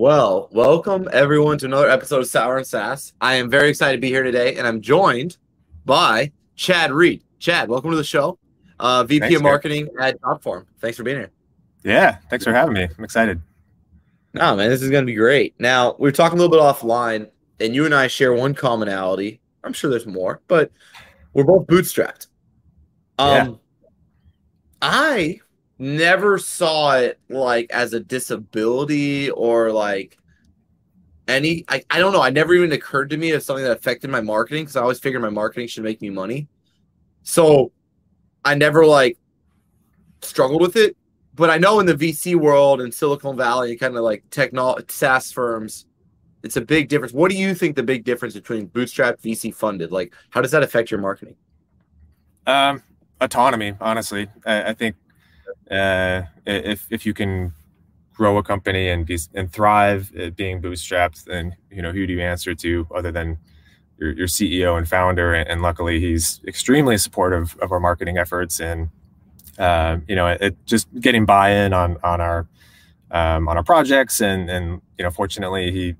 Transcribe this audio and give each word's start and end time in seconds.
Well, 0.00 0.48
welcome 0.50 1.10
everyone 1.12 1.58
to 1.58 1.66
another 1.66 1.90
episode 1.90 2.20
of 2.20 2.26
Sour 2.26 2.56
and 2.56 2.66
Sass. 2.66 3.12
I 3.20 3.34
am 3.34 3.50
very 3.50 3.68
excited 3.68 3.98
to 3.98 4.00
be 4.00 4.08
here 4.08 4.22
today, 4.22 4.56
and 4.56 4.66
I'm 4.66 4.80
joined 4.80 5.36
by 5.84 6.32
Chad 6.56 6.90
Reed. 6.90 7.22
Chad, 7.38 7.68
welcome 7.68 7.90
to 7.90 7.98
the 7.98 8.02
show. 8.02 8.38
Uh, 8.78 9.04
VP 9.04 9.20
Thanks, 9.20 9.36
of 9.36 9.42
Marketing 9.42 9.90
at 10.00 10.18
Jotform. 10.22 10.64
Thanks 10.80 10.96
for 10.96 11.02
being 11.02 11.18
here. 11.18 11.30
Yeah, 11.84 12.16
thanks 12.30 12.46
for 12.46 12.52
having 12.54 12.72
me. 12.72 12.88
I'm 12.96 13.04
excited. 13.04 13.42
No, 14.32 14.56
man, 14.56 14.70
this 14.70 14.80
is 14.80 14.88
going 14.88 15.02
to 15.02 15.06
be 15.06 15.12
great. 15.12 15.54
Now, 15.58 15.96
we 15.98 16.08
were 16.08 16.12
talking 16.12 16.38
a 16.38 16.40
little 16.40 16.56
bit 16.56 16.64
offline, 16.64 17.28
and 17.60 17.74
you 17.74 17.84
and 17.84 17.94
I 17.94 18.06
share 18.06 18.32
one 18.32 18.54
commonality. 18.54 19.42
I'm 19.64 19.74
sure 19.74 19.90
there's 19.90 20.06
more, 20.06 20.40
but 20.48 20.70
we're 21.34 21.44
both 21.44 21.66
bootstrapped. 21.66 22.28
Um, 23.18 23.28
Yeah. 23.28 23.54
I 24.80 25.40
never 25.80 26.38
saw 26.38 26.96
it 26.96 27.18
like 27.28 27.70
as 27.70 27.92
a 27.92 28.00
disability 28.00 29.30
or 29.30 29.72
like 29.72 30.16
any. 31.26 31.64
I, 31.68 31.82
I 31.90 31.98
don't 31.98 32.12
know. 32.12 32.22
I 32.22 32.30
never 32.30 32.54
even 32.54 32.72
occurred 32.72 33.10
to 33.10 33.16
me 33.16 33.32
as 33.32 33.44
something 33.44 33.64
that 33.64 33.76
affected 33.76 34.10
my 34.10 34.20
marketing 34.20 34.64
because 34.64 34.76
I 34.76 34.82
always 34.82 35.00
figured 35.00 35.22
my 35.22 35.30
marketing 35.30 35.66
should 35.66 35.84
make 35.84 36.00
me 36.00 36.10
money. 36.10 36.46
So 37.22 37.72
I 38.44 38.54
never 38.54 38.86
like 38.86 39.18
struggled 40.22 40.60
with 40.60 40.76
it 40.76 40.96
but 41.40 41.48
I 41.48 41.56
know 41.56 41.80
in 41.80 41.86
the 41.86 41.94
VC 41.94 42.36
world 42.36 42.82
in 42.82 42.92
Silicon 42.92 43.34
Valley, 43.34 43.74
kind 43.74 43.96
of 43.96 44.02
like 44.02 44.24
techno 44.30 44.76
SaaS 44.88 45.32
firms, 45.32 45.86
it's 46.42 46.58
a 46.58 46.60
big 46.60 46.90
difference. 46.90 47.14
What 47.14 47.30
do 47.30 47.36
you 47.38 47.54
think 47.54 47.76
the 47.76 47.82
big 47.82 48.04
difference 48.04 48.34
between 48.34 48.66
bootstrap 48.66 49.18
VC 49.20 49.54
funded? 49.54 49.90
Like, 49.90 50.12
how 50.28 50.42
does 50.42 50.50
that 50.50 50.62
affect 50.62 50.90
your 50.90 51.00
marketing? 51.00 51.36
Um, 52.46 52.82
autonomy, 53.22 53.74
honestly, 53.80 54.28
I, 54.44 54.70
I 54.70 54.74
think 54.74 54.96
uh, 55.70 56.22
if 56.46 56.86
if 56.90 57.06
you 57.06 57.14
can 57.14 57.52
grow 58.12 58.36
a 58.36 58.42
company 58.42 58.88
and 58.88 59.06
be 59.06 59.18
and 59.34 59.52
thrive 59.52 60.12
being 60.36 60.60
bootstrapped, 60.60 61.24
then 61.24 61.56
you 61.70 61.82
know 61.82 61.92
who 61.92 62.06
do 62.06 62.12
you 62.12 62.20
answer 62.20 62.54
to 62.54 62.86
other 62.94 63.12
than 63.12 63.38
your, 63.98 64.12
your 64.12 64.26
CEO 64.26 64.76
and 64.76 64.88
founder? 64.88 65.34
And, 65.34 65.48
and 65.48 65.62
luckily, 65.62 66.00
he's 66.00 66.40
extremely 66.46 66.98
supportive 66.98 67.56
of 67.60 67.72
our 67.72 67.80
marketing 67.80 68.18
efforts 68.18 68.60
and 68.60 68.90
uh, 69.60 69.98
you 70.08 70.16
know, 70.16 70.26
it, 70.26 70.56
just 70.64 70.88
getting 71.00 71.26
buy-in 71.26 71.72
on 71.74 71.98
on 72.02 72.20
our 72.20 72.46
um, 73.10 73.46
on 73.46 73.56
our 73.58 73.62
projects, 73.62 74.20
and 74.20 74.48
and 74.48 74.80
you 74.98 75.04
know, 75.04 75.10
fortunately, 75.10 75.70
he 75.70 75.96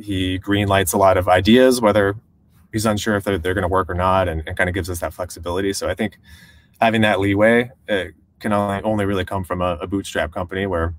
he 0.00 0.38
green 0.38 0.68
lights 0.68 0.92
a 0.92 0.98
lot 0.98 1.16
of 1.16 1.26
ideas, 1.26 1.80
whether 1.80 2.16
he's 2.70 2.84
unsure 2.84 3.16
if 3.16 3.24
they're, 3.24 3.38
they're 3.38 3.54
going 3.54 3.62
to 3.62 3.68
work 3.68 3.88
or 3.88 3.94
not, 3.94 4.28
and, 4.28 4.42
and 4.46 4.56
kind 4.58 4.68
of 4.68 4.74
gives 4.74 4.90
us 4.90 5.00
that 5.00 5.14
flexibility. 5.14 5.72
So 5.72 5.88
I 5.88 5.94
think 5.94 6.18
having 6.80 7.00
that 7.00 7.18
leeway 7.18 7.70
uh, 7.88 8.04
can 8.40 8.52
only, 8.52 8.82
only 8.82 9.04
really 9.04 9.24
come 9.24 9.44
from 9.44 9.60
a, 9.60 9.76
a 9.80 9.86
bootstrap 9.86 10.32
company 10.32 10.66
where 10.66 10.94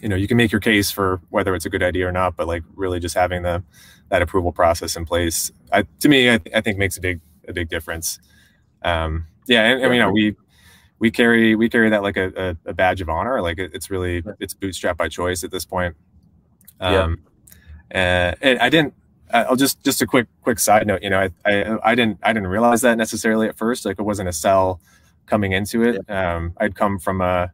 you 0.00 0.08
know 0.08 0.16
you 0.16 0.28
can 0.28 0.36
make 0.36 0.52
your 0.52 0.60
case 0.60 0.90
for 0.90 1.20
whether 1.30 1.54
it's 1.54 1.66
a 1.66 1.70
good 1.70 1.82
idea 1.82 2.08
or 2.08 2.12
not, 2.12 2.36
but 2.36 2.46
like 2.46 2.62
really 2.74 3.00
just 3.00 3.14
having 3.14 3.42
the 3.42 3.62
that 4.08 4.22
approval 4.22 4.52
process 4.52 4.96
in 4.96 5.04
place, 5.04 5.52
I, 5.72 5.84
to 6.00 6.08
me, 6.08 6.30
I, 6.30 6.40
I 6.54 6.60
think 6.60 6.78
makes 6.78 6.96
a 6.96 7.00
big 7.00 7.20
a 7.46 7.52
big 7.52 7.68
difference. 7.68 8.18
Um, 8.82 9.26
yeah, 9.46 9.64
and, 9.64 9.82
and 9.82 9.94
you 9.94 10.00
know 10.00 10.10
we 10.10 10.36
we 10.98 11.10
carry 11.10 11.54
we 11.54 11.68
carry 11.68 11.90
that 11.90 12.02
like 12.02 12.16
a, 12.16 12.56
a, 12.64 12.72
badge 12.72 13.00
of 13.00 13.08
honor. 13.08 13.40
Like 13.40 13.58
it, 13.58 13.72
it's 13.74 13.90
really 13.90 14.22
it's 14.38 14.54
bootstrap 14.54 14.96
by 14.96 15.08
choice 15.08 15.44
at 15.44 15.50
this 15.50 15.64
point. 15.64 15.96
Um, 16.80 17.20
yeah. 17.92 18.34
and 18.40 18.58
I 18.58 18.68
didn't. 18.68 18.94
I'll 19.30 19.56
just 19.56 19.82
just 19.84 20.00
a 20.00 20.06
quick 20.06 20.26
quick 20.42 20.58
side 20.58 20.86
note. 20.86 21.02
You 21.02 21.10
know, 21.10 21.20
I, 21.20 21.30
I 21.44 21.90
I 21.90 21.94
didn't 21.94 22.18
I 22.22 22.32
didn't 22.32 22.48
realize 22.48 22.80
that 22.82 22.96
necessarily 22.96 23.48
at 23.48 23.58
first. 23.58 23.84
Like 23.84 23.98
it 23.98 24.02
wasn't 24.02 24.28
a 24.28 24.32
sell 24.32 24.80
coming 25.28 25.52
into 25.52 25.82
it. 25.82 26.00
Yeah. 26.08 26.36
Um, 26.36 26.54
I'd 26.58 26.74
come 26.74 26.98
from 26.98 27.20
a 27.20 27.52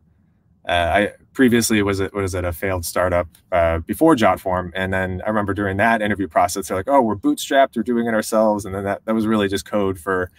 uh, 0.67 0.73
I 0.73 1.13
previously 1.35 1.83
was 1.83 2.01
it 2.01 2.15
was 2.15 2.35
it 2.35 2.45
a 2.45 2.53
failed 2.53 2.85
startup 2.85 3.29
uh, 3.53 3.79
before 3.79 4.17
Jotform, 4.17 4.71
and 4.75 4.93
then 4.93 5.21
I 5.27 5.29
remember 5.29 5.53
during 5.53 5.77
that 5.77 6.01
interview 6.01 6.29
process, 6.29 6.69
they're 6.69 6.77
like, 6.77 6.89
"Oh, 6.89 7.03
we're 7.03 7.17
bootstrapped, 7.17 7.77
we're 7.77 7.83
doing 7.83 8.07
it 8.07 8.15
ourselves," 8.15 8.65
and 8.65 8.75
then 8.75 8.85
that 8.85 9.05
that 9.05 9.15
was 9.15 9.27
really 9.27 9.49
just 9.49 9.67
code 9.67 9.99
for 9.99 10.31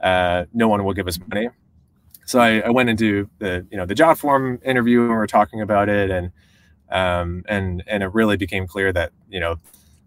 uh, 0.00 0.44
no 0.54 0.68
one 0.68 0.84
will 0.84 0.94
give 0.94 1.08
us 1.08 1.18
money 1.28 1.48
so 2.26 2.40
I, 2.40 2.60
I, 2.60 2.70
went 2.70 2.90
into 2.90 3.30
the 3.38 3.66
you 3.70 3.78
know 3.78 3.86
the 3.86 3.94
Jotform 3.94 4.62
interview 4.64 5.00
and 5.00 5.10
we 5.10 5.16
were 5.16 5.26
talking 5.26 5.62
about 5.62 5.88
it 5.88 6.10
and 6.10 6.32
um, 6.90 7.44
and 7.48 7.82
and 7.86 8.02
it 8.02 8.12
really 8.12 8.36
became 8.36 8.66
clear 8.66 8.92
that 8.92 9.12
you 9.30 9.40
know 9.40 9.56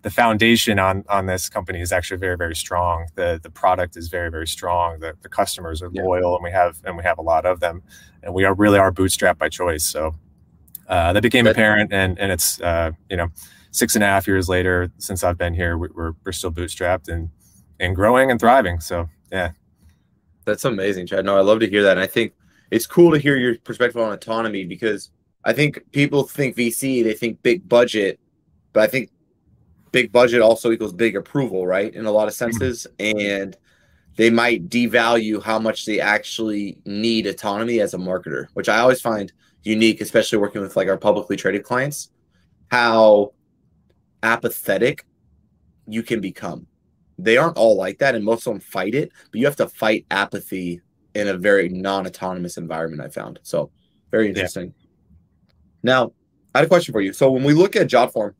the 0.01 0.09
foundation 0.09 0.79
on 0.79 1.03
on 1.09 1.25
this 1.25 1.49
company 1.49 1.81
is 1.81 1.91
actually 1.91 2.17
very 2.17 2.37
very 2.37 2.55
strong. 2.55 3.07
The 3.15 3.39
the 3.41 3.49
product 3.49 3.97
is 3.97 4.07
very 4.07 4.29
very 4.29 4.47
strong. 4.47 4.99
The, 4.99 5.13
the 5.21 5.29
customers 5.29 5.81
are 5.81 5.89
yeah. 5.91 6.03
loyal 6.03 6.35
and 6.35 6.43
we 6.43 6.51
have 6.51 6.77
and 6.85 6.95
we 6.95 7.03
have 7.03 7.17
a 7.17 7.21
lot 7.21 7.45
of 7.45 7.59
them. 7.59 7.81
And 8.23 8.33
we 8.33 8.45
are 8.45 8.53
really 8.53 8.79
are 8.79 8.91
bootstrapped 8.91 9.37
by 9.37 9.49
choice. 9.49 9.85
So 9.85 10.15
uh, 10.87 11.13
that 11.13 11.21
became 11.21 11.47
apparent 11.47 11.91
and 11.91 12.17
and 12.19 12.31
it's 12.31 12.61
uh, 12.61 12.91
you 13.09 13.17
know 13.17 13.27
six 13.71 13.95
and 13.95 14.03
a 14.03 14.07
half 14.07 14.27
years 14.27 14.49
later 14.49 14.91
since 14.97 15.23
I've 15.23 15.37
been 15.37 15.53
here 15.53 15.77
we're 15.77 16.13
we're 16.25 16.31
still 16.31 16.51
bootstrapped 16.51 17.07
and 17.09 17.29
and 17.79 17.95
growing 17.95 18.31
and 18.31 18.39
thriving. 18.39 18.79
So 18.79 19.09
yeah. 19.31 19.51
That's 20.45 20.65
amazing, 20.65 21.05
Chad. 21.05 21.25
No, 21.25 21.37
I 21.37 21.41
love 21.41 21.59
to 21.59 21.69
hear 21.69 21.83
that. 21.83 21.91
And 21.91 21.99
I 21.99 22.07
think 22.07 22.33
it's 22.71 22.87
cool 22.87 23.11
to 23.11 23.19
hear 23.19 23.35
your 23.37 23.57
perspective 23.59 24.01
on 24.01 24.11
autonomy 24.11 24.65
because 24.65 25.11
I 25.45 25.53
think 25.53 25.79
people 25.91 26.23
think 26.23 26.55
VC, 26.55 27.03
they 27.03 27.13
think 27.13 27.41
big 27.43 27.67
budget, 27.69 28.19
but 28.73 28.83
I 28.83 28.87
think 28.87 29.11
big 29.91 30.11
budget 30.11 30.41
also 30.41 30.71
equals 30.71 30.93
big 30.93 31.15
approval, 31.15 31.65
right? 31.65 31.93
In 31.93 32.05
a 32.05 32.11
lot 32.11 32.27
of 32.27 32.33
mm-hmm. 32.33 32.51
senses. 32.51 32.87
And 32.99 33.57
they 34.15 34.29
might 34.29 34.69
devalue 34.69 35.41
how 35.41 35.59
much 35.59 35.85
they 35.85 35.99
actually 35.99 36.77
need 36.85 37.27
autonomy 37.27 37.79
as 37.79 37.93
a 37.93 37.97
marketer, 37.97 38.47
which 38.53 38.69
I 38.69 38.79
always 38.79 39.01
find 39.01 39.31
unique, 39.63 40.01
especially 40.01 40.37
working 40.37 40.61
with 40.61 40.75
like 40.75 40.87
our 40.87 40.97
publicly 40.97 41.37
traded 41.37 41.63
clients, 41.63 42.11
how 42.71 43.33
apathetic 44.23 45.05
you 45.87 46.03
can 46.03 46.21
become 46.21 46.67
they 47.23 47.37
aren't 47.37 47.57
all 47.57 47.75
like 47.75 47.99
that, 47.99 48.15
and 48.15 48.23
most 48.23 48.47
of 48.47 48.53
them 48.53 48.59
fight 48.61 48.95
it. 48.95 49.11
But 49.31 49.39
you 49.39 49.45
have 49.45 49.55
to 49.57 49.67
fight 49.67 50.05
apathy 50.09 50.81
in 51.15 51.27
a 51.27 51.37
very 51.37 51.69
non-autonomous 51.69 52.57
environment. 52.57 53.01
I 53.01 53.09
found 53.09 53.39
so 53.43 53.71
very 54.09 54.29
interesting. 54.29 54.73
Yeah. 54.77 54.85
Now, 55.83 56.13
I 56.55 56.59
had 56.59 56.65
a 56.65 56.69
question 56.69 56.93
for 56.93 57.01
you. 57.01 57.13
So 57.13 57.31
when 57.31 57.43
we 57.43 57.53
look 57.53 57.75
at 57.75 57.87
Jotform, 57.87 58.33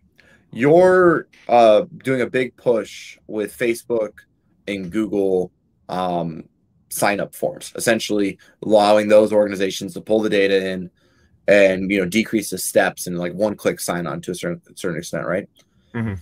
you're 0.51 1.27
uh, 1.47 1.85
doing 2.03 2.21
a 2.21 2.27
big 2.27 2.55
push 2.57 3.17
with 3.27 3.57
Facebook 3.57 4.13
and 4.67 4.91
Google 4.91 5.51
um, 5.89 6.43
sign 6.89 7.19
up 7.19 7.35
forms, 7.35 7.71
essentially 7.75 8.37
allowing 8.63 9.07
those 9.07 9.33
organizations 9.33 9.93
to 9.93 10.01
pull 10.01 10.21
the 10.21 10.29
data 10.29 10.67
in 10.69 10.89
and 11.47 11.89
you 11.89 11.99
know 11.99 12.05
decrease 12.05 12.51
the 12.51 12.57
steps 12.57 13.07
and 13.07 13.17
like 13.17 13.33
one 13.33 13.55
click 13.55 13.79
sign 13.79 14.05
on 14.05 14.21
to 14.21 14.31
a 14.31 14.35
certain 14.35 14.61
certain 14.75 14.97
extent, 14.97 15.25
right? 15.25 15.49
Mm-hmm 15.93 16.13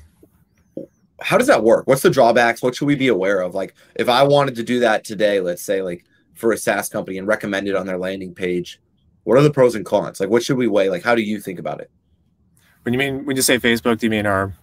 how 1.22 1.38
does 1.38 1.48
that 1.48 1.64
work? 1.64 1.88
What's 1.88 2.02
the 2.02 2.10
drawbacks? 2.10 2.62
What 2.62 2.76
should 2.76 2.86
we 2.86 2.96
be 2.96 3.08
aware 3.08 3.42
of? 3.42 3.56
Like, 3.56 3.74
if 3.96 4.10
I 4.10 4.24
wanted 4.24 4.56
to 4.56 4.64
do 4.64 4.80
that 4.82 5.04
today, 5.04 5.40
let's 5.40 5.64
say, 5.64 5.82
like 5.82 6.06
for 6.36 6.52
a 6.52 6.58
SaaS 6.58 6.90
company 6.90 7.18
and 7.18 7.28
recommend 7.28 7.68
it 7.68 7.76
on 7.76 7.88
their 7.88 7.98
landing 7.98 8.34
page, 8.34 8.80
what 9.24 9.38
are 9.38 9.42
the 9.42 9.52
pros 9.52 9.76
and 9.76 9.86
cons? 9.86 10.20
Like, 10.20 10.30
what 10.30 10.44
should 10.44 10.58
we 10.58 10.68
weigh? 10.68 10.90
Like, 10.90 11.04
how 11.04 11.16
do 11.16 11.22
you 11.22 11.40
think 11.40 11.60
about 11.60 11.82
it? 11.82 11.90
When 12.88 12.94
you 12.94 13.00
mean 13.00 13.26
when 13.26 13.36
you 13.36 13.42
say 13.42 13.60
Facebook, 13.60 14.00
do 14.00 14.06
you 14.06 14.10
mean 14.10 14.26
our 14.26 14.54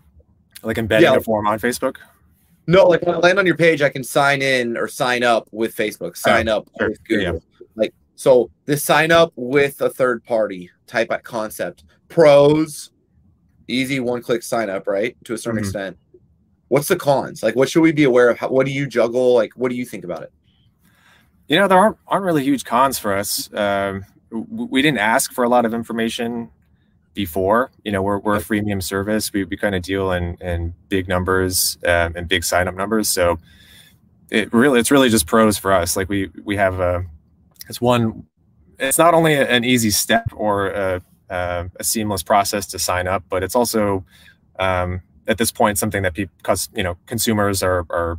like 0.63 0.79
embedding 0.79 1.13
yeah. 1.13 1.19
a 1.19 1.21
form 1.21 1.47
on 1.47 1.61
Facebook? 1.61 1.97
No, 2.67 2.87
like 2.87 3.03
when 3.03 3.17
I 3.17 3.19
land 3.19 3.39
on 3.39 3.45
your 3.45 3.55
page, 3.55 3.83
I 3.83 3.91
can 3.91 4.03
sign 4.03 4.41
in 4.41 4.79
or 4.79 4.89
sign 4.89 5.23
up 5.23 5.47
with 5.53 5.77
Facebook, 5.77 6.17
sign 6.17 6.49
oh, 6.49 6.57
up 6.57 6.71
sure. 6.79 6.89
with 6.89 7.05
Google. 7.05 7.35
Yeah. 7.35 7.67
Like, 7.75 7.93
so 8.15 8.51
this 8.65 8.83
sign 8.83 9.13
up 9.13 9.35
with 9.37 9.83
a 9.83 9.91
third 9.91 10.25
party 10.25 10.71
type 10.87 11.11
of 11.11 11.23
concept. 11.23 11.85
Pros, 12.09 12.93
easy 13.69 14.01
one 14.01 14.23
click 14.23 14.43
sign 14.43 14.71
up, 14.71 14.87
right? 14.87 15.15
To 15.25 15.35
a 15.35 15.37
certain 15.37 15.59
mm-hmm. 15.59 15.67
extent 15.67 15.99
what's 16.69 16.89
the 16.89 16.97
cons? 16.97 17.43
Like, 17.43 17.57
what 17.57 17.69
should 17.69 17.83
we 17.83 17.93
be 17.93 18.05
aware 18.05 18.31
of? 18.31 18.39
How, 18.39 18.49
what 18.49 18.65
do 18.65 18.73
you 18.73 18.87
juggle? 18.87 19.35
Like, 19.35 19.53
what 19.55 19.69
do 19.69 19.77
you 19.77 19.85
think 19.85 20.03
about 20.03 20.23
it? 20.23 20.33
You 21.49 21.59
know, 21.59 21.69
there 21.69 21.77
aren't 21.77 21.99
aren't 22.09 22.25
really 22.25 22.43
huge 22.43 22.65
cons 22.65 22.99
for 22.99 23.13
us. 23.13 23.53
Um, 23.53 24.07
we 24.31 24.81
didn't 24.81 24.97
ask 24.97 25.35
for 25.35 25.45
a 25.45 25.49
lot 25.51 25.67
of 25.67 25.75
information 25.75 26.51
before. 27.15 27.71
You 27.85 27.93
know, 27.93 28.03
we're 28.03 28.19
we're 28.19 28.37
a 28.37 28.41
freemium 28.41 28.83
service. 28.83 29.33
We 29.33 29.45
we 29.45 29.57
kind 29.57 29.75
of 29.75 29.83
deal 29.83 30.13
in 30.13 30.37
in 30.41 30.75
big 30.89 31.09
numbers 31.09 31.79
um, 31.87 32.15
and 32.17 32.29
big 32.29 32.45
sign 32.45 32.69
up 32.69 32.75
numbers. 32.75 33.09
So 33.09 33.39
it 34.31 34.53
really 34.53 34.81
it's 34.81 34.91
really 34.91 35.09
just 35.09 35.27
pros 35.27 35.57
for 35.57 35.73
us. 35.73 35.97
Like 35.97 36.09
we 36.09 36.31
we 36.45 36.57
have 36.57 36.81
a 36.81 37.05
it's 37.69 37.81
one. 37.81 38.27
It's 38.79 38.99
not 38.99 39.15
only 39.15 39.35
an 39.35 39.65
easy 39.65 39.91
step 39.91 40.25
or 40.35 40.67
a, 40.67 41.01
a, 41.31 41.71
a 41.77 41.85
seamless 41.85 42.25
process 42.25 42.67
to 42.67 42.79
sign 42.79 43.07
up, 43.07 43.23
but 43.29 43.45
it's 43.45 43.55
also 43.55 44.05
um, 44.59 45.01
at 45.29 45.39
this 45.39 45.53
point 45.53 45.79
something 45.79 46.03
that 46.03 46.15
people, 46.15 46.35
you 46.75 46.83
know, 46.83 46.97
consumers 47.07 47.63
are 47.63 47.87
are 47.91 48.19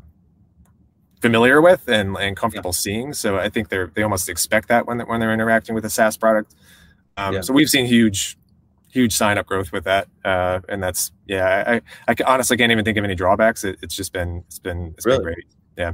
familiar 1.22 1.62
with 1.62 1.88
and, 1.90 2.16
and 2.18 2.38
comfortable 2.38 2.70
yeah. 2.70 2.80
seeing. 2.80 3.14
So 3.14 3.38
I 3.38 3.50
think 3.50 3.70
they're 3.70 3.88
they 3.88 4.04
almost 4.04 4.30
expect 4.30 4.70
that 4.70 4.88
when 4.88 5.02
when 5.02 5.20
they're 5.20 5.34
interacting 5.34 5.76
with 5.76 5.84
a 5.86 5.90
SaaS 5.90 6.16
product. 6.18 6.56
Um, 7.18 7.36
yeah. 7.36 7.42
So 7.42 7.54
we've 7.54 7.70
seen 7.70 7.86
huge 7.86 8.38
huge 8.96 9.14
sign 9.14 9.38
up 9.38 9.46
growth 9.46 9.72
with 9.72 9.84
that, 9.84 10.08
uh, 10.24 10.62
and 10.70 10.82
that's 10.82 11.12
yeah. 11.28 11.82
I, 12.08 12.12
I, 12.12 12.16
honestly 12.26 12.56
can't 12.58 12.72
even 12.72 12.86
think 12.86 12.98
of 12.98 13.04
any 13.04 13.16
drawbacks. 13.16 13.64
It, 13.64 13.78
it's 13.82 13.96
just 13.96 14.14
been 14.14 14.44
it's 14.48 14.60
been 14.60 14.94
it's 14.98 15.06
really? 15.06 15.18
been 15.18 15.26
great. 15.26 15.46
Yeah. 15.78 15.94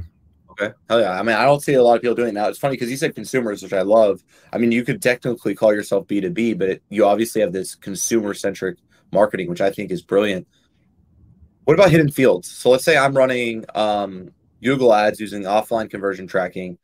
Okay. 0.52 0.74
Hell 0.88 1.00
yeah. 1.00 1.18
I 1.18 1.22
mean, 1.22 1.34
I 1.34 1.44
don't 1.44 1.62
see 1.62 1.74
a 1.74 1.82
lot 1.82 1.96
of 1.96 2.02
people 2.02 2.14
doing 2.14 2.34
that. 2.34 2.50
It's 2.50 2.58
funny 2.58 2.74
because 2.74 2.90
you 2.90 2.96
said 2.96 3.14
consumers, 3.14 3.62
which 3.62 3.72
I 3.72 3.82
love. 3.82 4.22
I 4.52 4.58
mean, 4.58 4.70
you 4.70 4.84
could 4.84 5.02
technically 5.02 5.54
call 5.54 5.74
yourself 5.74 6.06
B2B, 6.06 6.58
but 6.58 6.68
it, 6.68 6.82
you 6.90 7.04
obviously 7.04 7.40
have 7.40 7.52
this 7.52 7.74
consumer 7.74 8.34
centric 8.34 8.78
marketing, 9.12 9.48
which 9.48 9.60
I 9.60 9.70
think 9.70 9.90
is 9.90 10.02
brilliant. 10.02 10.46
What 11.64 11.74
about 11.74 11.90
hidden 11.90 12.10
fields? 12.10 12.50
So 12.50 12.70
let's 12.70 12.84
say 12.84 12.96
I'm 12.96 13.16
running 13.16 13.64
um, 13.74 14.30
Google 14.62 14.94
ads 14.94 15.20
using 15.20 15.42
offline 15.42 15.90
conversion 15.90 16.26
tracking 16.26 16.78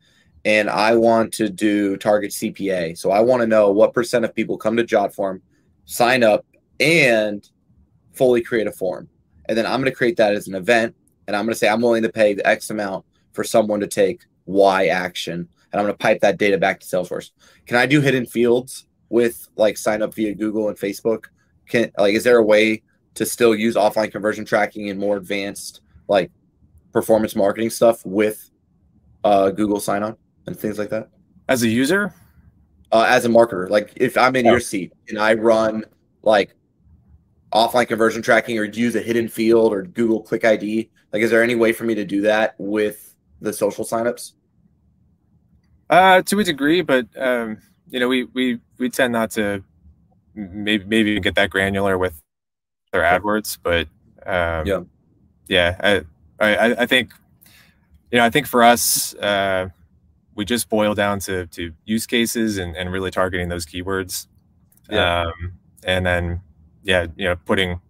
and 0.45 0.71
I 0.71 0.97
want 0.97 1.35
to 1.35 1.49
do 1.49 1.97
target 1.97 2.31
CPA. 2.31 2.97
So 2.97 3.11
I 3.11 3.21
want 3.21 3.43
to 3.43 3.47
know 3.47 3.71
what 3.71 3.93
percent 3.93 4.25
of 4.25 4.35
people 4.35 4.57
come 4.57 4.77
to 4.77 4.85
JotForm, 4.85 5.41
sign 5.89 6.23
up, 6.23 6.45
and 6.81 7.49
fully 8.13 8.43
create 8.43 8.67
a 8.67 8.73
form. 8.73 9.09
And 9.49 9.57
then 9.57 9.65
I'm 9.65 9.81
going 9.81 9.91
to 9.91 9.97
create 9.97 10.19
that 10.19 10.35
as 10.35 10.47
an 10.47 10.55
event. 10.55 10.95
And 11.27 11.35
I'm 11.35 11.45
going 11.45 11.53
to 11.53 11.59
say 11.59 11.69
I'm 11.69 11.81
willing 11.81 12.03
to 12.03 12.13
pay 12.13 12.35
the 12.35 12.47
X 12.47 12.71
amount 12.71 13.07
for 13.33 13.43
someone 13.43 13.81
to 13.81 13.87
take 13.87 14.25
Y 14.47 14.87
action. 14.87 15.49
And 15.73 15.81
I'm 15.81 15.87
going 15.87 15.95
to 15.95 15.99
pipe 15.99 16.21
that 16.21 16.39
data 16.39 16.59
back 16.59 16.81
to 16.81 16.87
Salesforce. 16.87 17.31
Can 17.67 17.77
I 17.77 17.87
do 17.87 18.01
hidden 18.01 18.27
fields 18.27 18.87
with 19.09 19.49
like 19.57 19.79
sign 19.79 20.03
up 20.03 20.15
via 20.15 20.35
Google 20.35 20.69
and 20.69 20.77
Facebook? 20.77 21.25
Can 21.69 21.91
like 21.99 22.15
is 22.15 22.25
there 22.25 22.39
a 22.39 22.45
way 22.45 22.83
to 23.15 23.27
still 23.27 23.55
use 23.55 23.75
offline 23.75 24.13
conversion 24.13 24.45
tracking 24.45 24.91
and 24.91 25.01
more 25.01 25.17
advanced 25.17 25.81
like 26.07 26.31
performance 26.93 27.35
marketing 27.35 27.71
stuff 27.71 28.05
with 28.05 28.51
uh, 29.25 29.51
Google 29.51 29.81
sign 29.81 30.03
on 30.03 30.17
and 30.47 30.59
things 30.59 30.79
like 30.79 30.91
that? 30.91 31.09
As 31.49 31.63
a 31.63 31.69
user? 31.69 32.15
Uh, 32.91 33.05
as 33.07 33.27
a 33.27 33.29
marketer, 33.29 33.69
like 33.69 33.93
if 33.97 34.17
I'm 34.17 34.35
in 34.35 34.47
oh. 34.47 34.53
your 34.53 34.61
seat 34.61 34.93
and 35.09 35.19
I 35.19 35.35
run 35.35 35.85
like 36.23 36.55
offline 37.53 37.87
conversion 37.87 38.23
tracking 38.23 38.59
or 38.59 38.65
use 38.65 38.95
a 38.95 39.01
hidden 39.01 39.29
field 39.29 39.73
or 39.75 39.83
Google 39.83 40.23
Click 40.23 40.45
ID, 40.45 40.89
like 41.13 41.23
is 41.23 41.31
there 41.31 41.43
any 41.43 41.55
way 41.55 41.73
for 41.73 41.85
me 41.85 41.95
to 41.95 42.05
do 42.05 42.23
that 42.23 42.55
with 42.59 43.15
the 43.41 43.53
social 43.53 43.85
signups? 43.85 44.33
Uh, 45.91 46.23
to 46.23 46.39
a 46.41 46.45
degree, 46.45 46.83
but 46.83 47.07
um, 47.17 47.59
you 47.91 48.01
know, 48.01 48.09
we 48.09 48.25
we 48.25 48.61
we 48.79 48.91
tend 48.91 49.13
not 49.13 49.31
to 49.33 49.63
maybe 50.35 50.85
maybe 50.85 51.19
get 51.21 51.35
that 51.35 51.51
granular 51.51 51.97
with 51.97 52.21
their 52.93 53.03
AdWords, 53.03 53.59
but 53.63 53.89
um, 54.27 54.67
yeah, 54.67 54.81
yeah, 55.49 56.05
I, 56.41 56.47
I 56.47 56.83
I 56.83 56.87
think 56.87 57.13
you 58.11 58.19
know 58.19 58.25
I 58.25 58.31
think 58.31 58.47
for 58.47 58.63
us, 58.63 59.15
uh, 59.15 59.69
we 60.39 60.45
just 60.45 60.69
boil 60.69 60.95
down 60.95 61.19
to 61.19 61.47
to 61.49 61.73
use 61.85 62.07
cases 62.07 62.59
and, 62.59 62.77
and 62.77 62.93
really 62.93 63.11
targeting 63.11 63.49
those 63.49 63.67
keywords, 63.67 64.29
yeah. 64.89 65.23
um, 65.23 65.53
and 65.83 66.07
then 66.07 66.41
yeah, 66.85 67.09
you 67.17 67.25
know, 67.25 67.35
putting 67.45 67.81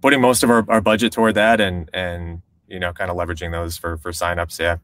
putting 0.00 0.20
most 0.20 0.44
of 0.44 0.50
our, 0.50 0.64
our 0.68 0.80
budget 0.80 1.12
toward 1.12 1.34
that 1.34 1.60
and 1.60 1.90
and 1.92 2.42
you 2.68 2.78
know, 2.78 2.92
kind 2.92 3.10
of 3.10 3.16
leveraging 3.16 3.50
those 3.50 3.76
for 3.76 3.96
for 3.98 4.12
signups. 4.12 4.56
Yeah, 4.60 4.76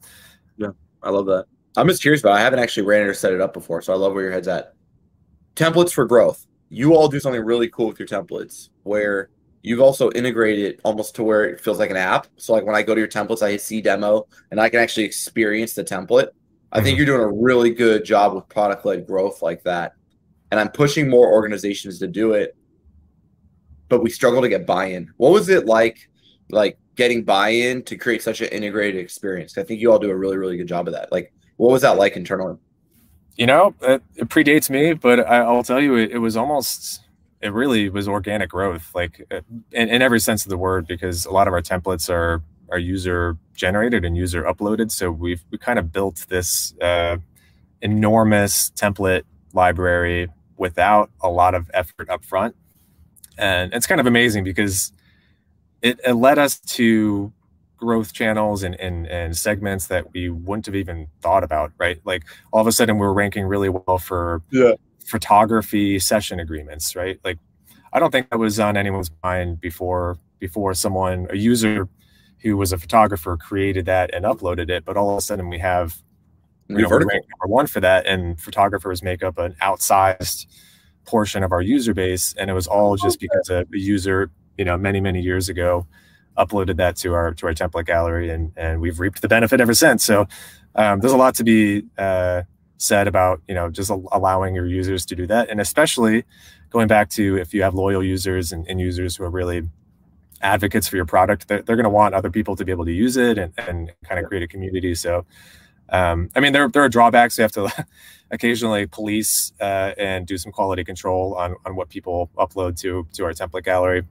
yeah, 0.56 0.70
I 1.00 1.10
love 1.10 1.26
that. 1.26 1.46
I'm 1.76 1.86
just 1.86 2.02
curious 2.02 2.20
about. 2.22 2.32
It. 2.32 2.38
I 2.38 2.40
haven't 2.40 2.58
actually 2.58 2.86
ran 2.86 3.02
it 3.02 3.08
or 3.08 3.14
set 3.14 3.32
it 3.32 3.40
up 3.40 3.54
before, 3.54 3.80
so 3.82 3.92
I 3.92 3.96
love 3.96 4.14
where 4.14 4.24
your 4.24 4.32
head's 4.32 4.48
at. 4.48 4.74
Templates 5.54 5.92
for 5.92 6.04
growth. 6.04 6.44
You 6.70 6.96
all 6.96 7.06
do 7.06 7.20
something 7.20 7.44
really 7.44 7.68
cool 7.68 7.86
with 7.86 8.00
your 8.00 8.08
templates, 8.08 8.70
where 8.82 9.30
you've 9.62 9.80
also 9.80 10.10
integrated 10.10 10.80
almost 10.82 11.14
to 11.14 11.22
where 11.22 11.44
it 11.44 11.60
feels 11.60 11.78
like 11.78 11.90
an 11.90 11.96
app. 11.96 12.26
So 12.36 12.52
like 12.52 12.66
when 12.66 12.74
I 12.74 12.82
go 12.82 12.96
to 12.96 13.00
your 13.00 13.06
templates, 13.06 13.42
I 13.42 13.56
see 13.58 13.80
demo 13.80 14.26
and 14.50 14.60
I 14.60 14.68
can 14.68 14.80
actually 14.80 15.04
experience 15.04 15.74
the 15.74 15.84
template. 15.84 16.30
I 16.72 16.78
mm-hmm. 16.78 16.84
think 16.84 16.96
you're 16.96 17.06
doing 17.06 17.20
a 17.20 17.30
really 17.30 17.70
good 17.70 18.04
job 18.04 18.34
with 18.34 18.48
product 18.48 18.84
led 18.86 19.06
growth 19.06 19.42
like 19.42 19.62
that. 19.64 19.94
And 20.50 20.58
I'm 20.58 20.70
pushing 20.70 21.08
more 21.08 21.32
organizations 21.32 21.98
to 21.98 22.06
do 22.06 22.32
it, 22.32 22.56
but 23.88 24.02
we 24.02 24.10
struggle 24.10 24.42
to 24.42 24.48
get 24.48 24.66
buy 24.66 24.86
in. 24.86 25.12
What 25.18 25.32
was 25.32 25.48
it 25.48 25.66
like, 25.66 26.08
like 26.50 26.78
getting 26.96 27.24
buy 27.24 27.50
in 27.50 27.82
to 27.84 27.96
create 27.96 28.22
such 28.22 28.40
an 28.40 28.48
integrated 28.48 29.00
experience? 29.00 29.56
I 29.56 29.62
think 29.62 29.80
you 29.80 29.92
all 29.92 29.98
do 29.98 30.10
a 30.10 30.16
really, 30.16 30.36
really 30.36 30.56
good 30.56 30.66
job 30.66 30.88
of 30.88 30.94
that. 30.94 31.12
Like, 31.12 31.32
what 31.56 31.70
was 31.70 31.82
that 31.82 31.96
like 31.96 32.16
internally? 32.16 32.56
You 33.36 33.46
know, 33.46 33.74
it, 33.80 34.02
it 34.16 34.28
predates 34.28 34.68
me, 34.68 34.92
but 34.92 35.20
I, 35.20 35.50
will 35.50 35.62
tell 35.62 35.80
you, 35.80 35.96
it, 35.96 36.12
it 36.12 36.18
was 36.18 36.36
almost 36.36 37.00
it 37.40 37.52
really 37.52 37.88
was 37.88 38.08
organic 38.08 38.50
growth, 38.50 38.90
like 38.94 39.26
uh, 39.30 39.40
in, 39.72 39.88
in 39.88 40.00
every 40.00 40.20
sense 40.20 40.44
of 40.44 40.50
the 40.50 40.56
word, 40.56 40.86
because 40.86 41.26
a 41.26 41.30
lot 41.30 41.48
of 41.48 41.54
our 41.54 41.62
templates 41.62 42.08
are 42.08 42.42
are 42.72 42.78
user 42.78 43.36
generated 43.54 44.04
and 44.04 44.16
user 44.16 44.42
uploaded. 44.42 44.90
So 44.90 45.10
we've 45.10 45.44
we 45.50 45.58
kind 45.58 45.78
of 45.78 45.92
built 45.92 46.26
this 46.28 46.74
uh, 46.80 47.18
enormous 47.80 48.70
template 48.70 49.22
library 49.52 50.28
without 50.56 51.10
a 51.20 51.30
lot 51.30 51.54
of 51.54 51.70
effort 51.74 52.08
up 52.08 52.24
front, 52.24 52.56
and 53.38 53.72
it's 53.72 53.86
kind 53.86 54.00
of 54.00 54.06
amazing 54.06 54.44
because 54.44 54.92
it, 55.82 56.00
it 56.04 56.14
led 56.14 56.38
us 56.38 56.58
to 56.58 57.32
growth 57.76 58.12
channels 58.12 58.62
and, 58.62 58.78
and 58.80 59.06
and 59.08 59.36
segments 59.36 59.88
that 59.88 60.12
we 60.12 60.28
wouldn't 60.28 60.66
have 60.66 60.76
even 60.76 61.08
thought 61.20 61.42
about 61.42 61.72
right 61.78 62.00
like 62.04 62.22
all 62.52 62.60
of 62.60 62.68
a 62.68 62.70
sudden 62.70 62.96
we're 62.96 63.12
ranking 63.12 63.44
really 63.44 63.68
well 63.68 63.98
for 63.98 64.40
yeah 64.52 64.70
photography 65.04 65.98
session 65.98 66.40
agreements, 66.40 66.96
right? 66.96 67.18
Like, 67.24 67.38
I 67.92 67.98
don't 67.98 68.10
think 68.10 68.30
that 68.30 68.38
was 68.38 68.58
on 68.58 68.76
anyone's 68.76 69.10
mind 69.22 69.60
before 69.60 70.18
before 70.38 70.74
someone, 70.74 71.28
a 71.30 71.36
user 71.36 71.88
who 72.42 72.56
was 72.56 72.72
a 72.72 72.78
photographer, 72.78 73.36
created 73.36 73.86
that 73.86 74.12
and 74.14 74.24
uploaded 74.24 74.68
it. 74.70 74.84
But 74.84 74.96
all 74.96 75.10
of 75.10 75.18
a 75.18 75.20
sudden, 75.20 75.48
we 75.48 75.58
have 75.58 76.02
you 76.68 76.78
know, 76.78 76.88
number 76.88 77.20
one 77.46 77.66
for 77.66 77.80
that, 77.80 78.06
and 78.06 78.40
photographers 78.40 79.02
make 79.02 79.22
up 79.22 79.38
an 79.38 79.54
outsized 79.62 80.46
portion 81.04 81.42
of 81.42 81.52
our 81.52 81.62
user 81.62 81.94
base, 81.94 82.34
and 82.38 82.50
it 82.50 82.54
was 82.54 82.66
all 82.66 82.96
just 82.96 83.20
because 83.20 83.50
a, 83.50 83.66
a 83.72 83.78
user, 83.78 84.30
you 84.56 84.64
know, 84.64 84.76
many 84.76 85.00
many 85.00 85.20
years 85.20 85.48
ago 85.48 85.86
uploaded 86.38 86.76
that 86.76 86.96
to 86.96 87.12
our 87.12 87.34
to 87.34 87.46
our 87.46 87.54
template 87.54 87.86
gallery 87.86 88.30
and 88.30 88.52
and 88.56 88.80
we've 88.80 89.00
reaped 89.00 89.20
the 89.20 89.28
benefit 89.28 89.60
ever 89.60 89.74
since 89.74 90.02
so 90.02 90.26
um, 90.76 91.00
there's 91.00 91.12
a 91.12 91.16
lot 91.16 91.34
to 91.34 91.44
be 91.44 91.82
uh, 91.98 92.42
said 92.78 93.06
about 93.06 93.40
you 93.48 93.54
know 93.54 93.70
just 93.70 93.90
allowing 93.90 94.54
your 94.54 94.66
users 94.66 95.04
to 95.04 95.14
do 95.14 95.26
that 95.26 95.50
and 95.50 95.60
especially 95.60 96.24
going 96.70 96.88
back 96.88 97.10
to 97.10 97.36
if 97.36 97.52
you 97.52 97.62
have 97.62 97.74
loyal 97.74 98.02
users 98.02 98.50
and, 98.50 98.66
and 98.66 98.80
users 98.80 99.16
who 99.16 99.24
are 99.24 99.30
really 99.30 99.68
advocates 100.42 100.88
for 100.88 100.96
your 100.96 101.04
product 101.04 101.48
they're, 101.48 101.62
they're 101.62 101.76
going 101.76 101.84
to 101.84 101.90
want 101.90 102.14
other 102.14 102.30
people 102.30 102.56
to 102.56 102.64
be 102.64 102.72
able 102.72 102.84
to 102.84 102.92
use 102.92 103.16
it 103.16 103.38
and, 103.38 103.52
and 103.58 103.92
kind 104.04 104.20
of 104.20 104.26
create 104.26 104.42
a 104.42 104.48
community 104.48 104.94
so 104.94 105.24
um, 105.90 106.30
i 106.34 106.40
mean 106.40 106.52
there, 106.52 106.68
there 106.68 106.82
are 106.82 106.88
drawbacks 106.88 107.38
you 107.38 107.42
have 107.42 107.52
to 107.52 107.70
occasionally 108.30 108.86
police 108.86 109.52
uh, 109.60 109.92
and 109.98 110.26
do 110.26 110.38
some 110.38 110.52
quality 110.52 110.84
control 110.84 111.34
on, 111.34 111.54
on 111.66 111.76
what 111.76 111.88
people 111.88 112.30
upload 112.36 112.78
to 112.78 113.06
to 113.12 113.24
our 113.24 113.32
template 113.32 113.64
gallery 113.64 114.02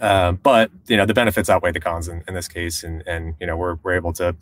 um, 0.00 0.36
but 0.42 0.70
you 0.88 0.96
know 0.96 1.06
the 1.06 1.14
benefits 1.14 1.48
outweigh 1.48 1.72
the 1.72 1.80
cons 1.80 2.08
in, 2.08 2.24
in 2.26 2.34
this 2.34 2.48
case 2.48 2.82
and 2.82 3.02
and 3.06 3.34
you 3.40 3.46
know 3.46 3.56
we're, 3.56 3.76
we're 3.82 3.94
able 3.94 4.12
to 4.12 4.34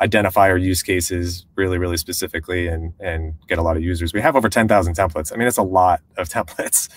identify 0.00 0.48
our 0.48 0.56
use 0.56 0.82
cases 0.82 1.46
really, 1.56 1.78
really 1.78 1.96
specifically 1.96 2.66
and 2.66 2.94
and 3.00 3.34
get 3.46 3.58
a 3.58 3.62
lot 3.62 3.76
of 3.76 3.82
users. 3.82 4.12
We 4.12 4.20
have 4.20 4.34
over 4.34 4.48
10,000 4.48 4.94
templates. 4.94 5.32
I 5.32 5.36
mean, 5.36 5.46
it's 5.46 5.58
a 5.58 5.62
lot 5.62 6.00
of 6.16 6.28
templates. 6.36 6.88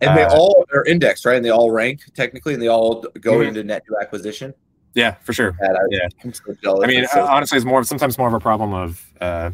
And 0.00 0.16
they 0.16 0.24
uh, 0.24 0.34
all 0.34 0.64
are 0.74 0.84
indexed, 0.84 1.24
right? 1.24 1.36
And 1.36 1.44
they 1.44 1.50
all 1.50 1.70
rank 1.70 2.02
technically, 2.14 2.52
and 2.54 2.62
they 2.62 2.68
all 2.68 3.02
go 3.20 3.34
mm-hmm. 3.34 3.48
into 3.48 3.64
net 3.64 3.82
new 3.88 3.96
acquisition. 3.98 4.52
Yeah, 4.94 5.14
for 5.22 5.32
sure. 5.32 5.56
I, 5.62 5.68
yeah. 5.90 6.08
So 6.62 6.82
I 6.82 6.86
mean, 6.86 7.06
so 7.06 7.24
honestly, 7.24 7.56
it's 7.56 7.66
more 7.66 7.84
sometimes 7.84 8.16
more 8.18 8.28
of 8.28 8.34
a 8.34 8.40
problem 8.40 8.72
of 8.72 9.12
uh, 9.20 9.50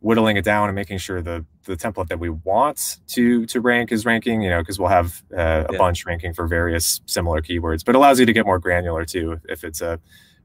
whittling 0.00 0.36
it 0.36 0.44
down 0.44 0.68
and 0.68 0.74
making 0.74 0.98
sure 0.98 1.22
the 1.22 1.44
the 1.64 1.76
template 1.76 2.08
that 2.08 2.18
we 2.18 2.28
want 2.28 2.98
to 3.08 3.46
to 3.46 3.60
rank 3.60 3.92
is 3.92 4.04
ranking. 4.04 4.42
You 4.42 4.50
know, 4.50 4.60
because 4.60 4.78
we'll 4.78 4.88
have 4.88 5.22
uh, 5.32 5.64
a 5.68 5.72
yeah. 5.72 5.78
bunch 5.78 6.04
ranking 6.06 6.34
for 6.34 6.46
various 6.46 7.00
similar 7.06 7.40
keywords, 7.40 7.84
but 7.84 7.94
allows 7.94 8.20
you 8.20 8.26
to 8.26 8.32
get 8.32 8.46
more 8.46 8.58
granular 8.58 9.04
too 9.04 9.40
if 9.48 9.64
it's 9.64 9.80
a 9.80 9.98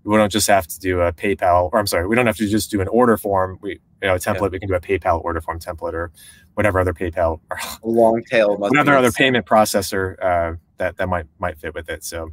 we 0.04 0.18
don't 0.18 0.32
just 0.32 0.48
have 0.48 0.68
to 0.68 0.80
do 0.80 1.02
a 1.02 1.14
PayPal, 1.14 1.70
or 1.72 1.80
I'm 1.80 1.88
sorry, 1.88 2.08
we 2.08 2.16
don't 2.16 2.26
have 2.26 2.38
to 2.38 2.48
just 2.48 2.70
do 2.70 2.82
an 2.82 2.88
order 2.90 3.18
form. 3.18 3.58
We, 3.62 3.80
you 4.02 4.10
know, 4.10 4.16
a 4.16 4.20
template. 4.20 4.42
Yeah. 4.42 4.48
We 4.50 4.60
can 4.60 4.68
do 4.68 4.76
a 4.76 4.82
PayPal 4.82 5.24
order 5.24 5.40
form 5.40 5.60
template 5.60 5.94
or 5.94 6.12
whatever 6.56 6.80
other 6.80 6.94
PayPal 6.94 7.40
or 7.50 7.58
long 7.84 8.24
tail, 8.30 8.58
another 8.64 8.96
other 8.96 9.12
payment 9.12 9.46
processor 9.46 10.22
uh, 10.22 10.58
that 10.78 10.98
that 10.98 11.08
might 11.08 11.26
might 11.40 11.58
fit 11.58 11.74
with 11.74 11.90
it. 11.90 12.04
So, 12.04 12.32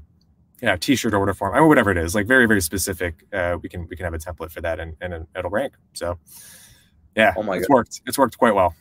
yeah, 0.60 0.76
T-shirt 0.76 1.14
order 1.14 1.32
form, 1.32 1.54
I 1.54 1.60
mean, 1.60 1.68
whatever 1.68 1.90
it 1.90 1.98
is, 1.98 2.14
like 2.14 2.26
very 2.26 2.46
very 2.46 2.60
specific. 2.60 3.24
Uh, 3.32 3.56
we 3.62 3.68
can 3.68 3.86
we 3.88 3.96
can 3.96 4.04
have 4.04 4.14
a 4.14 4.18
template 4.18 4.50
for 4.50 4.60
that, 4.62 4.80
and 4.80 4.96
and 5.00 5.26
it'll 5.36 5.50
rank. 5.50 5.74
So, 5.92 6.18
yeah, 7.16 7.34
oh 7.36 7.42
my 7.44 7.56
it's 7.56 7.68
God. 7.68 7.74
worked. 7.74 8.00
It's 8.06 8.18
worked 8.18 8.36
quite 8.36 8.54
well. 8.54 8.74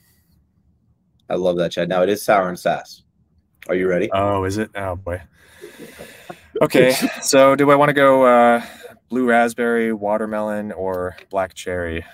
I 1.30 1.36
love 1.36 1.58
that, 1.58 1.72
Chad. 1.72 1.90
Now 1.90 2.02
it 2.02 2.10
is 2.10 2.24
sour 2.24 2.50
and 2.50 2.58
sass. 2.58 3.04
Are 3.68 3.76
you 3.76 3.88
ready? 3.88 4.10
Oh, 4.12 4.46
is 4.46 4.58
it? 4.58 4.72
Oh 4.74 4.96
boy. 4.96 5.22
Okay, 6.62 6.92
so 7.22 7.56
do 7.56 7.70
I 7.70 7.76
want 7.76 7.90
to 7.90 7.94
go 7.94 8.26
uh, 8.26 8.66
blue 9.10 9.26
raspberry, 9.26 9.92
watermelon, 9.92 10.72
or 10.72 11.18
black 11.30 11.54
cherry? 11.54 12.06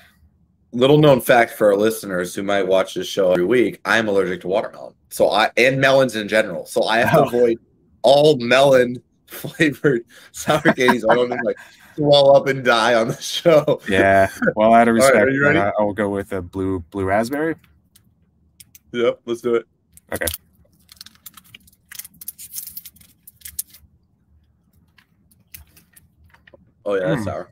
Little 0.72 0.98
known 0.98 1.22
fact 1.22 1.52
for 1.52 1.68
our 1.68 1.75
listeners 1.75 2.34
who 2.34 2.44
might 2.44 2.68
watch 2.68 2.96
this 2.96 3.08
show 3.08 3.32
every 3.32 3.46
week: 3.46 3.80
I'm 3.86 4.08
allergic 4.08 4.42
to 4.42 4.48
watermelon, 4.48 4.94
so 5.10 5.30
I 5.30 5.52
and 5.58 5.80
melons 5.80 6.16
in 6.16 6.28
general. 6.28 6.66
So 6.66 6.84
I 6.84 7.00
have 7.00 7.14
oh. 7.14 7.30
to 7.30 7.38
avoid 7.38 7.60
all 8.02 8.38
melon 8.38 9.02
flavored 9.28 10.06
sour 10.32 10.62
candies. 10.62 11.06
I 11.08 11.16
don't 11.16 11.30
like 11.30 11.58
swell 11.96 12.36
up 12.36 12.48
and 12.48 12.64
die 12.64 12.94
on 12.94 13.10
the 13.10 13.22
show. 13.22 13.82
Yeah. 13.88 14.30
Well, 14.56 14.74
out 14.74 14.88
of 14.88 14.96
respect, 14.96 15.32
right, 15.42 15.56
uh, 15.56 15.72
I, 15.78 15.82
I 15.82 15.84
will 15.84 15.94
go 15.94 16.10
with 16.10 16.34
a 16.34 16.42
blue 16.42 16.80
blue 16.92 17.06
raspberry. 17.06 17.56
Yep, 18.92 19.22
let's 19.25 19.42
do 19.42 19.56
it. 19.56 19.66
Okay. 20.14 20.28
Oh 26.86 26.96
yeah, 26.96 27.08
that's 27.08 27.22
mm. 27.22 27.25
sour. 27.25 27.51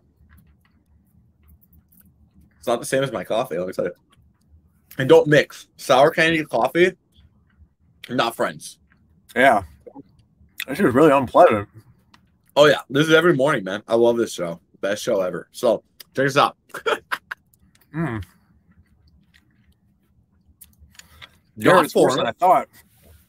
It's 2.58 2.68
not 2.68 2.80
the 2.80 2.86
same 2.86 3.04
as 3.04 3.12
my 3.12 3.24
coffee. 3.24 3.58
Let 3.58 3.68
me 3.68 3.74
tell 3.74 3.86
you. 3.86 3.94
And 4.98 5.10
don't 5.10 5.28
mix 5.28 5.68
sour 5.78 6.12
candy 6.12 6.40
and 6.40 6.50
coffee. 6.50 6.94
Not 8.10 8.36
friends. 8.36 8.80
Yeah. 9.36 9.64
This 10.68 10.80
is 10.80 10.94
really 10.94 11.12
unpleasant. 11.12 11.68
Oh 12.56 12.68
yeah, 12.68 12.82
this 12.90 13.08
is 13.08 13.14
every 13.14 13.36
morning, 13.36 13.64
man. 13.64 13.82
I 13.88 13.96
love 13.96 14.18
this 14.18 14.32
show. 14.32 14.60
Best 14.82 15.02
show 15.04 15.22
ever. 15.22 15.50
So 15.52 15.84
check 16.16 16.26
this 16.26 16.38
out. 16.38 16.58
Mm. 17.94 18.24
Jot 21.60 21.84
Yours 21.84 21.96
worse 21.96 22.16
than 22.16 22.26
I 22.26 22.32
thought. 22.32 22.68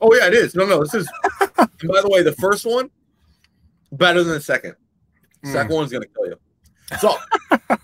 Oh 0.00 0.14
yeah, 0.14 0.26
it 0.28 0.34
is. 0.34 0.54
No, 0.54 0.66
no, 0.66 0.82
this 0.82 0.94
is. 0.94 1.08
by 1.56 1.66
the 1.78 2.08
way, 2.10 2.22
the 2.22 2.32
first 2.32 2.64
one 2.64 2.90
better 3.92 4.22
than 4.22 4.34
the 4.34 4.40
second. 4.40 4.74
Mm. 5.44 5.52
Second 5.52 5.74
one's 5.76 5.92
gonna 5.92 6.06
kill 6.06 6.26
you. 6.26 6.38
So, 7.00 7.16
but 7.68 7.78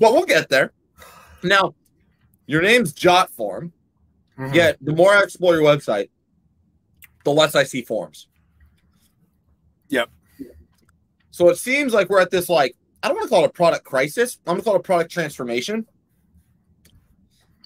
we'll 0.00 0.24
get 0.24 0.48
there. 0.48 0.72
Now, 1.42 1.74
your 2.46 2.62
name's 2.62 2.92
Jot 2.92 3.30
Form. 3.30 3.72
Mhm. 4.38 4.54
Yet, 4.54 4.78
the 4.80 4.92
more 4.92 5.12
I 5.12 5.22
explore 5.22 5.54
your 5.54 5.64
website, 5.64 6.10
the 7.24 7.32
less 7.32 7.54
I 7.54 7.64
see 7.64 7.82
forms. 7.82 8.28
Yep. 9.88 10.10
So 11.30 11.48
it 11.50 11.56
seems 11.58 11.92
like 11.92 12.08
we're 12.08 12.20
at 12.20 12.30
this 12.30 12.48
like 12.48 12.76
I 13.02 13.08
don't 13.08 13.16
want 13.16 13.28
to 13.28 13.30
call 13.30 13.44
it 13.44 13.48
a 13.48 13.52
product 13.52 13.84
crisis. 13.84 14.38
I'm 14.46 14.54
gonna 14.54 14.62
call 14.62 14.74
it 14.74 14.80
a 14.80 14.82
product 14.82 15.10
transformation. 15.10 15.86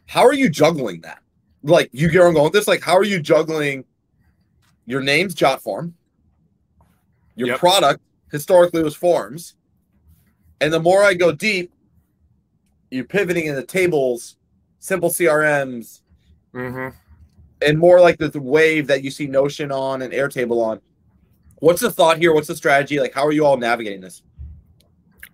How 0.07 0.23
are 0.27 0.35
you 0.35 0.49
juggling 0.51 1.01
that? 1.03 1.21
Like 1.63 1.89
you 1.93 2.11
get 2.11 2.23
I'm 2.23 2.33
going 2.35 2.45
with 2.45 2.53
this? 2.53 2.69
Like, 2.69 2.83
how 2.83 2.97
are 2.97 3.05
you 3.05 3.21
juggling 3.21 3.85
your 4.87 5.01
name's 5.01 5.35
Jot 5.35 5.63
Form? 5.63 5.95
Your 7.35 7.49
Yep. 7.49 7.59
product 7.59 8.01
historically 8.33 8.83
was 8.83 8.97
forms. 8.97 9.55
And 10.61 10.73
the 10.73 10.81
more 10.81 11.05
I 11.05 11.15
go 11.15 11.31
deep, 11.33 11.73
you're 12.91 13.05
pivoting 13.05 13.47
into 13.47 13.63
tables, 13.63 14.37
simple 14.81 15.11
CRMs, 15.11 16.01
Mhm. 16.55 16.95
and 17.61 17.79
more 17.79 18.01
like 18.01 18.19
the, 18.19 18.29
the 18.29 18.41
wave 18.41 18.87
that 18.89 19.05
you 19.05 19.11
see 19.11 19.27
Notion 19.27 19.71
on 19.71 20.03
and 20.03 20.13
Airtable 20.13 20.63
on. 20.63 20.81
What's 21.61 21.81
the 21.81 21.91
thought 21.91 22.19
here? 22.19 22.35
What's 22.35 22.49
the 22.49 22.57
strategy? 22.57 22.99
Like, 22.99 23.15
how 23.15 23.25
are 23.25 23.33
you 23.33 23.47
all 23.47 23.57
navigating 23.57 24.01
this? 24.01 24.23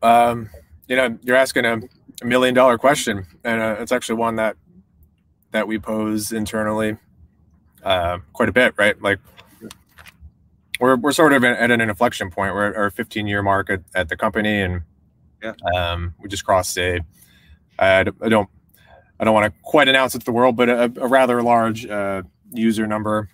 Um, 0.03 0.51
you 0.87 0.97
know, 0.97 1.19
you're 1.23 1.37
asking 1.37 1.65
a, 1.65 1.81
a 2.23 2.25
million 2.25 2.55
dollar 2.55 2.79
question, 2.79 3.27
and 3.45 3.61
uh, 3.61 3.77
it's 3.81 3.93
actually 3.93 4.17
one 4.17 4.37
that 4.37 4.57
that 5.51 5.67
we 5.67 5.79
pose 5.79 6.33
internally 6.33 6.97
uh, 7.83 8.19
quite 8.35 8.51
a 8.51 8.53
bit, 8.53 8.75
right? 8.77 9.01
Like 9.01 9.19
we're 10.81 10.97
we're 10.97 11.13
sort 11.13 11.33
of 11.33 11.45
at 11.45 11.71
an 11.71 11.81
inflection 11.81 12.31
point. 12.31 12.55
We're 12.55 12.71
at 12.71 12.77
our 12.77 12.91
15 12.91 13.27
year 13.27 13.43
mark 13.43 13.71
at, 13.71 13.83
at 13.95 14.09
the 14.09 14.17
company, 14.17 14.61
and 14.63 14.83
Yeah. 15.43 15.53
um, 15.77 16.15
we 16.21 16.29
just 16.29 16.45
crossed 16.45 16.77
a. 16.79 17.01
I 17.79 18.03
don't 18.05 18.49
I 19.21 19.25
don't 19.25 19.35
want 19.35 19.53
to 19.53 19.61
quite 19.63 19.89
announce 19.89 20.15
it 20.15 20.21
to 20.21 20.25
the 20.25 20.33
world, 20.33 20.57
but 20.57 20.69
a, 20.69 20.85
a 21.01 21.07
rather 21.07 21.43
large 21.43 21.87
uh, 21.87 22.23
user 22.53 22.87
number. 22.87 23.29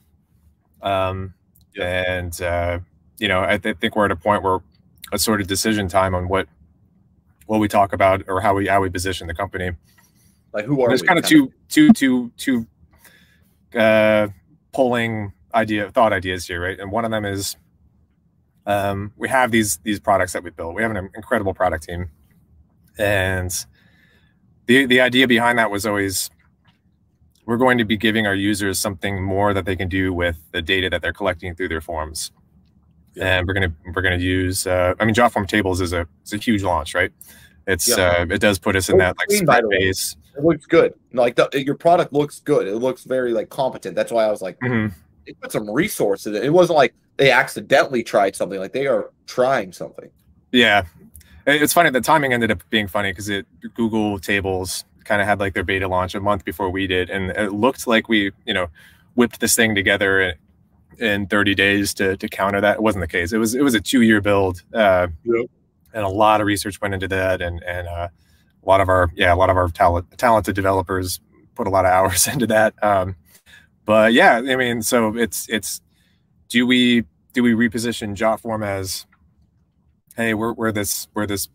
Um, 0.82 1.34
and 1.80 2.40
uh, 2.42 2.78
you 3.18 3.28
know, 3.28 3.42
I 3.42 3.58
th- 3.58 3.78
think 3.78 3.96
we're 3.96 4.04
at 4.06 4.10
a 4.10 4.16
point 4.16 4.42
where 4.42 4.60
a 5.12 5.18
sort 5.18 5.40
of 5.40 5.46
decision 5.46 5.88
time 5.88 6.14
on 6.14 6.28
what 6.28 6.48
what 7.46 7.58
we 7.58 7.68
talk 7.68 7.92
about 7.92 8.22
or 8.28 8.40
how 8.40 8.54
we 8.54 8.66
how 8.66 8.80
we 8.80 8.90
position 8.90 9.26
the 9.26 9.34
company. 9.34 9.72
Like, 10.52 10.64
who 10.66 10.82
are 10.82 10.88
There's 10.88 11.02
kind 11.02 11.18
of 11.18 11.24
two 11.26 11.52
two 11.68 11.92
two 11.92 12.30
two 12.36 12.66
uh, 13.74 14.28
pulling 14.72 15.32
idea 15.54 15.90
thought 15.90 16.12
ideas 16.12 16.46
here, 16.46 16.60
right? 16.60 16.78
And 16.78 16.90
one 16.90 17.04
of 17.04 17.10
them 17.10 17.24
is 17.24 17.56
um, 18.66 19.12
we 19.16 19.28
have 19.28 19.50
these 19.50 19.78
these 19.84 20.00
products 20.00 20.32
that 20.32 20.42
we 20.42 20.50
built. 20.50 20.74
We 20.74 20.82
have 20.82 20.90
an 20.90 21.10
incredible 21.14 21.54
product 21.54 21.84
team, 21.84 22.10
and 22.98 23.50
the 24.66 24.86
the 24.86 25.00
idea 25.00 25.28
behind 25.28 25.58
that 25.58 25.70
was 25.70 25.86
always 25.86 26.30
we're 27.46 27.58
going 27.58 27.76
to 27.76 27.84
be 27.84 27.96
giving 27.96 28.26
our 28.26 28.34
users 28.34 28.78
something 28.78 29.22
more 29.22 29.52
that 29.52 29.66
they 29.66 29.76
can 29.76 29.88
do 29.88 30.14
with 30.14 30.38
the 30.52 30.62
data 30.62 30.88
that 30.88 31.02
they're 31.02 31.12
collecting 31.12 31.54
through 31.54 31.68
their 31.68 31.82
forms. 31.82 32.32
Yeah. 33.14 33.38
And 33.38 33.46
we're 33.46 33.54
gonna 33.54 33.72
we're 33.94 34.02
gonna 34.02 34.16
use. 34.16 34.66
Uh, 34.66 34.94
I 34.98 35.04
mean, 35.04 35.14
JotForm 35.14 35.46
tables 35.46 35.80
is 35.80 35.92
a 35.92 36.08
is 36.24 36.32
a 36.32 36.36
huge 36.38 36.62
launch, 36.62 36.94
right? 36.94 37.12
It's 37.66 37.86
Yeah. 37.88 38.16
uh, 38.20 38.26
it 38.30 38.40
does 38.40 38.58
put 38.58 38.76
us 38.76 38.88
in 38.88 38.98
that 38.98 39.16
like 39.18 39.28
clean, 39.28 39.44
by 39.44 39.56
the 39.56 39.58
sprint 39.58 39.68
way. 39.68 39.78
base. 39.86 40.16
It 40.36 40.42
looks 40.42 40.66
good. 40.66 40.94
Like, 41.12 41.36
the, 41.36 41.48
your 41.64 41.76
product 41.76 42.12
looks 42.12 42.40
good. 42.40 42.66
It 42.66 42.74
looks 42.76 43.04
very 43.04 43.32
like 43.32 43.50
competent. 43.50 43.94
That's 43.94 44.10
why 44.10 44.24
I 44.24 44.30
was 44.30 44.42
like, 44.42 44.58
Mhm. 44.58 44.92
They 45.26 45.32
put 45.34 45.52
some 45.52 45.70
resources. 45.70 46.26
in 46.36 46.42
it. 46.42 46.44
It 46.46 46.50
wasn't 46.50 46.76
like 46.78 46.94
they 47.16 47.30
accidentally 47.30 48.02
tried 48.02 48.34
something. 48.36 48.58
Like 48.58 48.72
they 48.72 48.86
are 48.86 49.10
trying 49.26 49.72
something. 49.72 50.10
Yeah, 50.52 50.84
it's 51.46 51.72
funny. 51.72 51.90
The 51.90 52.00
timing 52.00 52.32
ended 52.32 52.50
up 52.50 52.62
being 52.70 52.86
funny 52.88 53.10
because 53.12 53.28
it 53.28 53.46
Google 53.74 54.18
Tables 54.18 54.84
kind 55.04 55.20
of 55.20 55.26
had 55.28 55.38
like 55.40 55.54
their 55.54 55.64
beta 55.64 55.86
launch 55.88 56.14
a 56.14 56.20
month 56.20 56.44
before 56.44 56.70
we 56.70 56.86
did, 56.86 57.10
and 57.10 57.30
it 57.32 57.52
looked 57.52 57.86
like 57.86 58.08
we, 58.08 58.32
you 58.46 58.54
know, 58.54 58.68
whipped 59.14 59.40
this 59.40 59.54
thing 59.54 59.74
together 59.74 60.20
in, 60.20 60.34
in 60.98 61.26
30 61.26 61.54
days 61.54 61.92
to 61.94 62.16
to 62.16 62.28
counter 62.28 62.60
that. 62.60 62.76
It 62.76 62.82
wasn't 62.82 63.02
the 63.02 63.08
case. 63.08 63.32
It 63.32 63.38
was 63.38 63.54
it 63.54 63.62
was 63.62 63.74
a 63.74 63.80
two 63.80 64.02
year 64.02 64.20
build, 64.20 64.62
uh, 64.72 65.08
Yep. 65.24 65.46
and 65.92 66.04
a 66.04 66.08
lot 66.08 66.40
of 66.40 66.46
research 66.46 66.80
went 66.80 66.94
into 66.94 67.08
that, 67.08 67.42
and 67.42 67.62
and 67.64 67.86
uh, 67.88 68.08
a 68.64 68.68
lot 68.68 68.80
of 68.80 68.88
our 68.88 69.10
yeah 69.14 69.34
a 69.34 69.36
lot 69.36 69.50
of 69.50 69.56
our 69.56 69.68
talent 69.68 70.06
talented 70.18 70.54
developers 70.54 71.20
put 71.54 71.66
a 71.66 71.70
lot 71.70 71.84
of 71.84 71.90
hours 71.92 72.26
into 72.26 72.46
that. 72.46 72.74
Um, 72.82 73.16
but 73.84 74.12
yeah, 74.12 74.36
I 74.36 74.56
mean, 74.56 74.82
so 74.82 75.16
it's 75.16 75.48
it's 75.48 75.80
do 76.48 76.66
we 76.66 77.04
do 77.32 77.42
we 77.42 77.52
reposition 77.52 78.14
Jotform 78.14 78.64
as 78.64 79.06
hey 80.16 80.34
we're 80.34 80.52
we're 80.52 80.72
this 80.72 81.08
we're 81.14 81.26
this 81.26 81.48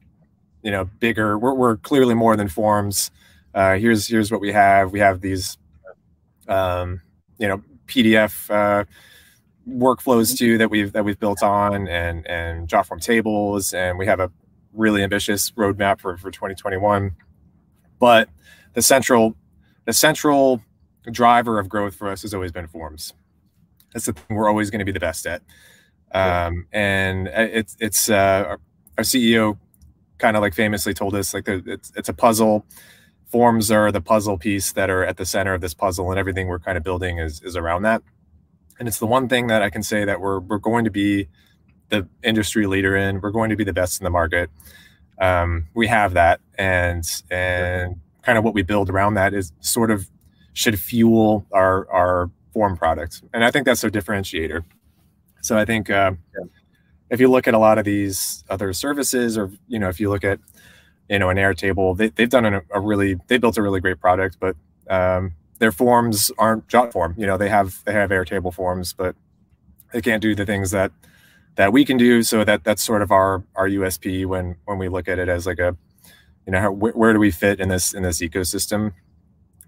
you 0.61 0.71
know 0.71 0.85
bigger 0.99 1.37
we're, 1.37 1.53
we're 1.53 1.77
clearly 1.77 2.13
more 2.13 2.35
than 2.35 2.47
forms. 2.47 3.11
Uh 3.53 3.77
here's 3.77 4.07
here's 4.07 4.31
what 4.31 4.41
we 4.41 4.51
have. 4.51 4.91
We 4.91 4.99
have 4.99 5.21
these 5.21 5.57
um 6.47 7.01
you 7.37 7.47
know 7.47 7.61
pdf 7.87 8.49
uh 8.49 8.83
workflows 9.67 10.37
too 10.37 10.57
that 10.57 10.69
we've 10.69 10.91
that 10.93 11.05
we've 11.05 11.19
built 11.19 11.43
on 11.43 11.87
and 11.87 12.27
and 12.27 12.67
jotform 12.67 13.01
tables. 13.01 13.73
And 13.73 13.97
we 13.97 14.05
have 14.05 14.19
a 14.19 14.31
really 14.73 15.03
ambitious 15.03 15.51
roadmap 15.51 15.99
for 15.99 16.17
for 16.17 16.29
2021 16.29 17.15
but 17.99 18.29
the 18.73 18.81
central 18.81 19.35
the 19.85 19.93
central 19.93 20.61
driver 21.09 21.59
of 21.59 21.69
growth 21.69 21.95
for 21.95 22.09
us 22.09 22.21
has 22.21 22.33
always 22.33 22.51
been 22.51 22.67
forms 22.67 23.13
that's 23.93 24.05
the 24.05 24.13
thing 24.13 24.37
we're 24.37 24.49
always 24.49 24.69
going 24.69 24.79
to 24.79 24.85
be 24.85 24.91
the 24.91 24.99
best 24.99 25.25
at 25.25 25.41
um, 26.11 26.67
and 26.71 27.27
it's 27.27 27.77
it's 27.79 28.09
uh, 28.09 28.43
our, 28.47 28.59
our 28.97 29.03
CEO 29.03 29.57
kind 30.17 30.35
of 30.35 30.41
like 30.41 30.53
famously 30.53 30.93
told 30.93 31.15
us 31.15 31.33
like 31.33 31.47
it's 31.47 31.91
it's 31.95 32.09
a 32.09 32.13
puzzle. 32.13 32.65
Forms 33.27 33.69
are 33.69 33.91
the 33.91 34.01
puzzle 34.01 34.37
piece 34.37 34.71
that 34.73 34.89
are 34.89 35.05
at 35.05 35.17
the 35.17 35.25
center 35.25 35.53
of 35.53 35.61
this 35.61 35.73
puzzle, 35.73 36.09
and 36.09 36.19
everything 36.19 36.47
we're 36.47 36.59
kind 36.59 36.77
of 36.77 36.83
building 36.83 37.19
is 37.19 37.41
is 37.41 37.55
around 37.55 37.83
that. 37.83 38.01
And 38.79 38.87
it's 38.87 38.99
the 38.99 39.05
one 39.05 39.27
thing 39.27 39.47
that 39.47 39.61
I 39.61 39.69
can 39.69 39.83
say 39.83 40.05
that 40.05 40.19
we're 40.19 40.39
we're 40.39 40.57
going 40.57 40.85
to 40.85 40.91
be 40.91 41.27
the 41.89 42.07
industry 42.23 42.65
leader 42.65 42.95
in. 42.95 43.21
We're 43.21 43.31
going 43.31 43.49
to 43.51 43.55
be 43.55 43.63
the 43.63 43.73
best 43.73 43.99
in 43.99 44.03
the 44.03 44.09
market. 44.09 44.49
Um, 45.19 45.67
we 45.75 45.87
have 45.87 46.13
that, 46.13 46.39
and 46.57 47.03
and 47.29 47.97
kind 48.23 48.37
of 48.37 48.43
what 48.43 48.53
we 48.53 48.63
build 48.63 48.89
around 48.89 49.13
that 49.13 49.33
is 49.33 49.53
sort 49.59 49.91
of 49.91 50.09
should 50.59 50.77
fuel 50.77 51.45
our 51.53 51.89
our 51.89 52.29
form 52.53 52.75
product, 52.75 53.23
and 53.33 53.45
I 53.45 53.51
think 53.51 53.65
that's 53.65 53.81
our 53.85 53.89
differentiator. 53.89 54.65
So 55.41 55.57
I 55.57 55.63
think 55.63 55.89
uh, 55.89 56.11
if 57.09 57.21
you 57.21 57.29
look 57.29 57.47
at 57.47 57.53
a 57.53 57.57
lot 57.57 57.77
of 57.77 57.85
these 57.85 58.43
other 58.49 58.73
services, 58.73 59.37
or 59.37 59.51
you 59.69 59.79
know, 59.79 59.87
if 59.87 60.01
you 60.01 60.09
look 60.09 60.25
at 60.25 60.39
you 61.07 61.17
know 61.17 61.29
an 61.29 61.37
Airtable, 61.37 61.95
they, 61.95 62.09
they've 62.09 62.29
done 62.29 62.45
a, 62.45 62.61
a 62.71 62.81
really 62.81 63.15
they 63.27 63.37
built 63.37 63.57
a 63.57 63.61
really 63.61 63.79
great 63.79 64.01
product, 64.01 64.35
but 64.37 64.57
um, 64.89 65.31
their 65.59 65.71
forms 65.71 66.29
aren't 66.37 66.67
JotForm. 66.67 67.17
You 67.17 67.25
know, 67.25 67.37
they 67.37 67.47
have 67.47 67.81
they 67.85 67.93
have 67.93 68.09
Airtable 68.09 68.53
forms, 68.53 68.91
but 68.91 69.15
they 69.93 70.01
can't 70.01 70.21
do 70.21 70.35
the 70.35 70.45
things 70.45 70.71
that 70.71 70.91
that 71.55 71.71
we 71.71 71.85
can 71.85 71.95
do. 71.95 72.21
So 72.21 72.43
that 72.43 72.65
that's 72.65 72.83
sort 72.83 73.01
of 73.01 73.11
our 73.11 73.45
our 73.55 73.69
USP 73.69 74.25
when 74.25 74.57
when 74.65 74.77
we 74.77 74.89
look 74.89 75.07
at 75.07 75.19
it 75.19 75.29
as 75.29 75.45
like 75.45 75.59
a 75.59 75.77
you 76.45 76.51
know 76.51 76.59
how, 76.59 76.71
where, 76.73 76.91
where 76.91 77.13
do 77.13 77.19
we 77.19 77.31
fit 77.31 77.61
in 77.61 77.69
this 77.69 77.93
in 77.93 78.03
this 78.03 78.19
ecosystem? 78.19 78.91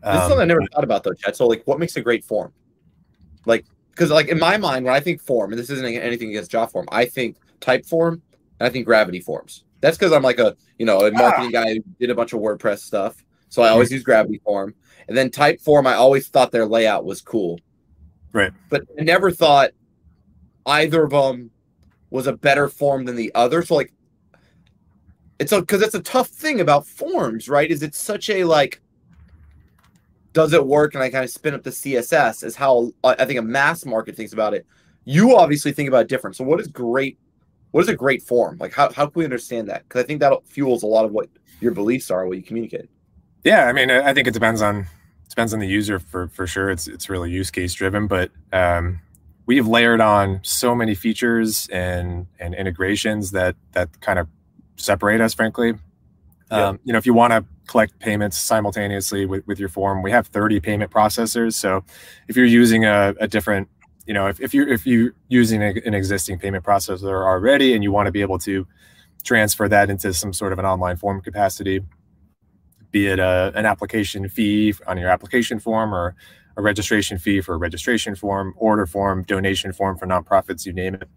This 0.03 0.13
is 0.15 0.21
Um, 0.21 0.29
something 0.29 0.41
I 0.41 0.45
never 0.45 0.65
thought 0.73 0.83
about 0.83 1.03
though, 1.03 1.13
Chad. 1.13 1.35
So 1.35 1.47
like, 1.47 1.63
what 1.65 1.79
makes 1.79 1.95
a 1.95 2.01
great 2.01 2.23
form? 2.23 2.51
Like, 3.45 3.65
because 3.91 4.09
like 4.09 4.27
in 4.27 4.39
my 4.39 4.57
mind, 4.57 4.85
when 4.85 4.93
I 4.93 4.99
think 4.99 5.21
form, 5.21 5.51
and 5.51 5.59
this 5.59 5.69
isn't 5.69 5.85
anything 5.85 6.29
against 6.29 6.51
JotForm, 6.51 6.85
I 6.91 7.05
think 7.05 7.37
Typeform 7.59 8.13
and 8.13 8.21
I 8.67 8.69
think 8.69 8.85
gravity 8.85 9.19
forms. 9.19 9.63
That's 9.81 9.97
because 9.97 10.11
I'm 10.11 10.23
like 10.23 10.39
a 10.39 10.55
you 10.77 10.85
know 10.85 11.05
a 11.05 11.11
marketing 11.11 11.51
guy 11.51 11.75
who 11.75 11.83
did 11.99 12.09
a 12.09 12.15
bunch 12.15 12.33
of 12.33 12.39
WordPress 12.39 12.79
stuff, 12.79 13.23
so 13.49 13.61
I 13.61 13.69
always 13.69 13.91
use 13.91 14.03
gravity 14.03 14.39
form. 14.43 14.73
And 15.07 15.17
then 15.17 15.29
Typeform, 15.29 15.87
I 15.87 15.95
always 15.95 16.27
thought 16.27 16.51
their 16.51 16.65
layout 16.65 17.03
was 17.03 17.21
cool, 17.21 17.59
Right. 18.33 18.51
But 18.69 18.83
I 18.99 19.03
never 19.03 19.31
thought 19.31 19.71
either 20.65 21.03
of 21.03 21.11
them 21.11 21.51
was 22.09 22.27
a 22.27 22.33
better 22.33 22.67
form 22.69 23.05
than 23.05 23.15
the 23.15 23.31
other. 23.35 23.61
So 23.61 23.75
like, 23.75 23.93
it's 25.39 25.51
a 25.51 25.61
because 25.61 25.81
it's 25.81 25.95
a 25.95 26.01
tough 26.01 26.27
thing 26.27 26.61
about 26.61 26.85
forms, 26.87 27.49
right? 27.49 27.69
Is 27.69 27.83
it's 27.83 27.97
such 27.97 28.29
a 28.29 28.43
like 28.43 28.79
does 30.33 30.53
it 30.53 30.65
work? 30.65 30.93
And 30.93 31.03
i 31.03 31.09
kind 31.09 31.23
of 31.23 31.29
spin 31.29 31.53
up 31.53 31.63
the 31.63 31.69
css 31.71 32.43
is 32.43 32.55
how 32.55 32.91
uh, 33.03 33.15
i 33.19 33.25
think 33.25 33.39
a 33.39 33.43
mass 33.43 33.85
market 33.85 34.15
thinks 34.15 34.33
about 34.33 34.53
it. 34.53 34.65
You 35.03 35.35
obviously 35.35 35.71
think 35.71 35.87
about 35.87 36.03
it 36.03 36.07
different. 36.07 36.35
So 36.35 36.43
what 36.43 36.59
is 36.59 36.67
great 36.67 37.17
what 37.71 37.81
is 37.81 37.89
a 37.89 37.95
great 37.95 38.21
form? 38.21 38.57
Like 38.59 38.73
how, 38.73 38.91
how 38.91 39.05
can 39.05 39.19
we 39.19 39.23
understand 39.23 39.69
that? 39.69 39.83
Because 39.83 40.03
i 40.03 40.05
think 40.05 40.19
that 40.19 40.33
fuels 40.45 40.83
a 40.83 40.87
lot 40.87 41.05
of 41.05 41.11
what 41.11 41.29
your 41.61 41.71
beliefs 41.71 42.11
are 42.11 42.27
what 42.27 42.37
you 42.37 42.43
communicate. 42.43 42.89
Yeah, 43.43 43.65
I 43.65 43.73
mean, 43.73 43.89
I 43.89 44.13
think 44.13 44.27
it 44.27 44.33
depends 44.33 44.61
on 44.61 44.87
depends 45.29 45.53
on 45.53 45.59
the 45.59 45.67
user 45.67 45.99
for 45.99 46.27
for 46.27 46.45
sure. 46.45 46.69
It's 46.69 46.87
it's 46.87 47.09
really 47.09 47.31
use 47.31 47.49
case 47.49 47.73
driven, 47.73 48.07
but 48.07 48.31
um, 48.53 48.99
we've 49.45 49.67
layered 49.67 50.01
on 50.01 50.41
so 50.43 50.75
many 50.75 50.93
features 50.93 51.67
and 51.71 52.27
and 52.39 52.53
integrations 52.53 53.31
that 53.31 53.55
that 53.71 53.99
kind 54.01 54.19
of 54.19 54.27
separate 54.75 55.21
us, 55.21 55.33
frankly. 55.33 55.73
Um, 56.51 56.79
you 56.83 56.91
know, 56.91 56.99
if 56.99 57.05
you 57.05 57.13
want 57.13 57.31
to 57.31 57.45
collect 57.67 57.97
payments 57.99 58.37
simultaneously 58.37 59.25
with, 59.25 59.47
with 59.47 59.59
your 59.59 59.69
form, 59.69 60.01
we 60.01 60.11
have 60.11 60.27
30 60.27 60.59
payment 60.59 60.91
processors. 60.91 61.53
So 61.53 61.83
if 62.27 62.35
you're 62.35 62.45
using 62.45 62.85
a, 62.85 63.13
a 63.19 63.27
different, 63.27 63.69
you 64.05 64.13
know, 64.13 64.27
if, 64.27 64.41
if 64.41 64.53
you're 64.53 64.67
if 64.67 64.85
you're 64.85 65.13
using 65.29 65.63
a, 65.63 65.73
an 65.85 65.93
existing 65.93 66.39
payment 66.39 66.65
processor 66.65 67.25
already 67.25 67.73
and 67.73 67.83
you 67.83 67.91
want 67.91 68.07
to 68.07 68.11
be 68.11 68.21
able 68.21 68.39
to 68.39 68.67
transfer 69.23 69.69
that 69.69 69.89
into 69.89 70.13
some 70.13 70.33
sort 70.33 70.51
of 70.51 70.59
an 70.59 70.65
online 70.65 70.97
form 70.97 71.21
capacity, 71.21 71.81
be 72.91 73.07
it 73.07 73.19
a, 73.19 73.51
an 73.55 73.65
application 73.65 74.27
fee 74.27 74.73
on 74.87 74.97
your 74.97 75.09
application 75.09 75.59
form 75.59 75.93
or 75.93 76.15
a 76.57 76.61
registration 76.61 77.17
fee 77.17 77.41
for 77.41 77.55
a 77.55 77.57
registration 77.57 78.15
form, 78.15 78.53
order 78.57 78.85
form, 78.85 79.23
donation 79.23 79.71
form 79.71 79.97
for 79.97 80.05
nonprofits, 80.05 80.65
you 80.65 80.73
name 80.73 80.95
it. 80.95 81.07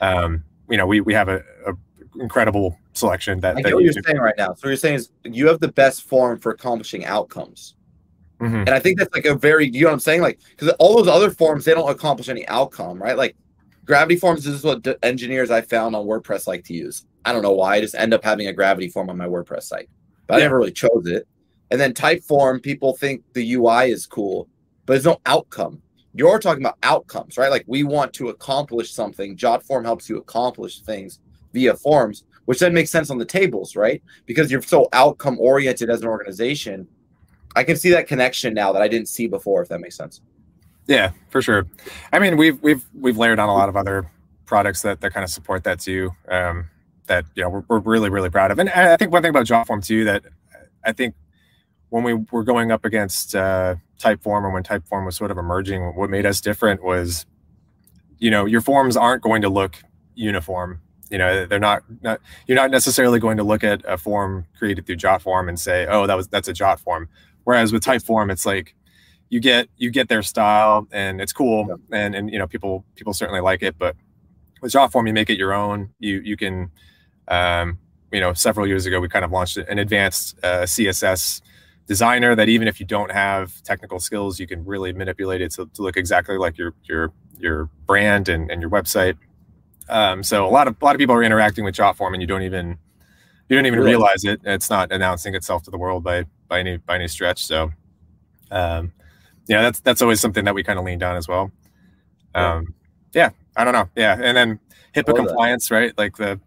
Um, 0.00 0.44
you 0.70 0.76
know, 0.76 0.86
we, 0.86 1.00
we 1.00 1.12
have 1.12 1.28
a, 1.28 1.42
a 1.66 1.74
incredible 2.18 2.78
selection 2.92 3.40
that, 3.40 3.56
I 3.56 3.62
get 3.62 3.74
what 3.74 3.84
you're 3.84 3.92
saying 3.92 4.18
right 4.18 4.34
now. 4.36 4.54
So 4.54 4.68
you're 4.68 4.76
saying 4.76 4.96
is 4.96 5.10
you 5.24 5.48
have 5.48 5.60
the 5.60 5.72
best 5.72 6.02
form 6.02 6.38
for 6.38 6.52
accomplishing 6.52 7.04
outcomes. 7.04 7.74
Mm-hmm. 8.40 8.56
And 8.56 8.70
I 8.70 8.78
think 8.80 8.98
that's 8.98 9.14
like 9.14 9.24
a 9.24 9.34
very, 9.34 9.68
you 9.68 9.82
know 9.82 9.88
what 9.88 9.94
I'm 9.94 10.00
saying? 10.00 10.20
Like, 10.20 10.40
because 10.50 10.68
all 10.78 10.96
those 10.96 11.08
other 11.08 11.30
forms, 11.30 11.64
they 11.64 11.74
don't 11.74 11.88
accomplish 11.88 12.28
any 12.28 12.46
outcome, 12.48 13.00
right? 13.00 13.16
Like, 13.16 13.36
gravity 13.84 14.16
forms 14.16 14.46
is 14.46 14.64
what 14.64 14.86
engineers 15.02 15.50
I 15.50 15.60
found 15.60 15.94
on 15.94 16.06
WordPress 16.06 16.46
like 16.46 16.64
to 16.64 16.74
use. 16.74 17.06
I 17.24 17.32
don't 17.32 17.42
know 17.42 17.52
why. 17.52 17.76
I 17.76 17.80
just 17.80 17.94
end 17.94 18.12
up 18.12 18.24
having 18.24 18.48
a 18.48 18.52
gravity 18.52 18.88
form 18.88 19.10
on 19.10 19.16
my 19.16 19.26
WordPress 19.26 19.62
site, 19.62 19.88
but 20.26 20.34
yeah. 20.34 20.38
I 20.38 20.42
never 20.42 20.58
really 20.58 20.72
chose 20.72 21.06
it. 21.06 21.26
And 21.70 21.80
then 21.80 21.94
Typeform, 21.94 22.62
people 22.62 22.96
think 22.96 23.22
the 23.32 23.54
UI 23.54 23.90
is 23.90 24.06
cool, 24.06 24.48
but 24.86 24.94
there's 24.94 25.04
no 25.04 25.20
outcome. 25.24 25.80
You're 26.14 26.38
talking 26.38 26.62
about 26.62 26.76
outcomes, 26.82 27.38
right? 27.38 27.50
Like 27.50 27.64
we 27.66 27.84
want 27.84 28.12
to 28.14 28.28
accomplish 28.28 28.92
something. 28.92 29.36
JotForm 29.36 29.84
helps 29.84 30.08
you 30.08 30.18
accomplish 30.18 30.80
things 30.80 31.20
via 31.52 31.74
forms, 31.74 32.24
which 32.46 32.58
then 32.58 32.74
makes 32.74 32.90
sense 32.90 33.10
on 33.10 33.18
the 33.18 33.24
tables, 33.24 33.76
right? 33.76 34.02
Because 34.26 34.50
you're 34.50 34.62
so 34.62 34.88
outcome 34.92 35.38
oriented 35.38 35.90
as 35.90 36.00
an 36.00 36.08
organization. 36.08 36.86
I 37.54 37.64
can 37.64 37.76
see 37.76 37.90
that 37.90 38.06
connection 38.06 38.54
now 38.54 38.72
that 38.72 38.82
I 38.82 38.88
didn't 38.88 39.08
see 39.08 39.26
before, 39.26 39.62
if 39.62 39.68
that 39.68 39.80
makes 39.80 39.96
sense. 39.96 40.20
Yeah, 40.86 41.12
for 41.30 41.42
sure. 41.42 41.66
I 42.12 42.18
mean, 42.18 42.36
we've 42.36 42.60
we've 42.62 42.84
we've 42.94 43.16
layered 43.16 43.38
on 43.38 43.48
a 43.48 43.54
lot 43.54 43.68
of 43.68 43.76
other 43.76 44.10
products 44.46 44.82
that 44.82 45.00
that 45.00 45.12
kind 45.12 45.24
of 45.24 45.30
support 45.30 45.64
that 45.64 45.80
too. 45.80 46.10
Um, 46.28 46.68
that 47.06 47.24
you 47.34 47.42
know 47.42 47.50
we're, 47.50 47.64
we're 47.68 47.78
really 47.78 48.10
really 48.10 48.30
proud 48.30 48.50
of, 48.50 48.58
and 48.58 48.68
I 48.70 48.96
think 48.96 49.12
one 49.12 49.22
thing 49.22 49.30
about 49.30 49.46
JotForm 49.46 49.84
too 49.84 50.04
that 50.04 50.24
I 50.84 50.92
think 50.92 51.14
when 51.90 52.02
we 52.04 52.14
were 52.30 52.42
going 52.42 52.72
up 52.72 52.84
against 52.84 53.34
uh, 53.34 53.76
Typeform 54.00 54.44
and 54.44 54.54
when 54.54 54.62
Typeform 54.62 55.04
was 55.04 55.14
sort 55.14 55.30
of 55.30 55.36
emerging, 55.36 55.94
what 55.94 56.08
made 56.08 56.24
us 56.24 56.40
different 56.40 56.82
was, 56.82 57.26
you 58.18 58.30
know, 58.30 58.46
your 58.46 58.62
forms 58.62 58.96
aren't 58.96 59.22
going 59.22 59.42
to 59.42 59.50
look 59.50 59.76
uniform. 60.14 60.80
You 61.12 61.18
know, 61.18 61.44
they're 61.44 61.60
not, 61.60 61.82
not 62.00 62.20
you're 62.46 62.56
not 62.56 62.70
necessarily 62.70 63.20
going 63.20 63.36
to 63.36 63.42
look 63.42 63.62
at 63.62 63.82
a 63.86 63.98
form 63.98 64.46
created 64.58 64.86
through 64.86 64.96
JotForm 64.96 65.46
and 65.46 65.60
say, 65.60 65.86
oh, 65.86 66.06
that 66.06 66.16
was 66.16 66.26
that's 66.26 66.48
a 66.48 66.54
JotForm. 66.54 67.06
Whereas 67.44 67.70
with 67.70 67.84
Typeform, 67.84 68.32
it's 68.32 68.46
like 68.46 68.74
you 69.28 69.38
get 69.38 69.68
you 69.76 69.90
get 69.90 70.08
their 70.08 70.22
style 70.22 70.88
and 70.90 71.20
it's 71.20 71.32
cool 71.32 71.66
yeah. 71.68 71.98
and 71.98 72.14
and 72.14 72.32
you 72.32 72.38
know 72.38 72.46
people 72.46 72.86
people 72.94 73.12
certainly 73.12 73.42
like 73.42 73.62
it, 73.62 73.76
but 73.78 73.94
with 74.62 74.72
JotForm 74.72 75.06
you 75.06 75.12
make 75.12 75.28
it 75.28 75.36
your 75.36 75.52
own. 75.52 75.90
You 75.98 76.20
you 76.24 76.36
can 76.38 76.70
um, 77.28 77.78
you 78.10 78.20
know 78.20 78.32
several 78.32 78.66
years 78.66 78.86
ago 78.86 78.98
we 78.98 79.08
kind 79.08 79.24
of 79.24 79.30
launched 79.30 79.58
an 79.58 79.78
advanced 79.78 80.38
uh, 80.42 80.62
CSS 80.62 81.42
designer 81.86 82.34
that 82.34 82.48
even 82.48 82.68
if 82.68 82.80
you 82.80 82.86
don't 82.86 83.10
have 83.10 83.62
technical 83.64 84.00
skills, 84.00 84.40
you 84.40 84.46
can 84.46 84.64
really 84.64 84.94
manipulate 84.94 85.42
it 85.42 85.52
to, 85.52 85.66
to 85.74 85.82
look 85.82 85.98
exactly 85.98 86.38
like 86.38 86.56
your 86.56 86.72
your 86.84 87.12
your 87.38 87.68
brand 87.86 88.30
and, 88.30 88.50
and 88.50 88.62
your 88.62 88.70
website. 88.70 89.16
Um, 89.92 90.22
so 90.22 90.46
a 90.46 90.48
lot 90.48 90.66
of 90.66 90.76
a 90.80 90.84
lot 90.84 90.94
of 90.94 90.98
people 90.98 91.14
are 91.14 91.22
interacting 91.22 91.64
with 91.64 91.74
JotForm, 91.74 92.12
and 92.14 92.22
you 92.22 92.26
don't 92.26 92.42
even 92.42 92.78
you 93.48 93.56
don't 93.56 93.66
even 93.66 93.80
really? 93.80 93.90
realize 93.90 94.24
it. 94.24 94.40
It's 94.44 94.70
not 94.70 94.90
announcing 94.90 95.34
itself 95.34 95.62
to 95.64 95.70
the 95.70 95.78
world 95.78 96.02
by 96.02 96.24
by 96.48 96.60
any 96.60 96.78
by 96.78 96.94
any 96.94 97.08
stretch. 97.08 97.44
So, 97.44 97.70
um, 98.50 98.92
yeah, 99.46 99.60
that's 99.60 99.80
that's 99.80 100.00
always 100.00 100.20
something 100.20 100.44
that 100.46 100.54
we 100.54 100.62
kind 100.62 100.78
of 100.78 100.84
leaned 100.84 101.02
on 101.02 101.16
as 101.16 101.28
well. 101.28 101.52
Um, 102.34 102.74
yeah, 103.12 103.30
I 103.54 103.64
don't 103.64 103.74
know. 103.74 103.90
Yeah, 103.94 104.18
and 104.18 104.34
then 104.34 104.58
HIPAA 104.94 105.14
compliance, 105.14 105.68
that. 105.68 105.74
right? 105.74 105.98
Like 105.98 106.16
the 106.16 106.40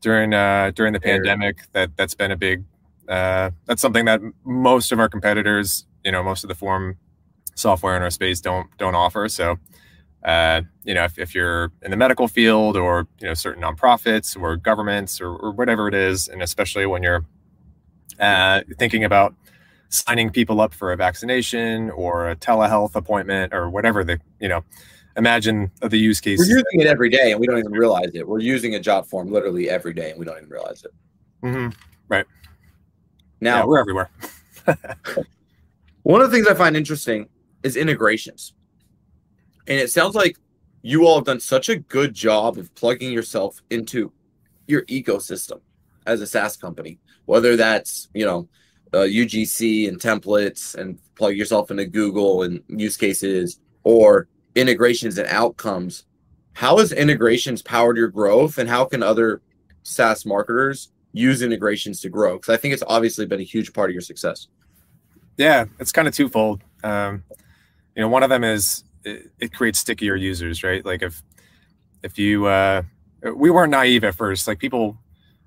during 0.00 0.32
uh, 0.32 0.70
during 0.74 0.92
the 0.92 1.00
pandemic, 1.00 1.58
that 1.72 1.96
that's 1.96 2.14
been 2.14 2.30
a 2.30 2.36
big 2.36 2.64
uh, 3.08 3.50
that's 3.64 3.82
something 3.82 4.04
that 4.04 4.20
most 4.44 4.92
of 4.92 5.00
our 5.00 5.08
competitors, 5.08 5.86
you 6.04 6.12
know, 6.12 6.22
most 6.22 6.44
of 6.44 6.48
the 6.48 6.54
form 6.54 6.96
software 7.56 7.96
in 7.96 8.02
our 8.02 8.10
space 8.10 8.40
don't 8.40 8.68
don't 8.78 8.94
offer. 8.94 9.28
So, 9.28 9.58
uh, 10.24 10.62
you 10.84 10.94
know, 10.94 11.04
if, 11.04 11.18
if 11.18 11.34
you're 11.34 11.72
in 11.82 11.90
the 11.90 11.96
medical 11.96 12.28
field 12.28 12.76
or 12.76 13.06
you 13.20 13.26
know 13.26 13.34
certain 13.34 13.62
nonprofits 13.62 14.40
or 14.40 14.56
governments 14.56 15.20
or, 15.20 15.36
or 15.36 15.52
whatever 15.52 15.88
it 15.88 15.94
is, 15.94 16.28
and 16.28 16.42
especially 16.42 16.86
when 16.86 17.02
you're 17.02 17.24
uh, 18.18 18.62
thinking 18.78 19.04
about 19.04 19.34
signing 19.88 20.30
people 20.30 20.60
up 20.60 20.74
for 20.74 20.92
a 20.92 20.96
vaccination 20.96 21.90
or 21.90 22.30
a 22.30 22.36
telehealth 22.36 22.96
appointment 22.96 23.54
or 23.54 23.70
whatever 23.70 24.02
the 24.02 24.20
you 24.40 24.48
know 24.48 24.64
imagine 25.16 25.70
the 25.80 25.96
use 25.96 26.20
case 26.20 26.40
we're 26.40 26.44
using 26.44 26.80
it 26.80 26.88
every 26.88 27.08
day 27.08 27.30
and 27.30 27.40
we 27.40 27.46
don't 27.46 27.58
even 27.58 27.70
realize 27.70 28.10
it 28.12 28.26
we're 28.26 28.40
using 28.40 28.74
a 28.74 28.80
JotForm 28.80 29.30
literally 29.30 29.70
every 29.70 29.94
day 29.94 30.10
and 30.10 30.18
we 30.18 30.26
don't 30.26 30.36
even 30.38 30.50
realize 30.50 30.84
it 30.84 30.90
mm-hmm. 31.40 31.68
right 32.08 32.26
now 33.40 33.58
yeah, 33.58 33.64
we're 33.64 33.78
everywhere. 33.78 34.10
one 36.02 36.20
of 36.20 36.30
the 36.30 36.36
things 36.36 36.48
I 36.48 36.54
find 36.54 36.76
interesting 36.76 37.28
is 37.62 37.76
integrations. 37.76 38.54
And 39.68 39.78
it 39.78 39.90
sounds 39.90 40.14
like 40.14 40.38
you 40.82 41.06
all 41.06 41.16
have 41.16 41.24
done 41.24 41.40
such 41.40 41.68
a 41.68 41.76
good 41.76 42.14
job 42.14 42.58
of 42.58 42.72
plugging 42.74 43.12
yourself 43.12 43.60
into 43.70 44.12
your 44.66 44.82
ecosystem 44.82 45.60
as 46.06 46.20
a 46.20 46.26
SaaS 46.26 46.56
company, 46.56 46.98
whether 47.24 47.56
that's, 47.56 48.08
you 48.14 48.24
know, 48.24 48.48
uh, 48.92 48.98
UGC 48.98 49.88
and 49.88 49.98
templates 49.98 50.74
and 50.76 50.98
plug 51.16 51.34
yourself 51.34 51.70
into 51.70 51.86
Google 51.86 52.42
and 52.44 52.62
use 52.68 52.96
cases 52.96 53.60
or 53.82 54.28
integrations 54.54 55.18
and 55.18 55.28
outcomes. 55.28 56.04
How 56.52 56.78
has 56.78 56.92
integrations 56.92 57.62
powered 57.62 57.96
your 57.96 58.08
growth 58.08 58.58
and 58.58 58.68
how 58.68 58.84
can 58.84 59.02
other 59.02 59.42
SaaS 59.82 60.24
marketers 60.24 60.92
use 61.12 61.42
integrations 61.42 62.00
to 62.02 62.08
grow? 62.08 62.36
Because 62.36 62.54
I 62.54 62.56
think 62.56 62.74
it's 62.74 62.84
obviously 62.86 63.26
been 63.26 63.40
a 63.40 63.44
huge 63.44 63.72
part 63.72 63.90
of 63.90 63.94
your 63.94 64.02
success. 64.02 64.48
Yeah, 65.36 65.66
it's 65.78 65.92
kind 65.92 66.08
of 66.08 66.14
twofold. 66.14 66.62
Um, 66.82 67.24
you 67.94 68.02
know, 68.02 68.08
one 68.08 68.22
of 68.22 68.30
them 68.30 68.44
is 68.44 68.84
it, 69.06 69.30
it, 69.38 69.52
creates 69.52 69.78
stickier 69.78 70.16
users, 70.16 70.62
right? 70.62 70.84
Like 70.84 71.02
if 71.02 71.22
if 72.02 72.18
you 72.18 72.46
uh, 72.46 72.82
we 73.34 73.50
weren't 73.50 73.70
naive 73.70 74.04
at 74.04 74.14
first, 74.14 74.46
like 74.46 74.58
people, 74.58 74.98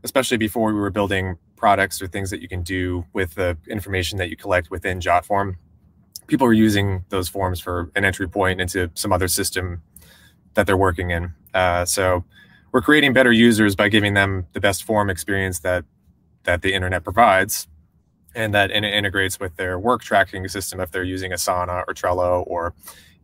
especially 0.04 0.38
before 0.38 0.74
we 0.74 0.80
were 0.80 0.90
building 0.90 1.38
products 1.56 2.02
or 2.02 2.08
things 2.08 2.30
that 2.30 2.42
you 2.42 2.48
can 2.48 2.64
do 2.64 3.06
with 3.14 3.36
the 3.36 3.58
information 3.68 4.18
that 4.18 4.30
you 4.30 4.38
collect 4.38 4.72
within 4.72 5.00
JotForm, 5.00 5.58
people 6.28 6.48
were 6.48 6.54
using 6.54 7.04
those 7.10 7.28
forms 7.28 7.60
for 7.60 7.92
an 7.96 8.06
entry 8.06 8.28
point 8.28 8.62
into 8.62 8.90
some 8.94 9.12
other 9.12 9.28
system 9.28 9.82
that 10.54 10.66
they're 10.66 10.78
working 10.78 11.12
in. 11.12 11.34
Uh, 11.54 11.84
so 11.84 12.24
we're 12.72 12.82
creating 12.82 13.14
better 13.14 13.32
users 13.32 13.76
by 13.76 13.90
giving 13.90 14.14
them 14.14 14.48
the 14.54 14.60
best 14.60 14.84
form 14.84 15.10
experience 15.10 15.60
that 15.60 15.84
that 16.44 16.62
the 16.62 16.74
internet 16.74 17.04
provides 17.04 17.68
and 18.36 18.54
that 18.54 18.72
it 18.72 18.84
integrates 18.84 19.40
with 19.40 19.56
their 19.58 19.78
work 19.78 20.02
tracking 20.02 20.48
system 20.48 20.80
if 20.80 20.92
they're 20.92 21.04
using 21.04 21.32
asana 21.32 21.84
or 21.88 21.94
trello 21.94 22.44
or 22.48 22.74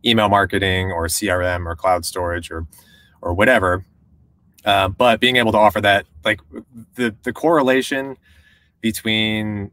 email 0.06 0.28
marketing 0.28 0.92
or 0.92 1.06
crm 1.06 1.66
or 1.66 1.74
cloud 1.74 2.04
storage 2.04 2.50
or 2.50 2.66
or 3.22 3.34
whatever 3.34 3.84
uh, 4.64 4.88
but 4.88 5.20
being 5.20 5.36
able 5.36 5.52
to 5.52 5.58
offer 5.58 5.80
that 5.80 6.06
like 6.24 6.40
the 6.94 7.14
the 7.22 7.32
correlation 7.32 8.16
between 8.80 9.70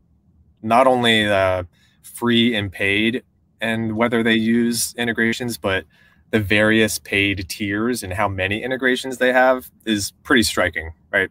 not 0.62 0.88
only 0.88 1.26
the 1.26 1.67
free 2.02 2.56
and 2.56 2.72
paid 2.72 3.24
and 3.62 3.96
whether 3.96 4.24
they 4.24 4.34
use 4.34 4.93
integrations 4.98 5.58
but 5.58 5.86
the 6.34 6.39
various 6.39 6.98
paid 6.98 7.48
tiers 7.48 8.02
and 8.02 8.12
how 8.12 8.28
many 8.28 8.63
integrations 8.63 9.19
they 9.19 9.32
have 9.32 9.69
is 9.86 10.13
pretty 10.24 10.41
striking, 10.41 10.91
right? 11.12 11.30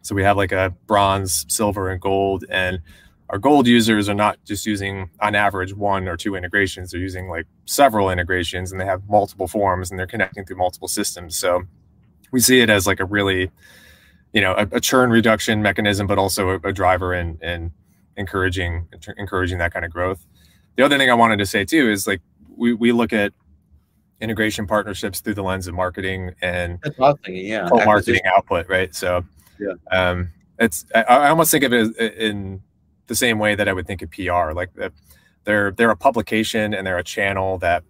So 0.00 0.14
we 0.14 0.22
have 0.22 0.38
like 0.38 0.50
a 0.50 0.74
bronze, 0.86 1.44
silver, 1.50 1.90
and 1.90 2.00
gold, 2.00 2.46
and 2.48 2.80
our 3.30 3.38
gold 3.38 3.66
users 3.66 4.08
are 4.08 4.14
not 4.14 4.38
just 4.44 4.66
using 4.66 5.08
on 5.20 5.34
average 5.34 5.72
one 5.72 6.08
or 6.08 6.16
two 6.16 6.34
integrations. 6.34 6.90
They're 6.90 7.00
using 7.00 7.28
like 7.28 7.46
several 7.64 8.10
integrations 8.10 8.72
and 8.72 8.80
they 8.80 8.84
have 8.84 9.08
multiple 9.08 9.46
forms 9.46 9.90
and 9.90 9.98
they're 9.98 10.06
connecting 10.06 10.44
through 10.44 10.56
multiple 10.56 10.88
systems. 10.88 11.38
So 11.38 11.62
we 12.32 12.40
see 12.40 12.60
it 12.60 12.68
as 12.68 12.86
like 12.86 13.00
a 13.00 13.04
really 13.04 13.50
you 14.32 14.40
know 14.40 14.54
a, 14.54 14.66
a 14.72 14.80
churn 14.80 15.10
reduction 15.10 15.62
mechanism 15.62 16.06
but 16.06 16.18
also 16.18 16.50
a, 16.50 16.54
a 16.68 16.72
driver 16.72 17.14
in 17.14 17.38
in 17.40 17.72
encouraging 18.16 18.86
encouraging 19.16 19.58
that 19.58 19.72
kind 19.72 19.84
of 19.84 19.92
growth. 19.92 20.26
The 20.76 20.84
other 20.84 20.98
thing 20.98 21.10
i 21.10 21.14
wanted 21.14 21.38
to 21.38 21.46
say 21.46 21.64
too 21.64 21.90
is 21.90 22.06
like 22.06 22.20
we, 22.56 22.74
we 22.74 22.92
look 22.92 23.12
at 23.12 23.32
integration 24.20 24.66
partnerships 24.66 25.20
through 25.20 25.34
the 25.34 25.42
lens 25.42 25.66
of 25.66 25.74
marketing 25.74 26.34
and 26.42 26.78
yeah, 27.48 27.68
marketing 27.70 28.20
output, 28.36 28.68
right? 28.68 28.94
So, 28.94 29.24
yeah, 29.58 29.72
um, 29.90 30.30
it's 30.58 30.84
I, 30.94 31.02
I, 31.02 31.28
almost 31.30 31.50
think 31.50 31.64
of 31.64 31.72
it 31.72 31.96
in 31.96 32.62
the 33.10 33.16
same 33.16 33.40
way 33.40 33.56
that 33.56 33.68
I 33.68 33.72
would 33.72 33.88
think 33.88 34.02
of 34.02 34.10
PR. 34.12 34.52
Like 34.52 34.70
they're 35.44 35.72
they're 35.72 35.90
a 35.90 35.96
publication 35.96 36.72
and 36.72 36.86
they're 36.86 36.96
a 36.96 37.04
channel 37.04 37.58
that 37.58 37.82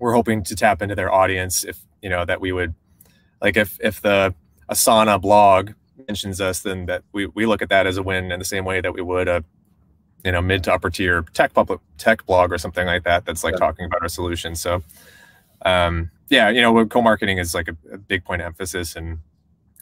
we're 0.00 0.12
hoping 0.12 0.42
to 0.42 0.56
tap 0.56 0.82
into 0.82 0.96
their 0.96 1.12
audience 1.12 1.64
if 1.64 1.78
you 2.02 2.10
know 2.10 2.24
that 2.24 2.40
we 2.40 2.50
would 2.50 2.74
like 3.40 3.56
if 3.56 3.78
if 3.80 4.00
the 4.00 4.34
asana 4.70 5.20
blog 5.20 5.72
mentions 6.06 6.40
us 6.40 6.60
then 6.60 6.86
that 6.86 7.02
we, 7.12 7.26
we 7.26 7.46
look 7.46 7.62
at 7.62 7.68
that 7.68 7.86
as 7.86 7.96
a 7.96 8.02
win 8.02 8.32
in 8.32 8.38
the 8.38 8.44
same 8.44 8.64
way 8.64 8.80
that 8.80 8.92
we 8.92 9.00
would 9.00 9.28
a 9.28 9.44
you 10.24 10.32
know 10.32 10.42
mid 10.42 10.64
to 10.64 10.72
upper 10.72 10.90
tier 10.90 11.22
tech 11.34 11.52
public 11.54 11.80
tech 11.98 12.24
blog 12.26 12.52
or 12.52 12.58
something 12.58 12.86
like 12.86 13.04
that 13.04 13.24
that's 13.24 13.44
like 13.44 13.52
yeah. 13.52 13.58
talking 13.58 13.84
about 13.84 14.02
our 14.02 14.08
solution 14.08 14.54
so 14.54 14.82
um 15.64 16.10
yeah 16.30 16.48
you 16.48 16.60
know 16.60 16.86
co-marketing 16.86 17.38
is 17.38 17.54
like 17.54 17.68
a, 17.68 17.76
a 17.92 17.98
big 17.98 18.24
point 18.24 18.40
of 18.40 18.46
emphasis 18.46 18.96
and 18.96 19.18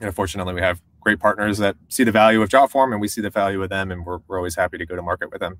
you 0.00 0.06
know, 0.06 0.12
fortunately 0.12 0.54
we 0.54 0.60
have 0.60 0.80
great 1.06 1.20
partners 1.20 1.58
that 1.58 1.76
see 1.88 2.02
the 2.02 2.10
value 2.10 2.42
of 2.42 2.48
jotform 2.48 2.90
and 2.90 3.00
we 3.00 3.06
see 3.06 3.20
the 3.20 3.30
value 3.30 3.62
of 3.62 3.68
them 3.68 3.92
and 3.92 4.04
we're, 4.04 4.18
we're 4.26 4.38
always 4.38 4.56
happy 4.56 4.76
to 4.76 4.84
go 4.84 4.96
to 4.96 5.02
market 5.02 5.30
with 5.30 5.38
them. 5.38 5.56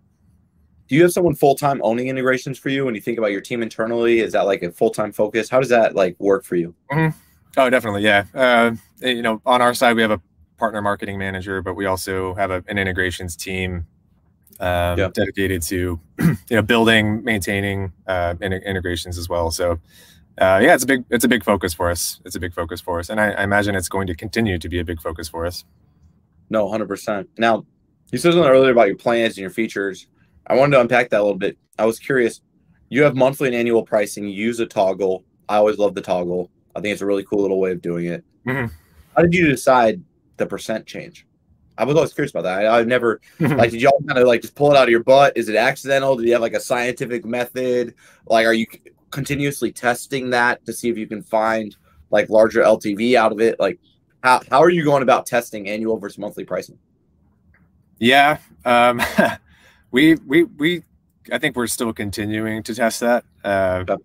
Do 0.88 0.96
you 0.96 1.02
have 1.02 1.12
someone 1.12 1.37
full-time 1.37 1.80
owning 1.85 2.09
integrations 2.09 2.59
for 2.59 2.68
you? 2.68 2.85
When 2.85 2.96
you 2.96 3.00
think 3.00 3.16
about 3.16 3.30
your 3.30 3.40
team 3.40 3.62
internally 3.62 4.18
is 4.18 4.32
that 4.32 4.42
like 4.42 4.64
a 4.64 4.72
full-time 4.72 5.12
focus? 5.12 5.48
How 5.48 5.61
does 5.61 5.68
that 5.68 5.94
like 5.94 6.16
work 6.18 6.42
for 6.44 6.56
you? 6.56 6.74
Mm-hmm. 6.90 7.16
oh 7.59 7.70
definitely 7.70 8.02
yeah. 8.02 8.24
Uh, 8.35 8.72
you 9.00 9.22
know 9.22 9.40
on 9.46 9.62
our 9.62 9.72
side 9.72 9.94
we 9.94 10.02
have 10.02 10.11
a 10.11 10.20
partner 10.59 10.82
marketing 10.82 11.16
manager 11.16 11.62
but 11.62 11.74
we 11.74 11.87
also 11.87 12.35
have 12.35 12.50
a, 12.50 12.64
an 12.66 12.76
integrations 12.76 13.37
team 13.37 13.87
um, 14.59 14.98
yeah. 14.98 15.11
dedicated 15.14 15.62
to 15.62 16.00
you 16.18 16.37
know 16.50 16.62
building 16.62 17.22
maintaining 17.22 17.92
uh, 18.09 18.35
in- 18.40 18.52
integrations 18.52 19.16
as 19.16 19.28
well. 19.28 19.52
So 19.52 19.78
uh, 20.40 20.61
yeah 20.62 20.75
it's 20.75 20.85
a 20.85 20.87
big 20.87 21.05
it's 21.11 21.25
a 21.25 21.29
big 21.29 21.44
focus 21.44 21.72
for 21.72 21.90
us 21.90 22.20
it's 22.25 22.37
a 22.37 22.40
big 22.40 22.53
focus 22.53 22.81
for 22.81 22.99
us 22.99 23.11
and 23.11 23.20
I, 23.20 23.31
I 23.33 23.44
imagine 23.44 23.75
it's 23.75 23.88
going 23.88 24.07
to 24.09 24.14
continue 24.14 24.59
to 24.59 24.68
be 24.68 24.79
a 24.79 24.85
big 24.85 25.01
focus 25.01 25.29
for 25.29 25.46
us 25.46 25.64
no 26.51 26.68
100% 26.68 27.27
now 27.38 27.64
you 28.12 28.18
said 28.18 28.33
something 28.33 28.51
earlier 28.51 28.70
about 28.70 28.87
your 28.87 28.96
plans 28.96 29.33
and 29.33 29.38
your 29.38 29.51
features 29.51 30.07
I 30.49 30.55
wanted 30.55 30.77
to 30.77 30.81
unpack 30.81 31.11
that 31.11 31.20
a 31.20 31.22
little 31.22 31.38
bit. 31.38 31.59
I 31.79 31.87
was 31.87 31.99
curious. 31.99 32.40
You 32.88 33.03
have 33.03 33.16
monthly 33.16 33.49
and 33.49 33.57
annual 33.57 33.83
pricing. 33.83 34.25
You 34.25 34.31
use 34.31 34.61
a 34.61 34.66
toggle. 34.66 35.25
I 35.49 35.57
always 35.57 35.79
love 35.79 35.94
the 35.94 36.01
toggle. 36.01 36.51
I 36.75 36.81
think 36.81 36.92
it's 36.92 37.03
a 37.03 37.07
really 37.07 37.25
cool 37.25 37.42
little 37.42 37.59
way 37.59 37.72
of 37.72 37.83
doing 37.83 38.07
it. 38.07 38.25
Mm-hmm. 38.46 38.72
How 39.16 39.22
did 39.22 39.35
you 39.35 39.49
decide 39.49 40.03
the 40.37 40.46
percent 40.46 40.87
change? 40.87 41.27
I 41.79 41.85
was 41.85 41.96
always 41.96 42.12
curious 42.12 42.31
about 42.31 42.44
that. 42.44 42.66
I, 42.66 42.79
have 42.79 42.87
never 42.87 43.20
like. 43.40 43.72
Did 43.72 43.83
y'all 43.83 44.01
kind 44.07 44.18
of 44.18 44.27
like 44.27 44.42
just 44.42 44.55
pull 44.55 44.70
it 44.70 44.77
out 44.77 44.85
of 44.85 44.90
your 44.90 45.03
butt? 45.03 45.37
Is 45.37 45.49
it 45.49 45.57
accidental? 45.57 46.16
Do 46.16 46.25
you 46.25 46.33
have 46.33 46.42
like 46.42 46.55
a 46.55 46.61
scientific 46.61 47.25
method? 47.25 47.94
Like, 48.27 48.46
are 48.46 48.55
you 48.55 48.66
continuously 49.16 49.72
testing 49.72 50.29
that 50.29 50.64
to 50.66 50.74
see 50.74 50.90
if 50.90 50.98
you 50.98 51.07
can 51.07 51.22
find 51.22 51.74
like 52.11 52.29
larger 52.29 52.62
LTV 52.62 53.14
out 53.14 53.33
of 53.33 53.40
it? 53.40 53.59
Like, 53.59 53.81
how 54.22 54.42
how 54.50 54.61
are 54.61 54.68
you 54.68 54.85
going 54.85 55.02
about 55.02 55.24
testing 55.24 55.68
annual 55.68 55.96
versus 55.96 56.18
monthly 56.18 56.44
pricing? 56.44 56.79
Yeah, 57.98 58.38
um, 58.66 59.00
we 59.90 60.16
we 60.26 60.44
we 60.44 60.85
I 61.33 61.38
think 61.38 61.57
we're 61.57 61.66
still 61.66 61.94
continuing 61.94 62.62
to 62.64 62.74
test 62.74 63.00
that. 63.00 63.24
Uh, 63.42 63.96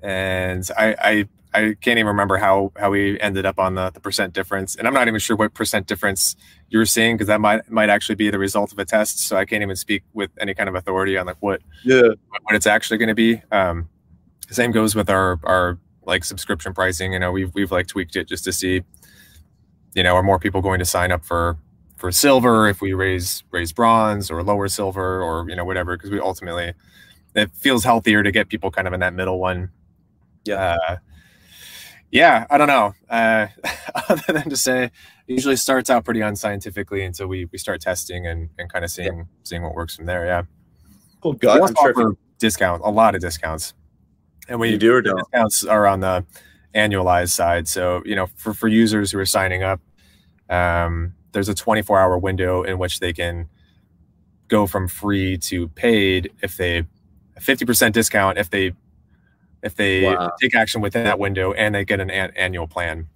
and 0.00 0.70
I, 0.78 0.94
I 0.98 1.28
I 1.54 1.60
can't 1.80 1.98
even 1.98 2.06
remember 2.06 2.38
how 2.38 2.70
how 2.78 2.90
we 2.90 3.18
ended 3.20 3.44
up 3.44 3.58
on 3.58 3.74
the, 3.74 3.90
the 3.90 4.00
percent 4.00 4.32
difference, 4.32 4.76
and 4.76 4.86
I'm 4.86 4.94
not 4.94 5.08
even 5.08 5.18
sure 5.18 5.36
what 5.36 5.54
percent 5.54 5.88
difference 5.88 6.36
you're 6.68 6.86
seeing 6.86 7.16
because 7.16 7.26
that 7.26 7.40
might 7.40 7.68
might 7.68 7.90
actually 7.90 8.14
be 8.14 8.30
the 8.30 8.38
result 8.38 8.72
of 8.72 8.78
a 8.78 8.84
test. 8.84 9.26
So 9.26 9.36
I 9.36 9.44
can't 9.44 9.62
even 9.62 9.76
speak 9.76 10.04
with 10.12 10.30
any 10.40 10.54
kind 10.54 10.68
of 10.68 10.76
authority 10.76 11.18
on 11.18 11.26
like 11.26 11.36
what 11.40 11.62
yeah 11.84 12.08
what 12.28 12.54
it's 12.54 12.68
actually 12.68 12.98
going 12.98 13.08
to 13.08 13.14
be. 13.16 13.42
Um, 13.50 13.88
same 14.52 14.70
goes 14.70 14.94
with 14.94 15.10
our 15.10 15.38
our 15.44 15.78
like 16.04 16.24
subscription 16.24 16.74
pricing. 16.74 17.12
You 17.12 17.18
know, 17.18 17.32
we've 17.32 17.52
we've 17.54 17.72
like 17.72 17.86
tweaked 17.86 18.16
it 18.16 18.28
just 18.28 18.44
to 18.44 18.52
see, 18.52 18.82
you 19.94 20.02
know, 20.02 20.14
are 20.14 20.22
more 20.22 20.38
people 20.38 20.60
going 20.60 20.78
to 20.78 20.84
sign 20.84 21.12
up 21.12 21.24
for 21.24 21.58
for 21.96 22.10
silver 22.10 22.68
if 22.68 22.80
we 22.80 22.92
raise 22.92 23.44
raise 23.50 23.72
bronze 23.72 24.30
or 24.30 24.42
lower 24.42 24.68
silver 24.68 25.22
or 25.22 25.48
you 25.48 25.54
know 25.54 25.64
whatever 25.64 25.96
because 25.96 26.10
we 26.10 26.18
ultimately 26.18 26.74
it 27.34 27.50
feels 27.54 27.84
healthier 27.84 28.22
to 28.22 28.32
get 28.32 28.48
people 28.48 28.70
kind 28.70 28.86
of 28.86 28.92
in 28.92 29.00
that 29.00 29.14
middle 29.14 29.38
one. 29.38 29.70
Yeah. 30.44 30.76
Uh, 30.88 30.96
yeah 32.10 32.46
i 32.50 32.58
don't 32.58 32.66
know. 32.68 32.94
Uh, 33.08 33.46
other 34.08 34.32
than 34.32 34.50
to 34.50 34.56
say 34.56 34.84
it 34.84 34.92
usually 35.26 35.56
starts 35.56 35.88
out 35.88 36.04
pretty 36.04 36.20
unscientifically 36.20 37.04
until 37.04 37.28
we 37.28 37.46
we 37.46 37.58
start 37.58 37.80
testing 37.80 38.26
and 38.26 38.50
and 38.58 38.70
kind 38.70 38.84
of 38.84 38.90
seeing 38.90 39.16
yeah. 39.16 39.24
seeing 39.44 39.62
what 39.62 39.74
works 39.74 39.96
from 39.96 40.06
there 40.06 40.26
yeah. 40.26 40.42
Cool. 41.20 41.34
God, 41.34 41.60
we 41.60 41.60
offer 41.60 41.92
sure 41.94 42.16
discount 42.38 42.82
a 42.84 42.90
lot 42.90 43.14
of 43.14 43.20
discounts 43.20 43.74
and 44.52 44.60
we 44.60 44.70
you 44.70 44.78
do 44.78 44.92
or 44.92 45.02
don't? 45.02 45.16
discounts 45.16 45.64
are 45.64 45.86
on 45.86 46.00
the 46.00 46.24
annualized 46.74 47.30
side. 47.30 47.66
So 47.66 48.02
you 48.04 48.14
know 48.14 48.26
for 48.36 48.54
for 48.54 48.68
users 48.68 49.10
who 49.10 49.18
are 49.18 49.26
signing 49.26 49.62
up 49.62 49.80
um 50.48 51.14
there's 51.32 51.48
a 51.48 51.54
24 51.54 51.98
hour 51.98 52.18
window 52.18 52.62
in 52.62 52.78
which 52.78 53.00
they 53.00 53.12
can 53.12 53.48
go 54.48 54.66
from 54.66 54.86
free 54.86 55.38
to 55.38 55.68
paid 55.68 56.30
if 56.42 56.58
they 56.58 56.84
50% 57.40 57.92
discount 57.92 58.36
if 58.36 58.50
they 58.50 58.72
if 59.62 59.74
they 59.76 60.04
wow. 60.04 60.30
take 60.40 60.54
action 60.54 60.82
within 60.82 61.04
that 61.04 61.18
window 61.18 61.52
and 61.52 61.74
they 61.74 61.84
get 61.84 62.00
an, 62.00 62.10
an 62.10 62.32
annual 62.36 62.66
plan. 62.66 63.06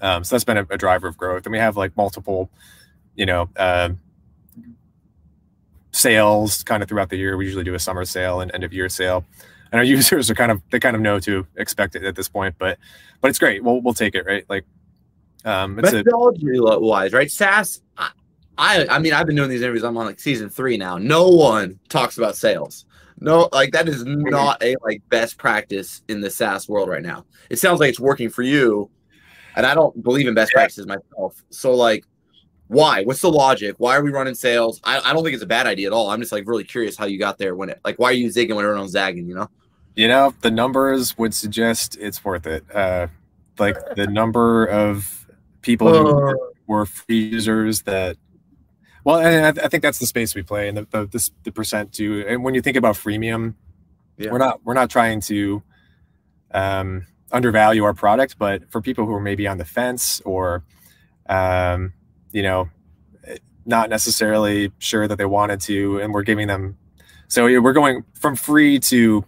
Um, 0.00 0.22
so 0.22 0.36
that's 0.36 0.44
been 0.44 0.58
a, 0.58 0.66
a, 0.70 0.76
driver 0.76 1.08
of 1.08 1.16
growth. 1.16 1.46
And 1.46 1.52
we 1.52 1.58
have 1.58 1.76
like 1.76 1.96
multiple 1.96 2.50
you 3.16 3.26
know 3.26 3.48
uh, 3.56 3.90
sales 5.90 6.62
kind 6.62 6.82
of 6.84 6.88
throughout 6.88 7.08
the 7.08 7.16
year. 7.16 7.36
We 7.36 7.46
usually 7.46 7.64
do 7.64 7.74
a 7.74 7.80
summer 7.80 8.04
sale 8.04 8.40
and 8.40 8.54
end 8.54 8.62
of 8.62 8.72
year 8.72 8.88
sale 8.88 9.24
and 9.72 9.78
our 9.78 9.84
users 9.96 10.30
are 10.30 10.34
kind 10.34 10.52
of 10.52 10.62
they 10.70 10.80
kind 10.80 10.96
of 10.96 11.02
know 11.02 11.18
to 11.20 11.46
expect 11.56 11.96
it 11.96 12.04
at 12.04 12.16
this 12.16 12.28
point 12.28 12.54
but 12.58 12.78
but 13.20 13.28
it's 13.28 13.38
great 13.38 13.62
we'll, 13.62 13.80
we'll 13.80 13.94
take 13.94 14.14
it 14.14 14.24
right 14.26 14.44
like 14.48 14.64
um, 15.44 15.76
Methodology 15.76 16.56
a, 16.58 16.78
wise, 16.78 17.12
right? 17.12 17.30
SaaS. 17.30 17.80
I, 17.96 18.10
I, 18.56 18.86
I 18.90 18.98
mean, 18.98 19.12
I've 19.12 19.26
been 19.26 19.36
doing 19.36 19.50
these 19.50 19.62
interviews. 19.62 19.84
I'm 19.84 19.96
on 19.96 20.06
like 20.06 20.20
season 20.20 20.48
three 20.48 20.76
now. 20.76 20.98
No 20.98 21.28
one 21.28 21.78
talks 21.88 22.18
about 22.18 22.36
sales. 22.36 22.84
No, 23.20 23.48
like 23.52 23.72
that 23.72 23.88
is 23.88 24.04
not 24.04 24.62
a 24.62 24.76
like 24.82 25.02
best 25.08 25.38
practice 25.38 26.02
in 26.08 26.20
the 26.20 26.30
SaaS 26.30 26.68
world 26.68 26.88
right 26.88 27.02
now. 27.02 27.24
It 27.50 27.58
sounds 27.58 27.80
like 27.80 27.90
it's 27.90 27.98
working 27.98 28.28
for 28.28 28.42
you, 28.42 28.90
and 29.56 29.66
I 29.66 29.74
don't 29.74 30.00
believe 30.02 30.28
in 30.28 30.34
best 30.34 30.52
yeah. 30.54 30.60
practices 30.60 30.86
myself. 30.86 31.42
So 31.50 31.74
like, 31.74 32.04
why? 32.68 33.02
What's 33.04 33.22
the 33.22 33.30
logic? 33.30 33.76
Why 33.78 33.96
are 33.96 34.02
we 34.02 34.10
running 34.10 34.34
sales? 34.34 34.80
I, 34.84 35.00
I 35.00 35.12
don't 35.12 35.24
think 35.24 35.34
it's 35.34 35.42
a 35.42 35.46
bad 35.46 35.66
idea 35.66 35.88
at 35.88 35.92
all. 35.92 36.10
I'm 36.10 36.20
just 36.20 36.32
like 36.32 36.46
really 36.46 36.64
curious 36.64 36.96
how 36.96 37.06
you 37.06 37.18
got 37.18 37.38
there 37.38 37.56
when 37.56 37.70
it 37.70 37.80
like 37.84 37.98
why 37.98 38.10
are 38.10 38.14
you 38.14 38.28
zigging 38.28 38.54
when 38.54 38.64
everyone's 38.64 38.92
zagging? 38.92 39.26
You 39.26 39.34
know. 39.34 39.50
You 39.94 40.06
know, 40.06 40.32
the 40.42 40.50
numbers 40.50 41.18
would 41.18 41.34
suggest 41.34 41.96
it's 42.00 42.24
worth 42.24 42.46
it. 42.46 42.64
Uh, 42.72 43.08
like 43.58 43.76
the 43.96 44.06
number 44.06 44.66
of 44.66 45.26
people 45.62 45.88
who 45.88 46.52
were 46.66 46.86
free 46.86 47.18
users 47.18 47.82
that 47.82 48.16
well 49.04 49.18
and 49.18 49.58
I, 49.58 49.64
I, 49.64 49.68
think 49.68 49.82
that's 49.82 49.98
the 49.98 50.06
space 50.06 50.34
we 50.34 50.42
play 50.42 50.68
and 50.68 50.78
the, 50.78 50.86
the, 50.90 51.06
the, 51.06 51.30
the 51.44 51.52
percent 51.52 51.92
too 51.92 52.24
and 52.28 52.44
when 52.44 52.54
you 52.54 52.62
think 52.62 52.76
about 52.76 52.94
freemium 52.94 53.54
yeah. 54.16 54.30
we're 54.30 54.38
not 54.38 54.60
we're 54.64 54.74
not 54.74 54.90
trying 54.90 55.20
to 55.22 55.62
um, 56.52 57.06
undervalue 57.32 57.84
our 57.84 57.94
product 57.94 58.38
but 58.38 58.70
for 58.70 58.80
people 58.80 59.04
who 59.06 59.12
are 59.14 59.20
maybe 59.20 59.46
on 59.46 59.58
the 59.58 59.64
fence 59.64 60.20
or 60.24 60.62
um, 61.28 61.92
you 62.32 62.42
know 62.42 62.68
not 63.66 63.90
necessarily 63.90 64.72
sure 64.78 65.06
that 65.06 65.18
they 65.18 65.26
wanted 65.26 65.60
to 65.60 65.98
and 66.00 66.12
we're 66.14 66.22
giving 66.22 66.46
them 66.46 66.76
so 67.28 67.44
we're 67.60 67.72
going 67.72 68.02
from 68.14 68.34
free 68.34 68.78
to 68.78 69.24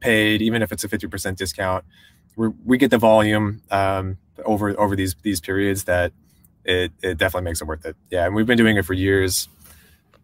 paid 0.00 0.40
even 0.40 0.62
if 0.62 0.70
it's 0.70 0.84
a 0.84 0.88
50% 0.88 1.36
discount 1.36 1.84
we 2.36 2.48
we 2.64 2.78
get 2.78 2.90
the 2.90 2.98
volume 2.98 3.62
um, 3.70 4.18
over 4.44 4.78
over 4.78 4.94
these 4.94 5.16
these 5.22 5.40
periods 5.40 5.84
that 5.84 6.12
it 6.64 6.92
it 7.02 7.18
definitely 7.18 7.44
makes 7.44 7.60
it 7.60 7.66
worth 7.66 7.84
it. 7.84 7.96
Yeah, 8.10 8.26
and 8.26 8.34
we've 8.34 8.46
been 8.46 8.58
doing 8.58 8.76
it 8.76 8.84
for 8.84 8.92
years, 8.92 9.48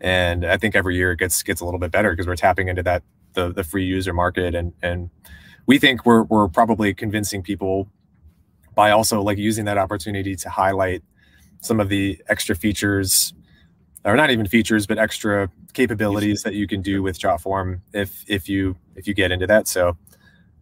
and 0.00 0.44
I 0.44 0.56
think 0.58 0.76
every 0.76 0.96
year 0.96 1.12
it 1.12 1.18
gets 1.18 1.42
gets 1.42 1.60
a 1.60 1.64
little 1.64 1.80
bit 1.80 1.90
better 1.90 2.10
because 2.10 2.26
we're 2.26 2.36
tapping 2.36 2.68
into 2.68 2.82
that 2.82 3.02
the 3.32 3.52
the 3.52 3.64
free 3.64 3.84
user 3.84 4.12
market, 4.12 4.54
and 4.54 4.72
and 4.82 5.10
we 5.66 5.78
think 5.78 6.04
we're 6.04 6.24
we're 6.24 6.48
probably 6.48 6.92
convincing 6.92 7.42
people 7.42 7.88
by 8.74 8.90
also 8.90 9.22
like 9.22 9.38
using 9.38 9.64
that 9.64 9.78
opportunity 9.78 10.36
to 10.36 10.48
highlight 10.48 11.02
some 11.62 11.80
of 11.80 11.88
the 11.88 12.22
extra 12.28 12.54
features 12.54 13.32
or 14.04 14.14
not 14.14 14.30
even 14.30 14.46
features 14.46 14.86
but 14.86 14.98
extra 14.98 15.48
capabilities 15.72 16.42
that 16.42 16.54
you 16.54 16.66
can 16.66 16.82
do 16.82 17.02
with 17.02 17.18
jotform 17.18 17.80
if 17.94 18.22
if 18.28 18.48
you 18.48 18.76
if 18.94 19.06
you 19.08 19.14
get 19.14 19.32
into 19.32 19.46
that 19.46 19.66
so 19.66 19.96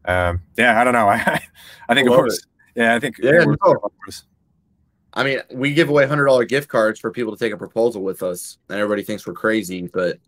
um 0.04 0.40
yeah 0.56 0.80
i 0.80 0.84
don't 0.84 0.92
know 0.92 1.08
i 1.08 1.42
i 1.88 1.94
think 1.94 2.08
I 2.08 2.12
of 2.12 2.16
course 2.16 2.38
it. 2.38 2.44
Yeah, 2.74 2.94
I 2.94 3.00
think. 3.00 3.18
Yeah, 3.18 3.44
no. 3.62 3.80
I 5.12 5.24
mean, 5.24 5.40
we 5.52 5.74
give 5.74 5.88
away 5.88 6.06
hundred 6.06 6.26
dollar 6.26 6.44
gift 6.44 6.68
cards 6.68 7.00
for 7.00 7.10
people 7.10 7.36
to 7.36 7.38
take 7.38 7.52
a 7.52 7.56
proposal 7.56 8.02
with 8.02 8.22
us, 8.22 8.58
and 8.68 8.78
everybody 8.78 9.02
thinks 9.02 9.26
we're 9.26 9.34
crazy, 9.34 9.88
but 9.92 10.18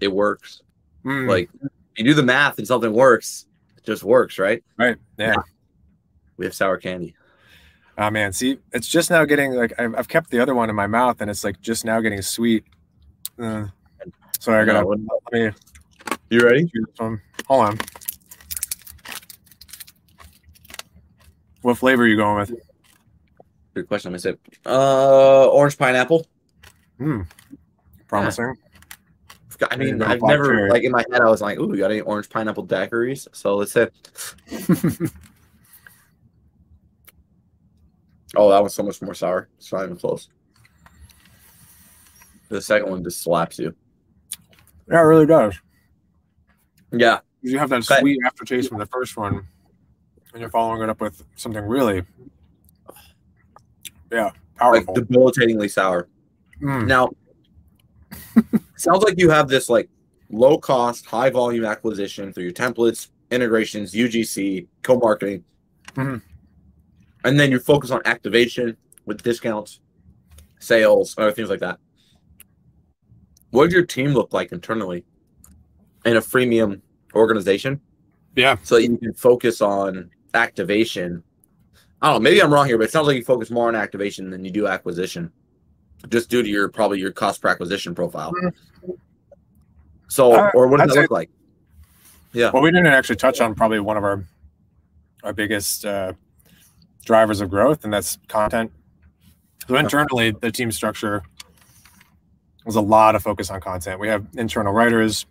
it 0.00 0.08
works. 0.08 0.62
Mm. 1.04 1.28
Like 1.28 1.48
you 1.96 2.04
do 2.04 2.14
the 2.14 2.22
math 2.22 2.58
and 2.58 2.66
something 2.66 2.92
works, 2.92 3.46
it 3.76 3.84
just 3.84 4.02
works, 4.02 4.38
right? 4.38 4.62
Right. 4.76 4.96
Yeah. 5.16 5.36
We 6.36 6.44
have 6.44 6.54
sour 6.54 6.76
candy. 6.76 7.14
Oh 8.00 8.08
man, 8.08 8.32
see, 8.32 8.56
it's 8.72 8.88
just 8.88 9.10
now 9.10 9.26
getting 9.26 9.52
like 9.52 9.78
I've, 9.78 9.94
I've 9.94 10.08
kept 10.08 10.30
the 10.30 10.40
other 10.40 10.54
one 10.54 10.70
in 10.70 10.74
my 10.74 10.86
mouth, 10.86 11.20
and 11.20 11.30
it's 11.30 11.44
like 11.44 11.60
just 11.60 11.84
now 11.84 12.00
getting 12.00 12.22
sweet. 12.22 12.64
Uh, 13.38 13.66
sorry, 14.38 14.62
I 14.62 14.64
gotta. 14.64 14.80
No, 14.80 15.20
let 15.30 15.32
me. 15.32 15.50
You 16.30 16.40
ready? 16.40 16.72
Hold 16.98 17.20
on. 17.50 17.78
What 21.60 21.76
flavor 21.76 22.04
are 22.04 22.06
you 22.06 22.16
going 22.16 22.38
with? 22.38 22.58
Good 23.74 23.86
question. 23.86 24.08
I 24.08 24.12
missed 24.12 24.24
it. 24.24 24.40
Uh, 24.64 25.48
orange 25.48 25.76
pineapple. 25.76 26.26
Hmm. 26.96 27.22
Promising. 28.08 28.56
Yeah. 29.60 29.68
I 29.70 29.76
mean, 29.76 30.00
I've 30.00 30.22
never 30.22 30.46
cherry. 30.46 30.70
like 30.70 30.84
in 30.84 30.92
my 30.92 31.04
head 31.12 31.20
I 31.20 31.26
was 31.26 31.42
like, 31.42 31.58
"Ooh, 31.58 31.70
you 31.72 31.80
got 31.80 31.90
any 31.90 32.00
orange 32.00 32.30
pineapple 32.30 32.66
daiquiris?" 32.66 33.28
So 33.32 33.56
let's 33.56 33.72
say, 33.72 33.88
oh, 38.36 38.50
that 38.50 38.60
one's 38.60 38.74
so 38.74 38.82
much 38.82 39.00
more 39.02 39.14
sour. 39.14 39.48
It's 39.58 39.72
not 39.72 39.84
even 39.84 39.96
close. 39.96 40.28
The 42.48 42.60
second 42.60 42.90
one 42.90 43.04
just 43.04 43.22
slaps 43.22 43.58
you. 43.58 43.74
Yeah, 44.90 44.98
it 45.00 45.04
really 45.04 45.26
does. 45.26 45.54
Yeah, 46.92 47.20
You 47.42 47.58
have 47.58 47.70
that 47.70 47.84
sweet 47.84 48.18
aftertaste 48.26 48.68
from 48.68 48.78
the 48.78 48.86
first 48.86 49.16
one, 49.16 49.46
and 50.32 50.40
you're 50.40 50.50
following 50.50 50.82
it 50.82 50.88
up 50.88 51.00
with 51.00 51.22
something 51.36 51.62
really, 51.64 52.02
yeah, 54.10 54.24
like 54.24 54.34
powerful. 54.56 54.94
debilitatingly 54.94 55.68
sour. 55.70 56.08
Mm. 56.60 56.88
Now, 56.88 57.10
sounds 58.76 59.04
like 59.04 59.18
you 59.18 59.30
have 59.30 59.46
this 59.48 59.68
like 59.70 59.88
low 60.30 60.58
cost, 60.58 61.06
high 61.06 61.30
volume 61.30 61.64
acquisition 61.64 62.32
through 62.32 62.44
your 62.44 62.52
templates, 62.52 63.08
integrations, 63.30 63.94
UGC, 63.94 64.66
co 64.82 64.96
marketing, 64.98 65.44
Mhm. 65.94 66.20
And 67.24 67.38
then 67.38 67.50
you 67.50 67.58
focus 67.58 67.90
on 67.90 68.00
activation 68.04 68.76
with 69.06 69.22
discounts, 69.22 69.80
sales, 70.58 71.14
other 71.18 71.32
things 71.32 71.48
like 71.50 71.60
that. 71.60 71.78
What 73.50 73.64
does 73.64 73.72
your 73.74 73.84
team 73.84 74.10
look 74.10 74.32
like 74.32 74.52
internally 74.52 75.04
in 76.04 76.16
a 76.16 76.20
freemium 76.20 76.80
organization 77.14 77.80
Yeah, 78.36 78.56
so 78.62 78.76
that 78.76 78.82
you 78.84 78.96
can 78.96 79.12
focus 79.14 79.60
on 79.60 80.10
activation? 80.34 81.22
I 82.00 82.06
don't 82.12 82.16
know. 82.16 82.20
Maybe 82.20 82.40
I'm 82.42 82.52
wrong 82.52 82.66
here, 82.66 82.78
but 82.78 82.84
it 82.84 82.90
sounds 82.92 83.06
like 83.08 83.16
you 83.16 83.24
focus 83.24 83.50
more 83.50 83.68
on 83.68 83.74
activation 83.74 84.30
than 84.30 84.44
you 84.44 84.50
do 84.50 84.66
acquisition, 84.66 85.30
just 86.08 86.30
due 86.30 86.42
to 86.42 86.48
your 86.48 86.68
probably 86.68 86.98
your 87.00 87.12
cost 87.12 87.42
per 87.42 87.48
acquisition 87.48 87.94
profile. 87.94 88.32
So, 90.08 90.32
Uh, 90.32 90.50
or 90.54 90.68
what 90.68 90.78
does 90.78 90.84
I'd 90.84 90.88
that 90.90 90.94
say- 90.94 91.00
look 91.02 91.10
like? 91.10 91.30
Yeah. 92.32 92.50
Well, 92.54 92.62
we 92.62 92.70
didn't 92.70 92.86
actually 92.86 93.16
touch 93.16 93.40
on 93.40 93.54
probably 93.56 93.80
one 93.80 93.96
of 93.96 94.04
our 94.04 94.24
our 95.24 95.32
biggest 95.34 95.84
uh, 95.84 96.12
drivers 97.04 97.40
of 97.40 97.50
growth, 97.50 97.84
and 97.84 97.92
that's 97.92 98.18
content. 98.28 98.72
So 99.68 99.76
internally, 99.76 100.32
the 100.32 100.50
team 100.50 100.72
structure 100.72 101.22
was 102.64 102.76
a 102.76 102.80
lot 102.80 103.14
of 103.14 103.22
focus 103.22 103.50
on 103.50 103.60
content. 103.60 104.00
We 104.00 104.08
have 104.08 104.26
internal 104.34 104.72
writers, 104.72 105.26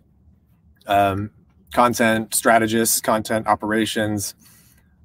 um, 0.86 1.30
content 1.72 2.34
strategists, 2.34 3.00
content 3.00 3.46
operations, 3.46 4.34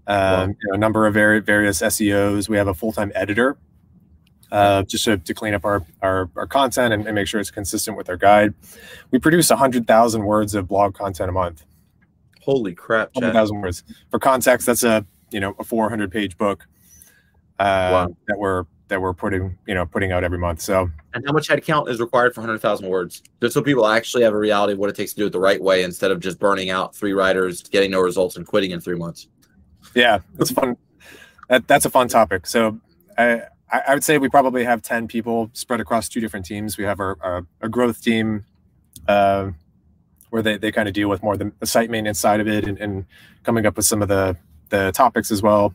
um, 0.07 0.51
you 0.51 0.55
know, 0.69 0.75
a 0.75 0.77
number 0.77 1.05
of 1.05 1.13
vari- 1.13 1.41
various 1.41 1.81
SEOs. 1.81 2.47
We 2.49 2.57
have 2.57 2.67
a 2.67 2.73
full 2.73 2.91
time 2.91 3.11
editor. 3.15 3.57
Uh, 4.51 4.83
just 4.83 5.03
to, 5.03 5.17
to 5.17 5.33
clean 5.33 5.55
up 5.55 5.65
our, 5.65 5.83
our, 6.03 6.29
our 6.37 6.45
content 6.45 6.93
and, 6.93 7.07
and 7.07 7.15
make 7.15 7.27
sure 7.27 7.41
it's 7.41 7.51
consistent 7.51 7.97
with 7.97 8.07
our 8.09 8.15
guide. 8.15 8.53
We 9.11 9.17
produce 9.17 9.49
100,000 9.49 10.23
words 10.23 10.53
of 10.53 10.67
blog 10.67 10.93
content 10.93 11.29
a 11.29 11.33
month. 11.33 11.65
Holy 12.41 12.75
crap, 12.75 13.09
hundred 13.15 13.33
Chad. 13.33 13.49
words. 13.49 13.83
For 14.11 14.19
context, 14.19 14.67
that's 14.67 14.83
a 14.83 15.03
you 15.35 15.41
know 15.41 15.53
a 15.59 15.63
four 15.65 15.89
hundred 15.89 16.11
page 16.11 16.37
book 16.37 16.65
uh, 17.59 17.89
Wow. 18.07 18.17
that 18.27 18.39
we're 18.39 18.63
that 18.87 19.01
we're 19.01 19.13
putting 19.13 19.57
you 19.67 19.73
know 19.75 19.85
putting 19.85 20.13
out 20.13 20.23
every 20.23 20.37
month. 20.37 20.61
So 20.61 20.89
And 21.13 21.23
how 21.27 21.33
much 21.33 21.49
headcount 21.49 21.89
is 21.89 21.99
required 21.99 22.33
for 22.33 22.39
100,000 22.41 22.87
words? 22.87 23.21
Just 23.41 23.53
so 23.53 23.61
people 23.61 23.85
actually 23.85 24.23
have 24.23 24.33
a 24.33 24.37
reality 24.37 24.73
of 24.73 24.79
what 24.79 24.89
it 24.89 24.95
takes 24.95 25.11
to 25.13 25.17
do 25.19 25.25
it 25.25 25.31
the 25.31 25.39
right 25.39 25.61
way 25.61 25.83
instead 25.83 26.11
of 26.11 26.21
just 26.21 26.39
burning 26.39 26.69
out 26.69 26.95
three 26.95 27.11
writers, 27.13 27.61
getting 27.63 27.91
no 27.91 27.99
results, 27.99 28.37
and 28.37 28.47
quitting 28.47 28.71
in 28.71 28.79
three 28.79 28.95
months. 28.95 29.27
yeah, 29.93 30.19
that's 30.35 30.51
fun. 30.51 30.77
That, 31.49 31.67
that's 31.67 31.85
a 31.85 31.89
fun 31.89 32.07
topic. 32.07 32.47
So 32.47 32.79
I 33.17 33.41
I 33.71 33.93
would 33.93 34.03
say 34.05 34.17
we 34.17 34.29
probably 34.29 34.63
have 34.63 34.81
ten 34.81 35.05
people 35.07 35.49
spread 35.53 35.81
across 35.81 36.07
two 36.07 36.21
different 36.21 36.45
teams. 36.45 36.77
We 36.77 36.85
have 36.85 36.99
our 37.01 37.17
our, 37.21 37.45
a 37.61 37.67
growth 37.69 38.01
team. 38.01 38.45
Uh, 39.07 39.51
where 40.31 40.41
they, 40.41 40.57
they 40.57 40.71
kind 40.71 40.87
of 40.87 40.93
deal 40.93 41.07
with 41.07 41.21
more 41.23 41.37
the, 41.37 41.51
the 41.59 41.65
site 41.65 41.89
maintenance 41.89 42.19
side 42.19 42.39
of 42.41 42.47
it 42.47 42.67
and, 42.67 42.77
and 42.79 43.05
coming 43.43 43.65
up 43.65 43.77
with 43.77 43.85
some 43.85 44.01
of 44.01 44.07
the 44.09 44.35
the 44.69 44.91
topics 44.91 45.31
as 45.31 45.41
well. 45.41 45.73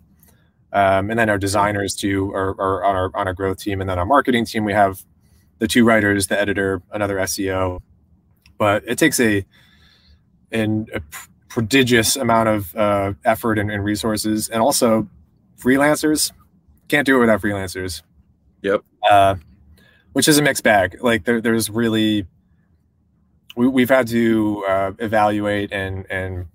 Um, 0.72 1.10
and 1.10 1.18
then 1.18 1.28
our 1.28 1.38
designers 1.38 1.94
too 1.94 2.32
are, 2.32 2.50
are 2.60 2.84
on 2.84 2.94
our 2.94 3.10
on 3.14 3.26
our 3.26 3.34
growth 3.34 3.58
team, 3.58 3.80
and 3.80 3.90
then 3.90 3.98
our 3.98 4.06
marketing 4.06 4.44
team 4.44 4.64
we 4.64 4.72
have 4.72 5.04
the 5.58 5.66
two 5.66 5.84
writers, 5.84 6.28
the 6.28 6.40
editor, 6.40 6.82
another 6.92 7.16
SEO. 7.16 7.80
But 8.56 8.84
it 8.86 8.96
takes 8.96 9.18
a 9.18 9.44
an 10.52 10.86
a 10.94 11.00
prodigious 11.48 12.16
amount 12.16 12.48
of 12.48 12.76
uh, 12.76 13.14
effort 13.24 13.58
and, 13.58 13.70
and 13.70 13.82
resources, 13.82 14.48
and 14.48 14.62
also 14.62 15.08
freelancers 15.58 16.32
can't 16.88 17.04
do 17.04 17.16
it 17.16 17.20
without 17.20 17.40
freelancers. 17.40 18.02
Yep. 18.62 18.82
Uh, 19.08 19.36
which 20.12 20.28
is 20.28 20.38
a 20.38 20.42
mixed 20.42 20.64
bag. 20.64 20.98
Like 21.02 21.24
there, 21.24 21.40
there's 21.40 21.70
really 21.70 22.26
we, 23.56 23.68
we've 23.68 23.88
had 23.88 24.08
to 24.08 24.64
uh, 24.68 24.92
evaluate 24.98 25.72
and 25.72 26.06
and 26.10 26.46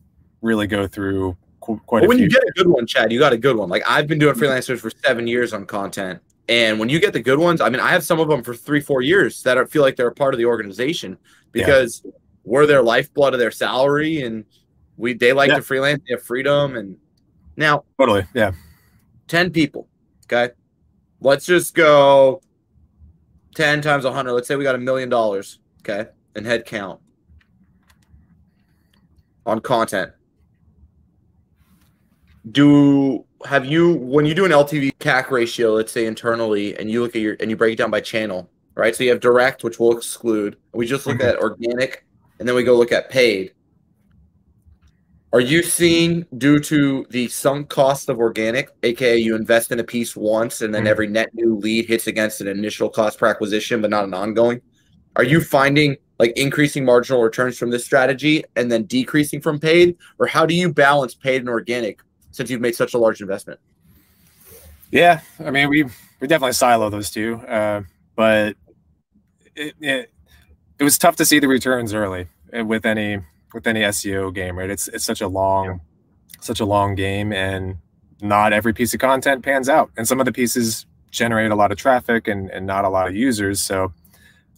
really 0.42 0.68
go 0.68 0.88
through 0.88 1.38
quite 1.66 2.02
But 2.02 2.06
a 2.06 2.08
when 2.08 2.20
you 2.20 2.30
get 2.30 2.44
a 2.44 2.52
good 2.56 2.68
one, 2.68 2.86
Chad, 2.86 3.12
you 3.12 3.20
got 3.20 3.34
a 3.34 3.38
good 3.38 3.58
one. 3.58 3.70
Like 3.70 3.84
I've 3.88 4.08
been 4.08 4.20
doing 4.20 4.36
freelancers 4.36 4.80
for 4.80 4.90
seven 5.04 5.28
years 5.28 5.54
on 5.54 5.66
content. 5.66 6.22
And 6.48 6.80
when 6.80 6.90
you 6.90 7.00
get 7.00 7.14
the 7.14 7.20
good 7.20 7.40
ones, 7.40 7.60
I 7.60 7.70
mean, 7.70 7.80
I 7.80 7.90
have 7.90 8.04
some 8.04 8.20
of 8.20 8.28
them 8.28 8.44
for 8.44 8.54
three, 8.54 8.80
four 8.80 9.02
years 9.02 9.42
that 9.44 9.58
are, 9.58 9.66
feel 9.66 9.82
like 9.82 9.96
they're 9.96 10.08
a 10.08 10.14
part 10.14 10.34
of 10.36 10.38
the 10.38 10.46
organization 10.46 11.18
because 11.52 12.06
we're 12.44 12.68
their 12.68 12.84
lifeblood 12.84 13.34
of 13.34 13.40
their 13.40 13.50
salary 13.50 14.22
and 14.22 14.46
we 14.98 15.14
they 15.14 15.34
like 15.34 15.50
Yeah. 15.50 15.56
to 15.56 15.62
freelance, 15.64 16.04
they 16.08 16.14
have 16.14 16.22
freedom. 16.24 16.76
And 16.76 16.98
now 17.58 17.84
totally, 18.00 18.26
yeah, 18.36 18.52
10 19.28 19.50
people. 19.52 19.88
Okay. 20.26 20.54
Let's 21.20 21.46
just 21.48 21.74
go 21.74 22.42
10 23.56 23.82
times 23.82 24.06
100. 24.06 24.32
Let's 24.32 24.48
say 24.48 24.56
we 24.56 24.64
got 24.64 24.76
a 24.76 24.80
million 24.80 25.10
dollars. 25.10 25.60
Okay. 25.82 26.10
In 26.36 26.46
head 26.46 26.66
count 26.66 27.00
on 29.46 29.60
content. 29.62 30.12
Do 32.52 33.26
have 33.46 33.66
you, 33.66 33.94
when 33.96 34.26
you 34.26 34.36
do 34.36 34.46
an 34.46 34.52
LTV 34.52 34.94
CAC 35.00 35.32
ratio, 35.32 35.74
let's 35.74 35.92
say 35.92 36.06
internally, 36.06 36.78
and 36.78 36.90
you 36.90 37.02
look 37.02 37.16
at 37.16 37.22
your, 37.22 37.36
and 37.40 37.50
you 37.50 37.58
break 37.58 37.74
it 37.74 37.78
down 37.78 37.92
by 37.92 38.02
channel, 38.02 38.50
right? 38.76 38.96
So 38.96 39.04
you 39.04 39.10
have 39.10 39.20
direct, 39.20 39.64
which 39.64 39.80
we'll 39.80 39.98
exclude. 39.98 40.58
We 40.74 40.86
just 40.86 41.08
look 41.08 41.18
Mhm. 41.18 41.28
at 41.30 41.38
organic, 41.38 42.06
and 42.40 42.48
then 42.48 42.56
we 42.56 42.64
go 42.64 42.76
look 42.76 42.92
at 42.92 43.10
paid. 43.10 43.54
Are 45.34 45.42
you 45.42 45.64
seeing 45.64 46.26
due 46.38 46.60
to 46.60 47.06
the 47.10 47.28
sunk 47.28 47.68
cost 47.70 48.10
of 48.10 48.20
organic, 48.20 48.70
aka 48.84 49.18
you 49.18 49.36
invest 49.36 49.72
in 49.72 49.80
a 49.80 49.84
piece 49.84 50.16
once 50.16 50.62
and 50.62 50.74
then 50.74 50.86
Mhm. 50.86 50.88
every 50.88 51.08
net 51.08 51.30
new 51.34 51.58
lead 51.58 51.88
hits 51.88 52.08
against 52.08 52.40
an 52.40 52.48
initial 52.48 52.90
cost 52.90 53.20
per 53.20 53.28
acquisition, 53.28 53.82
but 53.82 53.90
not 53.90 54.06
an 54.06 54.14
ongoing? 54.14 54.62
Are 55.18 55.24
you 55.26 55.42
finding 55.42 55.98
like 56.20 56.32
increasing 56.38 56.86
marginal 56.86 57.22
returns 57.22 57.58
from 57.58 57.70
this 57.70 57.84
strategy 57.84 58.46
and 58.56 58.72
then 58.72 58.84
decreasing 58.84 59.42
from 59.42 59.60
paid? 59.60 59.98
Or 60.20 60.28
how 60.28 60.46
do 60.46 60.54
you 60.54 60.72
balance 60.72 61.16
paid 61.16 61.42
and 61.42 61.50
organic 61.50 62.00
since 62.36 62.50
you've 62.50 62.60
made 62.60 62.76
such 62.76 62.94
a 62.94 62.98
large 62.98 63.22
investment? 63.22 63.60
yeah. 64.92 65.22
I 65.40 65.52
mean, 65.52 65.70
we 65.70 65.84
we 66.20 66.28
definitely 66.28 66.54
silo 66.54 66.90
those 66.90 67.10
two, 67.10 67.36
uh, 67.36 67.84
but 68.16 68.58
it, 69.56 69.74
it 69.80 70.12
it 70.80 70.84
was 70.84 70.98
tough 70.98 71.16
to 71.18 71.26
see 71.26 71.40
the 71.40 71.48
returns 71.48 71.94
early 71.94 72.28
uh, 72.58 72.66
with 72.66 72.86
any 72.86 73.20
with 73.54 73.66
any 73.68 73.82
SEO 73.82 74.34
game, 74.34 74.58
right? 74.58 74.70
It's 74.70 74.90
it's 74.90 75.06
such 75.06 75.22
a 75.22 75.28
long 75.30 75.80
such 76.42 76.60
a 76.60 76.66
long 76.66 76.96
game, 76.96 77.32
and 77.32 77.78
not 78.22 78.52
every 78.52 78.74
piece 78.74 78.94
of 78.94 79.00
content 79.00 79.44
pans 79.44 79.70
out, 79.70 79.92
and 79.96 80.06
some 80.06 80.20
of 80.20 80.26
the 80.26 80.34
pieces 80.34 80.86
generate 81.12 81.52
a 81.52 81.56
lot 81.56 81.72
of 81.72 81.78
traffic 81.78 82.28
and 82.28 82.50
and 82.50 82.66
not 82.66 82.84
a 82.84 82.90
lot 82.90 83.08
of 83.08 83.16
users. 83.16 83.62
So 83.62 83.94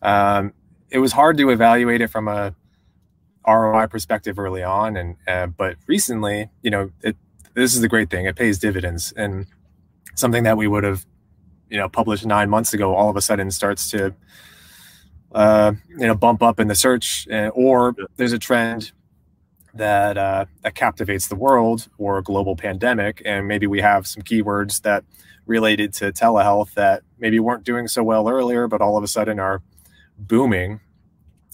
um, 0.01 0.51
it 0.89 0.97
was 0.97 1.11
hard 1.11 1.37
to 1.37 1.51
evaluate 1.51 2.01
it 2.01 2.07
from 2.07 2.27
a 2.27 2.55
ROI 3.47 3.85
perspective 3.87 4.39
early 4.39 4.63
on, 4.63 4.97
and 4.97 5.15
uh, 5.27 5.45
but 5.45 5.77
recently, 5.85 6.49
you 6.63 6.71
know, 6.71 6.91
it 7.03 7.15
this 7.57 7.73
is 7.75 7.81
the 7.81 7.87
great 7.87 8.09
thing; 8.09 8.25
it 8.25 8.35
pays 8.35 8.59
dividends, 8.59 9.13
and 9.17 9.45
something 10.15 10.43
that 10.43 10.57
we 10.57 10.67
would 10.67 10.83
have, 10.83 11.05
you 11.69 11.77
know, 11.77 11.89
published 11.89 12.25
nine 12.25 12.49
months 12.49 12.73
ago, 12.73 12.95
all 12.95 13.09
of 13.09 13.15
a 13.17 13.21
sudden 13.21 13.51
starts 13.51 13.89
to, 13.91 14.13
uh, 15.33 15.71
you 15.89 16.07
know, 16.07 16.15
bump 16.15 16.41
up 16.41 16.59
in 16.59 16.67
the 16.67 16.75
search, 16.75 17.27
uh, 17.29 17.49
or 17.53 17.95
there's 18.15 18.33
a 18.33 18.39
trend 18.39 18.91
that 19.73 20.17
uh, 20.17 20.45
that 20.63 20.75
captivates 20.75 21.27
the 21.27 21.35
world 21.35 21.87
or 21.97 22.17
a 22.17 22.23
global 22.23 22.55
pandemic, 22.55 23.21
and 23.25 23.47
maybe 23.47 23.67
we 23.67 23.81
have 23.81 24.07
some 24.07 24.23
keywords 24.23 24.81
that 24.81 25.03
related 25.45 25.93
to 25.93 26.11
telehealth 26.11 26.73
that 26.73 27.03
maybe 27.19 27.39
weren't 27.39 27.63
doing 27.63 27.87
so 27.87 28.03
well 28.03 28.27
earlier, 28.29 28.67
but 28.67 28.81
all 28.81 28.97
of 28.97 29.03
a 29.03 29.07
sudden 29.07 29.39
are 29.39 29.61
booming. 30.17 30.79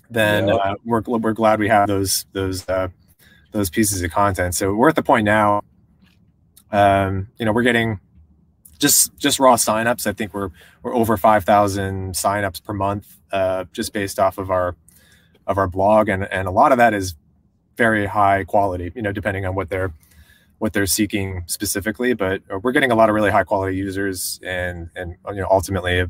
Then 0.10 0.48
Yeah. 0.48 0.56
uh, 0.56 0.76
we're 0.86 1.02
we're 1.08 1.34
glad 1.34 1.60
we 1.60 1.70
have 1.70 1.88
those 1.88 2.26
those 2.34 2.68
uh, 2.70 2.88
those 3.52 3.70
pieces 3.70 4.02
of 4.02 4.12
content. 4.12 4.56
So 4.56 4.74
we're 4.74 4.90
at 4.90 4.96
the 4.96 5.04
point 5.04 5.26
now. 5.26 5.62
Um, 6.74 7.30
you 7.38 7.46
know, 7.46 7.54
we're 7.54 7.64
getting 7.64 8.00
just 8.80 9.16
just 9.18 9.40
raw 9.40 9.56
signups. 9.56 10.06
I 10.06 10.12
think 10.12 10.34
we're 10.34 10.50
we're 10.82 10.94
over 10.94 11.16
five 11.16 11.46
thousand 11.46 12.16
signups 12.16 12.62
per 12.62 12.74
month, 12.74 13.16
uh, 13.32 13.66
just 13.72 13.94
based 13.94 14.20
off 14.20 14.38
of 14.38 14.52
our 14.52 14.76
of 15.48 15.58
our 15.58 15.68
blog, 15.68 16.10
and 16.10 16.26
and 16.26 16.48
a 16.48 16.52
lot 16.52 16.74
of 16.74 16.78
that 16.80 16.94
is 16.94 17.16
very 17.78 18.06
high 18.06 18.44
quality. 18.44 18.92
You 18.96 19.02
know, 19.02 19.14
depending 19.14 19.46
on 19.46 19.56
what 19.56 19.70
they're 19.70 19.94
what 20.58 20.74
they're 20.74 20.86
seeking 20.86 21.44
specifically, 21.46 22.14
but 22.14 22.42
we're 22.62 22.72
getting 22.72 22.92
a 22.92 22.96
lot 22.96 23.10
of 23.10 23.16
really 23.16 23.32
high 23.32 23.44
quality 23.44 23.78
users, 23.78 24.40
and 24.44 24.90
and 24.96 25.16
you 25.30 25.36
know 25.36 25.48
ultimately 25.50 26.06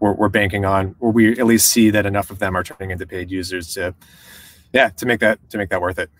we're, 0.00 0.14
we're 0.14 0.28
banking 0.28 0.64
on, 0.64 0.94
or 1.00 1.12
we 1.12 1.38
at 1.38 1.46
least 1.46 1.68
see 1.68 1.90
that 1.90 2.06
enough 2.06 2.30
of 2.30 2.38
them 2.38 2.56
are 2.56 2.62
turning 2.62 2.90
into 2.90 3.06
paid 3.06 3.30
users 3.30 3.72
to, 3.74 3.94
yeah, 4.72 4.88
to 4.90 5.06
make 5.06 5.20
that 5.20 5.38
to 5.50 5.58
make 5.58 5.70
that 5.70 5.80
worth 5.80 5.98
it. 5.98 6.10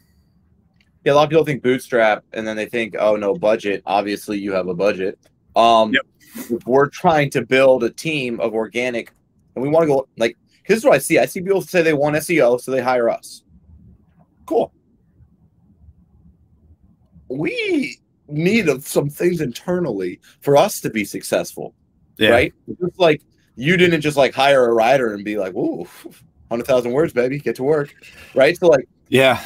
Yeah, 1.04 1.12
a 1.12 1.14
lot 1.14 1.24
of 1.24 1.30
people 1.30 1.44
think 1.44 1.62
bootstrap, 1.62 2.24
and 2.32 2.46
then 2.46 2.56
they 2.56 2.66
think, 2.66 2.96
oh 2.98 3.16
no, 3.16 3.34
budget. 3.34 3.82
Obviously, 3.86 4.38
you 4.38 4.52
have 4.52 4.68
a 4.68 4.74
budget. 4.74 5.18
Um, 5.54 5.92
yep. 5.92 6.02
We're 6.66 6.88
trying 6.88 7.30
to 7.30 7.44
build 7.44 7.84
a 7.84 7.90
team 7.90 8.40
of 8.40 8.54
organic, 8.54 9.12
and 9.54 9.62
we 9.62 9.68
want 9.68 9.84
to 9.84 9.88
go 9.88 10.08
like. 10.16 10.36
This 10.66 10.78
is 10.78 10.84
what 10.84 10.94
I 10.94 10.98
see. 10.98 11.18
I 11.18 11.26
see 11.26 11.42
people 11.42 11.60
say 11.60 11.82
they 11.82 11.92
want 11.92 12.16
SEO, 12.16 12.58
so 12.58 12.70
they 12.70 12.80
hire 12.80 13.10
us. 13.10 13.42
Cool. 14.46 14.72
We 17.28 17.98
need 18.28 18.82
some 18.82 19.10
things 19.10 19.42
internally 19.42 20.20
for 20.40 20.56
us 20.56 20.80
to 20.80 20.88
be 20.88 21.04
successful. 21.04 21.74
Yeah. 22.16 22.30
Right? 22.30 22.54
Just 22.80 22.98
like 22.98 23.20
you 23.56 23.76
didn't 23.76 24.00
just 24.00 24.16
like 24.16 24.34
hire 24.34 24.66
a 24.66 24.72
writer 24.72 25.12
and 25.12 25.22
be 25.22 25.36
like, 25.36 25.54
"Ooh, 25.54 25.86
hundred 26.50 26.66
thousand 26.66 26.92
words, 26.92 27.12
baby, 27.12 27.38
get 27.38 27.56
to 27.56 27.62
work." 27.62 27.94
Right? 28.34 28.56
So 28.56 28.68
like, 28.68 28.88
yeah. 29.08 29.42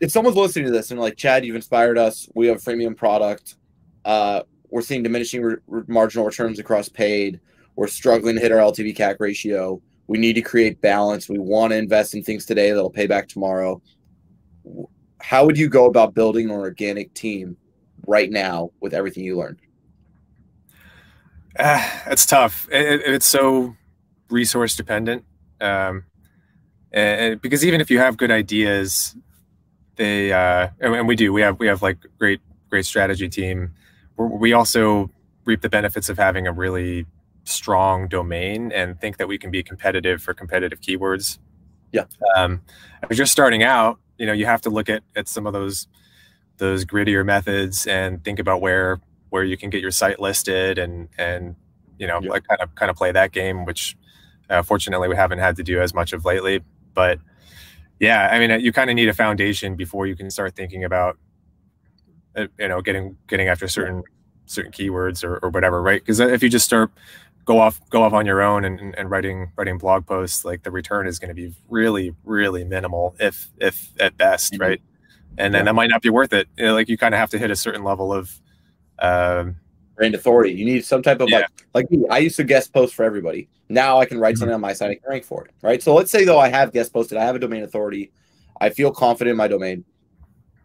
If 0.00 0.10
someone's 0.10 0.36
listening 0.36 0.66
to 0.66 0.70
this 0.70 0.90
and 0.90 1.00
like, 1.00 1.16
Chad, 1.16 1.44
you've 1.44 1.56
inspired 1.56 1.98
us. 1.98 2.28
We 2.34 2.46
have 2.46 2.58
a 2.58 2.60
freemium 2.60 2.96
product. 2.96 3.56
Uh, 4.04 4.42
we're 4.70 4.82
seeing 4.82 5.02
diminishing 5.02 5.42
re- 5.42 5.56
re- 5.66 5.82
marginal 5.88 6.26
returns 6.26 6.58
across 6.58 6.88
paid. 6.88 7.40
We're 7.76 7.88
struggling 7.88 8.36
to 8.36 8.40
hit 8.40 8.52
our 8.52 8.58
LTV 8.58 8.96
CAC 8.96 9.16
ratio. 9.18 9.80
We 10.06 10.18
need 10.18 10.34
to 10.34 10.42
create 10.42 10.80
balance. 10.80 11.28
We 11.28 11.38
want 11.38 11.72
to 11.72 11.76
invest 11.76 12.14
in 12.14 12.22
things 12.22 12.46
today 12.46 12.70
that'll 12.70 12.90
pay 12.90 13.06
back 13.06 13.28
tomorrow. 13.28 13.82
How 15.20 15.44
would 15.44 15.58
you 15.58 15.68
go 15.68 15.86
about 15.86 16.14
building 16.14 16.46
an 16.46 16.56
organic 16.56 17.12
team 17.14 17.56
right 18.06 18.30
now 18.30 18.70
with 18.80 18.94
everything 18.94 19.24
you 19.24 19.36
learned? 19.36 19.60
Uh, 21.58 21.86
it's 22.06 22.24
tough. 22.24 22.68
It, 22.70 22.86
it, 22.86 23.14
it's 23.14 23.26
so 23.26 23.74
resource 24.30 24.76
dependent. 24.76 25.24
Um, 25.60 26.04
and, 26.92 27.40
because 27.40 27.64
even 27.64 27.80
if 27.80 27.90
you 27.90 27.98
have 27.98 28.16
good 28.16 28.30
ideas, 28.30 29.16
they 29.98 30.32
uh, 30.32 30.68
and, 30.80 31.06
we 31.06 31.14
do. 31.14 31.32
We 31.32 31.42
have 31.42 31.58
we 31.58 31.66
have 31.66 31.82
like 31.82 31.98
great 32.18 32.40
great 32.70 32.86
strategy 32.86 33.28
team. 33.28 33.74
We're, 34.16 34.26
we 34.26 34.52
also 34.54 35.10
reap 35.44 35.60
the 35.60 35.68
benefits 35.68 36.08
of 36.08 36.16
having 36.16 36.46
a 36.46 36.52
really 36.52 37.04
strong 37.44 38.08
domain 38.08 38.72
and 38.72 38.98
think 39.00 39.16
that 39.18 39.28
we 39.28 39.38
can 39.38 39.50
be 39.50 39.62
competitive 39.62 40.22
for 40.22 40.34
competitive 40.34 40.80
keywords. 40.80 41.38
Yeah. 41.92 42.04
Um, 42.36 42.62
if 43.10 43.16
you're 43.16 43.26
starting 43.26 43.62
out, 43.62 43.98
you 44.18 44.26
know, 44.26 44.32
you 44.32 44.46
have 44.46 44.62
to 44.62 44.70
look 44.70 44.88
at 44.88 45.02
at 45.16 45.28
some 45.28 45.46
of 45.46 45.52
those 45.52 45.88
those 46.58 46.84
grittier 46.84 47.24
methods 47.24 47.86
and 47.86 48.22
think 48.24 48.38
about 48.38 48.60
where 48.60 49.00
where 49.30 49.44
you 49.44 49.56
can 49.56 49.70
get 49.70 49.80
your 49.80 49.90
site 49.90 50.20
listed 50.20 50.78
and 50.78 51.08
and 51.18 51.56
you 51.98 52.06
know 52.06 52.20
yeah. 52.22 52.30
like 52.30 52.46
kind 52.46 52.60
of 52.60 52.74
kind 52.74 52.90
of 52.90 52.96
play 52.96 53.12
that 53.12 53.32
game 53.32 53.64
which 53.64 53.96
uh, 54.50 54.62
fortunately 54.62 55.08
we 55.08 55.16
haven't 55.16 55.38
had 55.38 55.56
to 55.56 55.62
do 55.62 55.80
as 55.80 55.94
much 55.94 56.12
of 56.12 56.24
lately 56.24 56.60
but 56.94 57.18
yeah 58.00 58.28
i 58.32 58.38
mean 58.38 58.60
you 58.60 58.72
kind 58.72 58.90
of 58.90 58.96
need 58.96 59.08
a 59.08 59.14
foundation 59.14 59.74
before 59.74 60.06
you 60.06 60.16
can 60.16 60.30
start 60.30 60.54
thinking 60.54 60.84
about 60.84 61.18
uh, 62.36 62.46
you 62.58 62.68
know 62.68 62.80
getting 62.80 63.16
getting 63.26 63.48
after 63.48 63.68
certain 63.68 64.02
certain 64.46 64.72
keywords 64.72 65.24
or, 65.24 65.38
or 65.38 65.50
whatever 65.50 65.82
right 65.82 66.00
because 66.00 66.20
if 66.20 66.42
you 66.42 66.48
just 66.48 66.64
start 66.64 66.90
go 67.44 67.58
off 67.58 67.80
go 67.90 68.02
off 68.02 68.12
on 68.12 68.26
your 68.26 68.42
own 68.42 68.64
and, 68.64 68.94
and 68.96 69.10
writing 69.10 69.50
writing 69.56 69.78
blog 69.78 70.06
posts 70.06 70.44
like 70.44 70.62
the 70.62 70.70
return 70.70 71.06
is 71.06 71.18
going 71.18 71.28
to 71.28 71.34
be 71.34 71.54
really 71.68 72.14
really 72.24 72.64
minimal 72.64 73.14
if 73.18 73.48
if 73.58 73.92
at 74.00 74.16
best 74.16 74.52
mm-hmm. 74.52 74.62
right 74.62 74.80
and 75.38 75.54
then 75.54 75.60
yeah. 75.60 75.64
that 75.64 75.74
might 75.74 75.88
not 75.88 76.02
be 76.02 76.10
worth 76.10 76.32
it. 76.32 76.48
You 76.56 76.66
know, 76.66 76.74
like 76.74 76.88
you 76.88 76.98
kind 76.98 77.14
of 77.14 77.18
have 77.18 77.30
to 77.30 77.38
hit 77.38 77.50
a 77.50 77.56
certain 77.56 77.84
level 77.84 78.12
of 78.12 78.40
um, 78.98 79.56
brand 79.98 80.14
authority. 80.14 80.52
You 80.52 80.64
need 80.64 80.84
some 80.84 81.02
type 81.02 81.20
of 81.20 81.28
yeah. 81.28 81.38
like 81.38 81.48
like 81.74 81.90
me. 81.90 82.06
I 82.08 82.18
used 82.18 82.36
to 82.36 82.44
guest 82.44 82.72
post 82.72 82.94
for 82.94 83.04
everybody. 83.04 83.48
Now 83.68 83.98
I 83.98 84.06
can 84.06 84.18
write 84.18 84.34
mm-hmm. 84.34 84.40
something 84.40 84.54
on 84.54 84.60
my 84.60 84.72
site. 84.72 84.90
and 84.90 85.00
rank 85.06 85.24
for 85.24 85.44
it. 85.44 85.50
Right. 85.60 85.82
So 85.82 85.94
let's 85.94 86.10
say 86.10 86.24
though 86.24 86.38
I 86.38 86.48
have 86.48 86.72
guest 86.72 86.92
posted. 86.92 87.18
I 87.18 87.24
have 87.24 87.34
a 87.34 87.38
domain 87.38 87.64
authority. 87.64 88.12
I 88.60 88.70
feel 88.70 88.90
confident 88.90 89.32
in 89.32 89.36
my 89.36 89.48
domain. 89.48 89.84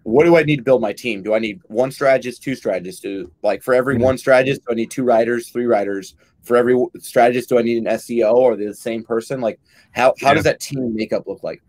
What 0.04 0.26
do 0.26 0.38
I 0.38 0.44
need 0.44 0.58
to 0.58 0.64
build 0.64 0.82
my 0.82 0.94
team? 0.94 1.24
Do 1.24 1.34
I 1.34 1.40
need 1.40 1.62
one 1.68 1.92
strategist, 1.92 2.44
two 2.44 2.56
strategists? 2.56 3.02
Do 3.02 3.32
like 3.42 3.64
for 3.64 3.74
every 3.74 3.96
mm-hmm. 3.96 4.04
one 4.04 4.18
strategist, 4.18 4.62
do 4.66 4.72
I 4.72 4.76
need 4.76 4.92
two 4.92 5.04
writers, 5.04 5.50
three 5.50 5.66
writers? 5.66 6.16
For 6.44 6.58
every 6.58 6.78
strategist, 7.00 7.50
do 7.50 7.58
I 7.58 7.62
need 7.62 7.78
an 7.78 7.86
SEO 7.86 8.34
or 8.34 8.56
the 8.56 8.74
same 8.74 9.04
person? 9.04 9.42
Like 9.42 9.60
how 9.92 10.14
how 10.22 10.30
yeah. 10.30 10.34
does 10.36 10.44
that 10.44 10.60
team 10.60 10.94
makeup 10.94 11.24
look 11.26 11.44
like? 11.44 11.62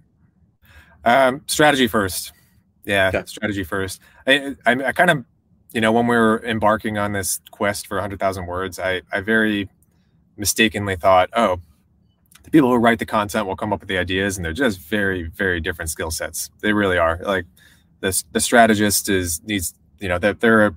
Um, 1.04 1.42
strategy 1.46 1.86
first. 1.86 2.32
Yeah, 2.84 3.08
okay. 3.08 3.22
strategy 3.26 3.64
first. 3.64 4.00
I, 4.26 4.54
I, 4.66 4.72
I 4.72 4.92
kind 4.92 5.10
of, 5.10 5.24
you 5.74 5.80
know, 5.80 5.90
when 5.90 6.06
we 6.06 6.16
were 6.16 6.40
embarking 6.46 6.98
on 6.98 7.12
this 7.12 7.40
quest 7.50 7.88
for 7.88 7.96
100,000 7.96 8.46
words, 8.46 8.78
I, 8.78 9.02
I 9.12 9.20
very 9.20 9.68
mistakenly 10.36 10.94
thought, 10.94 11.28
oh, 11.34 11.60
the 12.44 12.50
people 12.50 12.70
who 12.70 12.76
write 12.76 13.00
the 13.00 13.06
content 13.06 13.46
will 13.46 13.56
come 13.56 13.72
up 13.72 13.80
with 13.80 13.88
the 13.88 13.98
ideas, 13.98 14.36
and 14.36 14.44
they're 14.44 14.52
just 14.52 14.78
very, 14.78 15.24
very 15.24 15.60
different 15.60 15.90
skill 15.90 16.12
sets. 16.12 16.50
They 16.60 16.72
really 16.72 16.96
are. 16.96 17.18
Like 17.22 17.46
the 18.00 18.22
the 18.32 18.40
strategist 18.40 19.08
is 19.08 19.42
needs, 19.44 19.74
you 19.98 20.08
know, 20.08 20.18
that 20.18 20.40
they're, 20.40 20.58
they're 20.58 20.66
a 20.66 20.74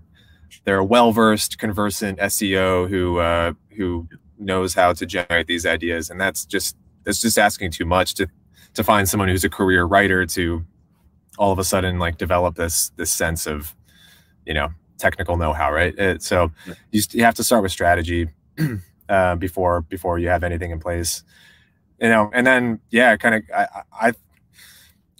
they're 0.65 0.77
a 0.79 0.85
well 0.85 1.11
versed, 1.11 1.59
conversant 1.59 2.17
SEO 2.19 2.89
who 2.89 3.19
uh, 3.19 3.53
who 3.75 4.07
knows 4.39 4.73
how 4.73 4.93
to 4.93 5.05
generate 5.05 5.45
these 5.45 5.65
ideas, 5.65 6.09
and 6.09 6.19
that's 6.19 6.45
just 6.45 6.75
that's 7.03 7.21
just 7.21 7.37
asking 7.37 7.71
too 7.71 7.85
much 7.85 8.15
to 8.15 8.27
to 8.73 8.83
find 8.83 9.07
someone 9.07 9.29
who's 9.29 9.43
a 9.43 9.49
career 9.49 9.83
writer 9.83 10.25
to 10.25 10.65
all 11.37 11.51
of 11.51 11.59
a 11.59 11.63
sudden 11.63 11.99
like 11.99 12.17
develop 12.17 12.55
this 12.55 12.91
this 12.95 13.11
sense 13.11 13.45
of 13.45 13.75
you 14.45 14.53
know 14.53 14.69
technical 14.97 15.37
know-how 15.37 15.71
right? 15.71 15.97
It, 15.97 16.23
so 16.23 16.51
you, 16.91 17.01
you 17.11 17.23
have 17.23 17.35
to 17.35 17.43
start 17.43 17.63
with 17.63 17.71
strategy 17.71 18.29
uh, 19.09 19.35
before 19.35 19.81
before 19.81 20.19
you 20.19 20.29
have 20.29 20.43
anything 20.43 20.71
in 20.71 20.79
place. 20.79 21.23
You 21.99 22.09
know 22.09 22.29
and 22.33 22.45
then 22.45 22.79
yeah 22.91 23.17
kind 23.17 23.35
of 23.35 23.43
I, 23.55 24.13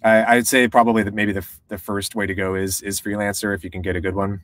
I 0.03 0.35
i'd 0.35 0.45
say 0.45 0.67
probably 0.67 1.01
that 1.01 1.13
maybe 1.13 1.31
the, 1.31 1.45
the 1.69 1.79
first 1.79 2.13
way 2.13 2.27
to 2.27 2.35
go 2.35 2.53
is 2.53 2.81
is 2.83 3.01
freelancer 3.01 3.55
if 3.55 3.63
you 3.63 3.71
can 3.71 3.81
get 3.81 3.95
a 3.95 4.01
good 4.01 4.15
one. 4.15 4.41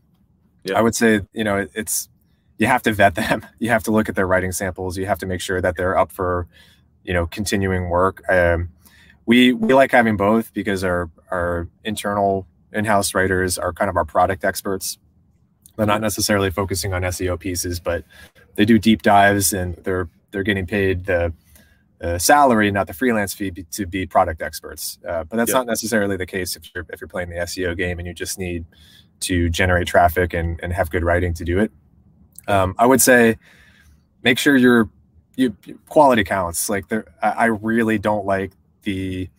Yeah. 0.64 0.80
i 0.80 0.82
would 0.82 0.96
say 0.96 1.22
you 1.34 1.44
know 1.44 1.58
it, 1.58 1.72
it's 1.76 2.10
you 2.58 2.68
have 2.68 2.84
to 2.84 2.94
vet 2.94 3.16
them. 3.16 3.46
You 3.60 3.70
have 3.70 3.84
to 3.84 3.92
look 3.92 4.10
at 4.10 4.16
their 4.16 4.28
writing 4.28 4.52
samples. 4.52 4.98
You 4.98 5.06
have 5.06 5.20
to 5.20 5.26
make 5.26 5.42
sure 5.42 5.62
that 5.62 5.76
they're 5.78 5.98
up 5.98 6.12
for 6.12 6.48
you 7.04 7.14
know 7.14 7.28
continuing 7.28 7.90
work. 7.90 8.24
Um, 8.30 8.70
we 9.26 9.54
we 9.54 9.74
like 9.74 9.92
having 9.92 10.18
both 10.18 10.54
because 10.54 10.84
our 10.84 11.10
our 11.32 11.68
internal 11.84 12.48
in-house 12.72 13.14
writers 13.14 13.58
are 13.58 13.72
kind 13.72 13.90
of 13.90 13.96
our 13.96 14.06
product 14.06 14.44
experts. 14.44 14.98
They're 15.76 15.86
not 15.86 16.02
necessarily 16.02 16.52
focusing 16.52 16.94
on 16.94 17.02
SEO 17.02 17.40
pieces, 17.40 17.80
but 17.80 18.04
they 18.56 18.66
do 18.66 18.78
deep 18.78 19.02
dives 19.02 19.54
and 19.54 19.76
they're 19.78 20.10
they're 20.32 20.44
getting 20.44 20.66
paid 20.66 21.06
the 21.06 21.34
salary, 22.18 22.70
not 22.70 22.88
the 22.88 22.94
freelance 22.94 23.34
fee, 23.34 23.50
be, 23.50 23.64
to 23.64 23.86
be 23.86 24.06
product 24.06 24.42
experts. 24.42 25.00
Uh, 25.08 25.24
but 25.24 25.38
that's 25.38 25.54
not 25.54 25.66
necessarily 25.66 26.18
the 26.18 26.26
case 26.26 26.56
if 26.56 26.70
you're 26.74 26.86
if 26.90 27.00
you're 27.00 27.08
playing 27.08 27.30
the 27.30 27.38
SEO 27.38 27.76
game 27.78 27.98
and 28.00 28.08
you 28.08 28.14
just 28.14 28.38
need 28.38 28.66
to 29.22 29.50
generate 29.50 29.88
traffic 29.88 30.34
and, 30.34 30.60
and 30.62 30.74
have 30.74 30.90
good 30.90 31.04
writing 31.04 31.34
to 31.34 31.46
do 31.46 31.60
it. 31.60 31.72
Um, 32.48 32.76
I 32.78 32.86
would 32.86 33.02
say 33.02 33.38
make 34.22 34.38
sure 34.38 34.58
your 34.58 34.90
you 35.36 35.56
quality 35.88 36.24
counts. 36.24 36.70
Like 36.70 36.90
there, 36.90 37.06
I, 37.22 37.30
I 37.30 37.46
really 37.46 37.98
don't 37.98 38.26
like 38.26 38.52
the 38.84 39.30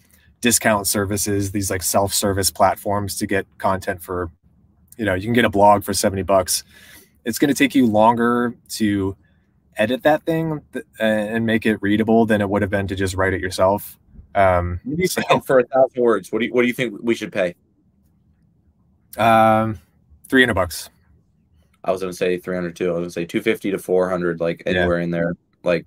discount 0.40 0.87
services, 0.87 1.53
these 1.53 1.70
like 1.70 1.83
self-service 1.83 2.51
platforms 2.51 3.16
to 3.16 3.27
get 3.27 3.47
content 3.59 4.03
for, 4.03 4.31
you 4.96 5.04
know, 5.04 5.14
you 5.14 5.22
can 5.22 5.33
get 5.33 5.44
a 5.44 5.50
blog 5.50 5.85
for 5.85 5.92
70 5.92 6.22
bucks. 6.22 6.64
It's 7.24 7.38
going 7.38 7.49
to 7.49 7.55
take 7.55 7.74
you 7.74 7.86
longer 7.86 8.55
to 8.70 9.16
edit 9.76 10.03
that 10.03 10.24
thing 10.24 10.62
and 10.99 11.47
make 11.47 11.66
it 11.66 11.78
readable 11.80 12.26
than 12.26 12.40
it 12.40 12.49
would 12.49 12.62
have 12.62 12.70
been 12.70 12.86
to 12.88 12.95
just 12.95 13.14
write 13.14 13.32
it 13.32 13.40
yourself. 13.40 13.99
Um, 14.34 14.80
what 14.84 14.97
do 14.97 15.03
you 15.03 15.09
so, 15.09 15.22
think 15.22 15.47
for 15.47 15.61
a 15.61 15.66
thousand 15.66 16.03
words? 16.03 16.32
What 16.32 16.40
do 16.40 16.47
you, 16.47 16.53
what 16.53 16.62
do 16.62 16.68
you 16.68 16.74
think 16.74 16.95
we 17.03 17.14
should 17.14 17.32
pay? 17.32 17.55
Um, 19.16 19.78
300 20.28 20.55
bucks. 20.55 20.90
I 21.84 21.92
was 21.92 22.01
going 22.01 22.12
to 22.12 22.16
say 22.16 22.38
300 22.38 22.74
too. 22.74 22.86
I 22.86 22.88
was 22.88 22.97
going 22.97 23.05
to 23.05 23.11
say 23.11 23.24
250 23.26 23.72
to 23.72 23.78
400, 23.78 24.40
like 24.40 24.62
anywhere 24.66 24.99
yeah. 24.99 25.05
in 25.05 25.11
there. 25.11 25.32
Like, 25.62 25.86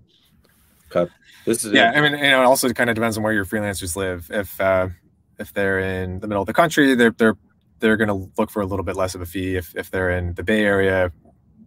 cut. 0.90 1.10
This 1.46 1.64
is 1.64 1.74
yeah. 1.74 1.92
I 1.96 2.02
mean, 2.02 2.12
you 2.12 2.30
know, 2.30 2.42
it 2.42 2.46
also 2.46 2.70
kind 2.70 2.90
of 2.90 2.96
depends 2.96 3.18
on 3.18 3.24
where 3.24 3.34
your 3.34 3.46
freelancers 3.46 3.96
live. 3.96 4.30
If 4.32 4.60
uh, 4.60 4.90
if 5.40 5.54
they're 5.54 5.80
in 5.80 6.20
the 6.20 6.28
middle 6.28 6.42
of 6.42 6.48
the 6.48 6.54
country, 6.54 6.94
they're 6.94 7.12
they're 7.12 7.38
they're 7.80 7.98
going 7.98 8.08
to 8.08 8.32
look 8.38 8.50
for 8.50 8.62
a 8.62 8.66
little 8.66 8.84
bit 8.84 8.96
less 8.96 9.16
of 9.16 9.22
a 9.22 9.26
fee. 9.26 9.56
If 9.56 9.76
if 9.76 9.92
they're 9.92 10.12
in 10.12 10.34
the 10.34 10.44
Bay 10.44 10.64
Area, 10.64 11.12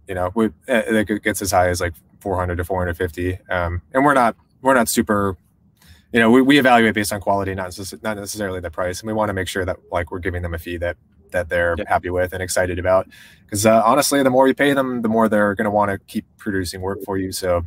you 0.09 0.15
know, 0.15 0.31
we, 0.35 0.47
eh, 0.69 1.05
it 1.09 1.23
gets 1.23 1.43
as 1.43 1.53
high 1.53 1.69
as 1.69 1.81
like 1.81 1.95
400 2.21 2.57
to 2.57 2.65
450. 2.65 3.39
Um, 3.49 3.83
and 3.93 4.05
we're 4.05 4.15
not 4.15 4.37
we're 4.63 4.75
not 4.75 4.89
super 4.89 5.37
you 6.13 6.19
know, 6.19 6.31
we, 6.31 6.43
we 6.43 6.59
evaluate 6.59 6.95
based 6.95 7.13
on 7.13 7.21
quality, 7.21 7.55
not 7.55 7.79
not 8.03 8.17
necessarily 8.17 8.61
the 8.61 8.71
price, 8.71 9.01
and 9.01 9.07
we 9.07 9.13
want 9.13 9.29
to 9.29 9.33
make 9.33 9.49
sure 9.49 9.65
that 9.65 9.77
like 9.93 10.11
we're 10.11 10.19
giving 10.19 10.43
them 10.43 10.55
a 10.55 10.59
fee 10.59 10.77
that 10.79 10.97
that 11.31 11.49
they're 11.49 11.77
yeah. 11.79 11.85
happy 11.87 12.11
with 12.11 12.33
and 12.33 12.43
excited 12.43 12.79
about. 12.79 13.09
Because 13.45 13.65
uh, 13.65 13.83
honestly, 13.85 14.23
the 14.23 14.31
more 14.31 14.49
you 14.49 14.55
pay 14.55 14.73
them, 14.73 15.03
the 15.03 15.09
more 15.09 15.29
they're 15.29 15.55
going 15.55 15.67
to 15.67 15.71
want 15.71 15.91
to 15.91 15.99
keep 15.99 16.25
producing 16.37 16.81
work 16.81 17.03
for 17.05 17.17
you. 17.17 17.31
So, 17.31 17.65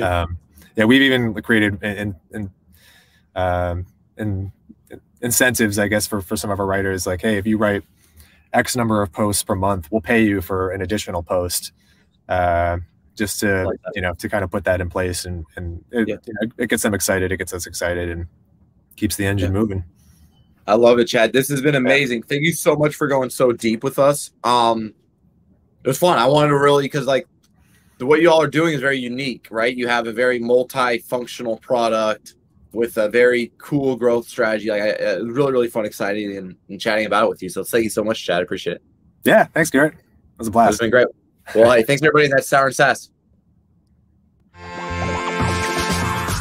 um, 0.00 0.38
yeah, 0.76 0.84
we've 0.84 1.02
even 1.02 1.34
created 1.42 1.82
in, 1.82 2.16
in, 2.32 2.50
um, 3.34 3.86
in 4.16 4.52
incentives, 5.26 5.78
I 5.78 5.88
guess, 5.88 6.06
for 6.06 6.22
for 6.22 6.36
some 6.36 6.50
of 6.50 6.58
our 6.58 6.66
writers. 6.66 7.06
Like, 7.06 7.20
hey, 7.20 7.36
if 7.36 7.46
you 7.46 7.58
write 7.58 7.82
X 8.54 8.74
number 8.74 9.02
of 9.02 9.12
posts 9.12 9.42
per 9.42 9.54
month, 9.54 9.88
we'll 9.90 10.00
pay 10.00 10.24
you 10.24 10.40
for 10.40 10.70
an 10.70 10.80
additional 10.80 11.22
post. 11.22 11.72
Uh, 12.28 12.78
just 13.16 13.40
to 13.40 13.64
like 13.66 13.80
you 13.94 14.02
know 14.02 14.14
to 14.14 14.28
kind 14.28 14.44
of 14.44 14.50
put 14.50 14.64
that 14.64 14.80
in 14.80 14.88
place 14.88 15.24
and 15.24 15.44
and 15.56 15.82
it, 15.90 16.08
yeah. 16.08 16.16
you 16.26 16.34
know, 16.34 16.50
it 16.58 16.68
gets 16.68 16.82
them 16.82 16.94
excited 16.94 17.32
it 17.32 17.38
gets 17.38 17.52
us 17.52 17.66
excited 17.66 18.10
and 18.10 18.26
keeps 18.94 19.16
the 19.16 19.24
engine 19.24 19.52
yeah. 19.52 19.58
moving 19.58 19.84
i 20.66 20.74
love 20.74 20.98
it 20.98 21.06
chad 21.06 21.32
this 21.32 21.48
has 21.48 21.62
been 21.62 21.74
amazing 21.74 22.22
thank 22.22 22.42
you 22.42 22.52
so 22.52 22.76
much 22.76 22.94
for 22.94 23.06
going 23.06 23.30
so 23.30 23.52
deep 23.52 23.82
with 23.82 23.98
us 23.98 24.30
um 24.44 24.94
it 25.82 25.88
was 25.88 25.98
fun 25.98 26.18
i 26.18 26.26
wanted 26.26 26.48
to 26.48 26.58
really 26.58 26.84
because 26.84 27.06
like 27.06 27.26
the 27.98 28.06
what 28.06 28.20
you 28.20 28.30
all 28.30 28.42
are 28.42 28.48
doing 28.48 28.74
is 28.74 28.80
very 28.80 28.98
unique 28.98 29.48
right 29.50 29.76
you 29.76 29.88
have 29.88 30.06
a 30.06 30.12
very 30.12 30.38
multi-functional 30.38 31.56
product 31.58 32.35
with 32.76 32.98
a 32.98 33.08
very 33.08 33.52
cool 33.58 33.96
growth 33.96 34.28
strategy. 34.28 34.68
Like 34.68 34.82
it 34.82 35.00
was 35.00 35.22
uh, 35.22 35.26
really 35.26 35.52
really 35.52 35.68
fun 35.68 35.84
exciting 35.84 36.36
and, 36.36 36.54
and 36.68 36.80
chatting 36.80 37.06
about 37.06 37.24
it 37.24 37.30
with 37.30 37.42
you. 37.42 37.48
So 37.48 37.64
thank 37.64 37.84
you 37.84 37.90
so 37.90 38.04
much 38.04 38.24
chad. 38.24 38.40
I 38.40 38.42
appreciate 38.42 38.76
it. 38.76 38.82
Yeah 39.24 39.46
thanks 39.46 39.70
garrett. 39.70 39.94
It 39.94 39.98
was 40.38 40.48
a 40.48 40.50
blast. 40.50 40.72
It's 40.72 40.80
been 40.80 40.90
great. 40.90 41.08
Well 41.54 41.72
hey 41.72 41.82
thanks 41.82 42.02
everybody 42.02 42.28
that's 42.28 42.48
sour 42.48 42.66
and 42.66 42.74
sass 42.74 43.10